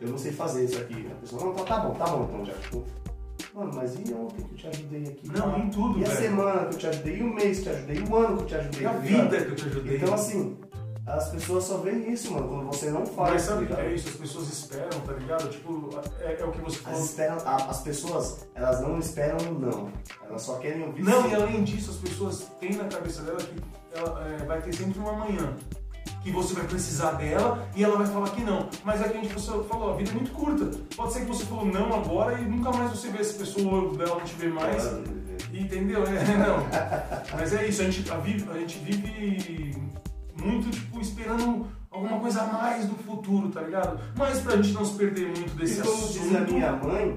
Eu 0.00 0.08
não 0.08 0.18
sei 0.18 0.32
fazer 0.32 0.64
isso 0.64 0.78
aqui. 0.80 1.06
A 1.10 1.14
pessoa, 1.16 1.44
não, 1.44 1.54
tá, 1.54 1.64
tá 1.64 1.80
bom, 1.80 1.94
tá 1.94 2.06
bom, 2.06 2.24
então 2.24 2.44
já, 2.44 2.52
tipo. 2.54 2.84
Mano, 3.54 3.72
mas 3.74 3.94
e 3.94 4.12
ontem 4.14 4.44
que 4.44 4.52
eu 4.52 4.56
te 4.56 4.66
ajudei 4.68 5.02
aqui? 5.04 5.28
Não, 5.28 5.50
tá? 5.52 5.58
em 5.58 5.70
tudo, 5.70 5.98
E 5.98 6.04
a 6.04 6.08
velho. 6.08 6.20
semana 6.20 6.66
que 6.66 6.74
eu 6.74 6.78
te 6.78 6.86
ajudei, 6.86 7.16
e 7.16 7.22
o 7.22 7.34
mês 7.34 7.58
que 7.60 7.68
eu 7.68 7.72
te 7.72 7.78
ajudei, 7.78 7.96
e 7.96 8.02
o 8.02 8.16
ano 8.16 8.36
que 8.36 8.42
eu 8.42 8.46
te 8.46 8.54
ajudei. 8.54 8.84
É 8.84 8.88
a 8.88 8.92
tá 8.92 8.98
vida 8.98 9.36
que 9.44 9.50
eu 9.50 9.56
te 9.56 9.64
ajudei. 9.66 9.96
Então, 9.96 10.14
assim, 10.14 10.56
as 11.10 11.28
pessoas 11.30 11.64
só 11.64 11.78
veem 11.78 12.12
isso, 12.12 12.32
mano, 12.32 12.48
quando 12.48 12.66
você 12.66 12.90
não 12.90 13.04
faz. 13.06 13.32
Mas 13.32 13.42
sabe 13.42 13.64
o 13.64 13.68
tá 13.68 13.76
que 13.76 13.80
é 13.82 13.94
isso? 13.94 14.08
As 14.08 14.14
pessoas 14.16 14.48
esperam, 14.48 15.00
tá 15.06 15.12
ligado? 15.14 15.48
Tipo, 15.50 15.90
é, 16.20 16.40
é 16.40 16.44
o 16.44 16.50
que 16.52 16.60
você 16.60 16.76
falou. 16.78 16.98
As, 16.98 17.04
esperam, 17.06 17.36
a- 17.44 17.56
as 17.70 17.80
pessoas, 17.80 18.46
elas 18.54 18.80
não 18.80 18.98
esperam 18.98 19.36
um 19.48 19.58
não. 19.58 19.88
Elas 20.28 20.42
só 20.42 20.56
querem 20.58 20.84
ouvir 20.84 21.02
Não, 21.02 21.22
sim. 21.22 21.30
e 21.30 21.34
além 21.34 21.64
disso, 21.64 21.90
as 21.90 21.96
pessoas 21.96 22.46
têm 22.60 22.72
na 22.74 22.84
cabeça 22.84 23.22
dela 23.22 23.38
que 23.38 23.54
ela 23.98 24.26
é, 24.28 24.44
vai 24.44 24.60
ter 24.60 24.74
sempre 24.74 24.98
uma 24.98 25.12
manhã. 25.12 25.54
Que 26.22 26.32
você 26.32 26.52
vai 26.52 26.64
precisar 26.66 27.12
dela 27.12 27.66
e 27.76 27.82
ela 27.84 27.96
vai 27.96 28.06
falar 28.06 28.30
que 28.30 28.42
não. 28.42 28.68
Mas 28.84 29.00
é 29.00 29.08
que 29.08 29.16
a 29.18 29.20
gente 29.22 29.32
você 29.32 29.50
falou, 29.64 29.92
a 29.92 29.96
vida 29.96 30.10
é 30.10 30.14
muito 30.14 30.32
curta. 30.32 30.68
Pode 30.96 31.12
ser 31.12 31.20
que 31.20 31.26
você 31.26 31.44
falou 31.44 31.64
não 31.64 31.94
agora 31.94 32.38
e 32.40 32.44
nunca 32.44 32.70
mais 32.72 32.90
você 32.90 33.08
vê 33.08 33.18
essa 33.20 33.34
pessoa, 33.38 33.92
ela 34.02 34.16
não 34.16 34.20
te 34.24 34.34
vê 34.34 34.48
mais. 34.48 34.82
Claro, 34.82 35.04
Entendeu? 35.52 36.02
É, 36.04 36.12
não. 36.36 37.36
Mas 37.38 37.52
é 37.54 37.66
isso, 37.66 37.80
a 37.82 37.84
gente, 37.90 38.10
a, 38.10 38.16
vive, 38.18 38.50
a 38.50 38.58
gente 38.58 38.78
vive 38.78 39.80
muito, 40.42 40.70
tipo, 40.70 41.00
esperando 41.00 41.66
alguma 41.90 42.20
coisa 42.20 42.42
a 42.42 42.46
mais 42.52 42.86
do 42.86 42.94
futuro, 42.96 43.48
tá 43.50 43.60
ligado? 43.62 43.98
Mas 44.16 44.40
pra 44.40 44.56
gente 44.56 44.72
não 44.72 44.84
se 44.84 44.94
perder 44.96 45.26
muito 45.26 45.54
desse 45.56 45.80
E 45.80 45.82
como 45.82 45.94
assunto. 45.94 46.12
diz 46.12 46.36
a 46.36 46.40
minha 46.40 46.72
mãe, 46.72 47.14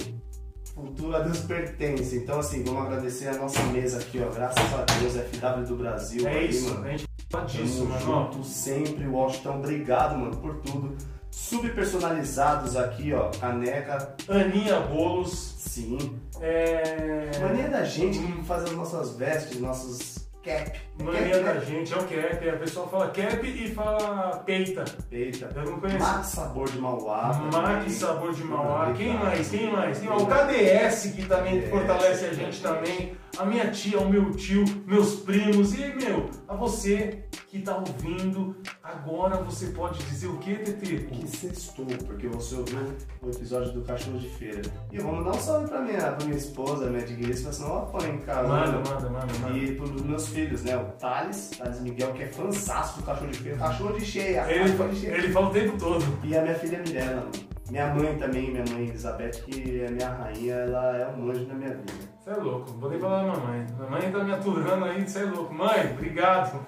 futuro 0.73 1.15
a 1.15 1.19
Deus 1.19 1.39
pertence. 1.39 2.15
Então, 2.17 2.39
assim, 2.39 2.63
vamos 2.63 2.85
agradecer 2.85 3.27
a 3.27 3.37
nossa 3.37 3.61
mesa 3.63 3.99
aqui, 3.99 4.19
ó. 4.21 4.29
Graças 4.33 4.73
a 4.73 4.85
Deus, 4.99 5.13
FW 5.15 5.65
do 5.67 5.75
Brasil. 5.75 6.27
É 6.27 6.31
aí, 6.39 6.49
isso, 6.49 6.69
mano. 6.73 6.85
a 6.85 6.89
gente 6.91 7.05
fala 7.29 7.45
disso, 7.45 7.85
mano. 7.85 8.01
junto 8.01 8.43
sempre, 8.43 9.07
Washington. 9.07 9.57
Obrigado, 9.59 10.17
mano, 10.17 10.35
por 10.37 10.55
tudo. 10.61 10.95
Subpersonalizados 11.29 12.75
aqui, 12.75 13.13
ó. 13.13 13.29
Caneca, 13.29 14.15
Aninha 14.27 14.79
Bolos. 14.81 15.55
sim. 15.57 15.97
É... 16.41 17.29
Mania 17.39 17.69
da 17.69 17.83
gente 17.85 18.19
que 18.19 18.43
faz 18.43 18.63
as 18.63 18.71
nossas 18.71 19.15
vestes, 19.15 19.59
nossos 19.59 20.27
cap. 20.43 20.79
Mania 21.01 21.29
cap, 21.29 21.43
da 21.43 21.53
né? 21.53 21.65
gente, 21.65 21.93
é 21.93 21.97
o 21.97 22.03
cap. 22.03 22.49
A 22.49 22.57
pessoa 22.57 22.87
fala 22.87 23.07
cap 23.09 23.47
e 23.47 23.71
fala 23.73 24.37
peita. 24.45 24.85
Eita. 25.11 25.51
Eu 25.55 25.65
não 25.65 25.79
conheço. 25.79 25.99
Mate 25.99 26.27
sabor 26.27 26.69
de 26.69 26.77
Mauá. 26.79 27.49
Mac. 27.51 27.89
Sabor 27.89 28.33
de 28.33 28.43
Mauá. 28.43 28.93
Quem 28.93 29.13
mais? 29.13 29.49
Quem 29.49 29.71
mais? 29.71 30.01
Mais? 30.03 30.21
O 30.21 30.25
KDS 30.25 31.13
que 31.15 31.25
também 31.25 31.61
KDS, 31.61 31.69
fortalece 31.69 32.25
a 32.25 32.33
gente 32.33 32.61
também. 32.61 33.15
A 33.37 33.45
minha 33.45 33.71
tia, 33.71 33.99
o 33.99 34.09
meu 34.09 34.31
tio, 34.31 34.63
meus 34.85 35.15
primos. 35.21 35.73
E, 35.73 35.93
meu, 35.95 36.29
a 36.47 36.55
você 36.55 37.23
que 37.47 37.59
tá 37.59 37.77
ouvindo, 37.77 38.55
agora 38.83 39.37
você 39.37 39.67
pode 39.67 40.03
dizer 40.03 40.27
o 40.27 40.37
que, 40.37 40.55
TT? 40.55 41.07
Que 41.11 41.27
sextou, 41.27 41.85
porque 42.05 42.27
você 42.27 42.55
ouviu 42.55 42.93
o 43.21 43.29
episódio 43.29 43.71
do 43.73 43.81
Cachorro 43.81 44.19
de 44.19 44.29
Feira. 44.29 44.61
E 44.91 44.97
eu 44.97 45.03
vou 45.03 45.15
mandar 45.15 45.31
um 45.31 45.39
salve 45.39 45.67
pra 45.67 45.81
minha, 45.81 45.99
pra 45.99 46.25
minha 46.25 46.37
esposa, 46.37 46.89
minha 46.89 47.03
digníssima, 47.03 47.51
senão 47.51 47.69
ela 47.71 47.81
apanha 47.83 48.13
em 48.13 48.19
casa. 48.19 48.47
Manda, 48.47 48.71
né? 48.71 48.83
manda, 48.87 49.09
manda, 49.09 49.33
manda. 49.39 49.57
E 49.57 49.75
pros 49.75 50.01
meus 50.01 50.27
filhos, 50.27 50.63
né? 50.63 50.77
O 50.77 50.85
Thales, 50.99 51.51
Thales 51.57 51.79
Miguel, 51.81 52.13
que 52.13 52.23
é 52.23 52.27
fansástico 52.27 53.01
do 53.01 53.05
Cachorro 53.05 53.31
de 53.31 53.37
Feira. 53.39 53.57
Cachorro 53.57 53.97
de 53.97 54.05
cheia, 54.05 54.51
Ele, 54.51 54.71
cachorro 54.71 54.89
de 54.89 54.99
cheia. 54.99 55.13
ele 55.15 55.33
fala 55.33 55.47
o 55.47 55.51
tempo 55.51 55.77
todo. 55.77 56.05
E 56.23 56.37
a 56.37 56.41
minha 56.41 56.55
filha 56.55 56.79
Mirella, 56.79 57.15
mano. 57.21 57.31
Minha 57.69 57.93
mãe 57.95 58.17
também, 58.17 58.51
minha 58.51 58.65
mãe 58.69 58.89
Elizabeth, 58.89 59.31
que 59.45 59.81
é 59.81 59.89
minha 59.89 60.09
rainha, 60.09 60.53
ela 60.55 60.97
é 60.97 61.07
um 61.15 61.29
anjo 61.31 61.47
na 61.47 61.53
minha 61.53 61.69
vida. 61.73 62.10
Você 62.21 62.29
é 62.29 62.35
louco, 62.35 62.71
vou 62.73 62.87
nem 62.87 62.99
falar 62.99 63.23
da 63.23 63.33
mamãe. 63.33 63.65
Mamãe 63.79 64.11
tá 64.11 64.23
me 64.23 64.31
aturando 64.31 64.85
aí, 64.85 65.01
você 65.01 65.23
é 65.23 65.25
louco. 65.25 65.51
Mãe, 65.51 65.91
obrigado. 65.91 66.63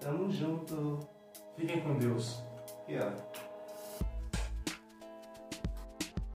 Tamo 0.00 0.30
junto. 0.30 0.98
Fiquem 1.54 1.82
com 1.82 1.98
Deus. 1.98 2.42
Aqui, 2.84 2.96
ó. 2.98 3.47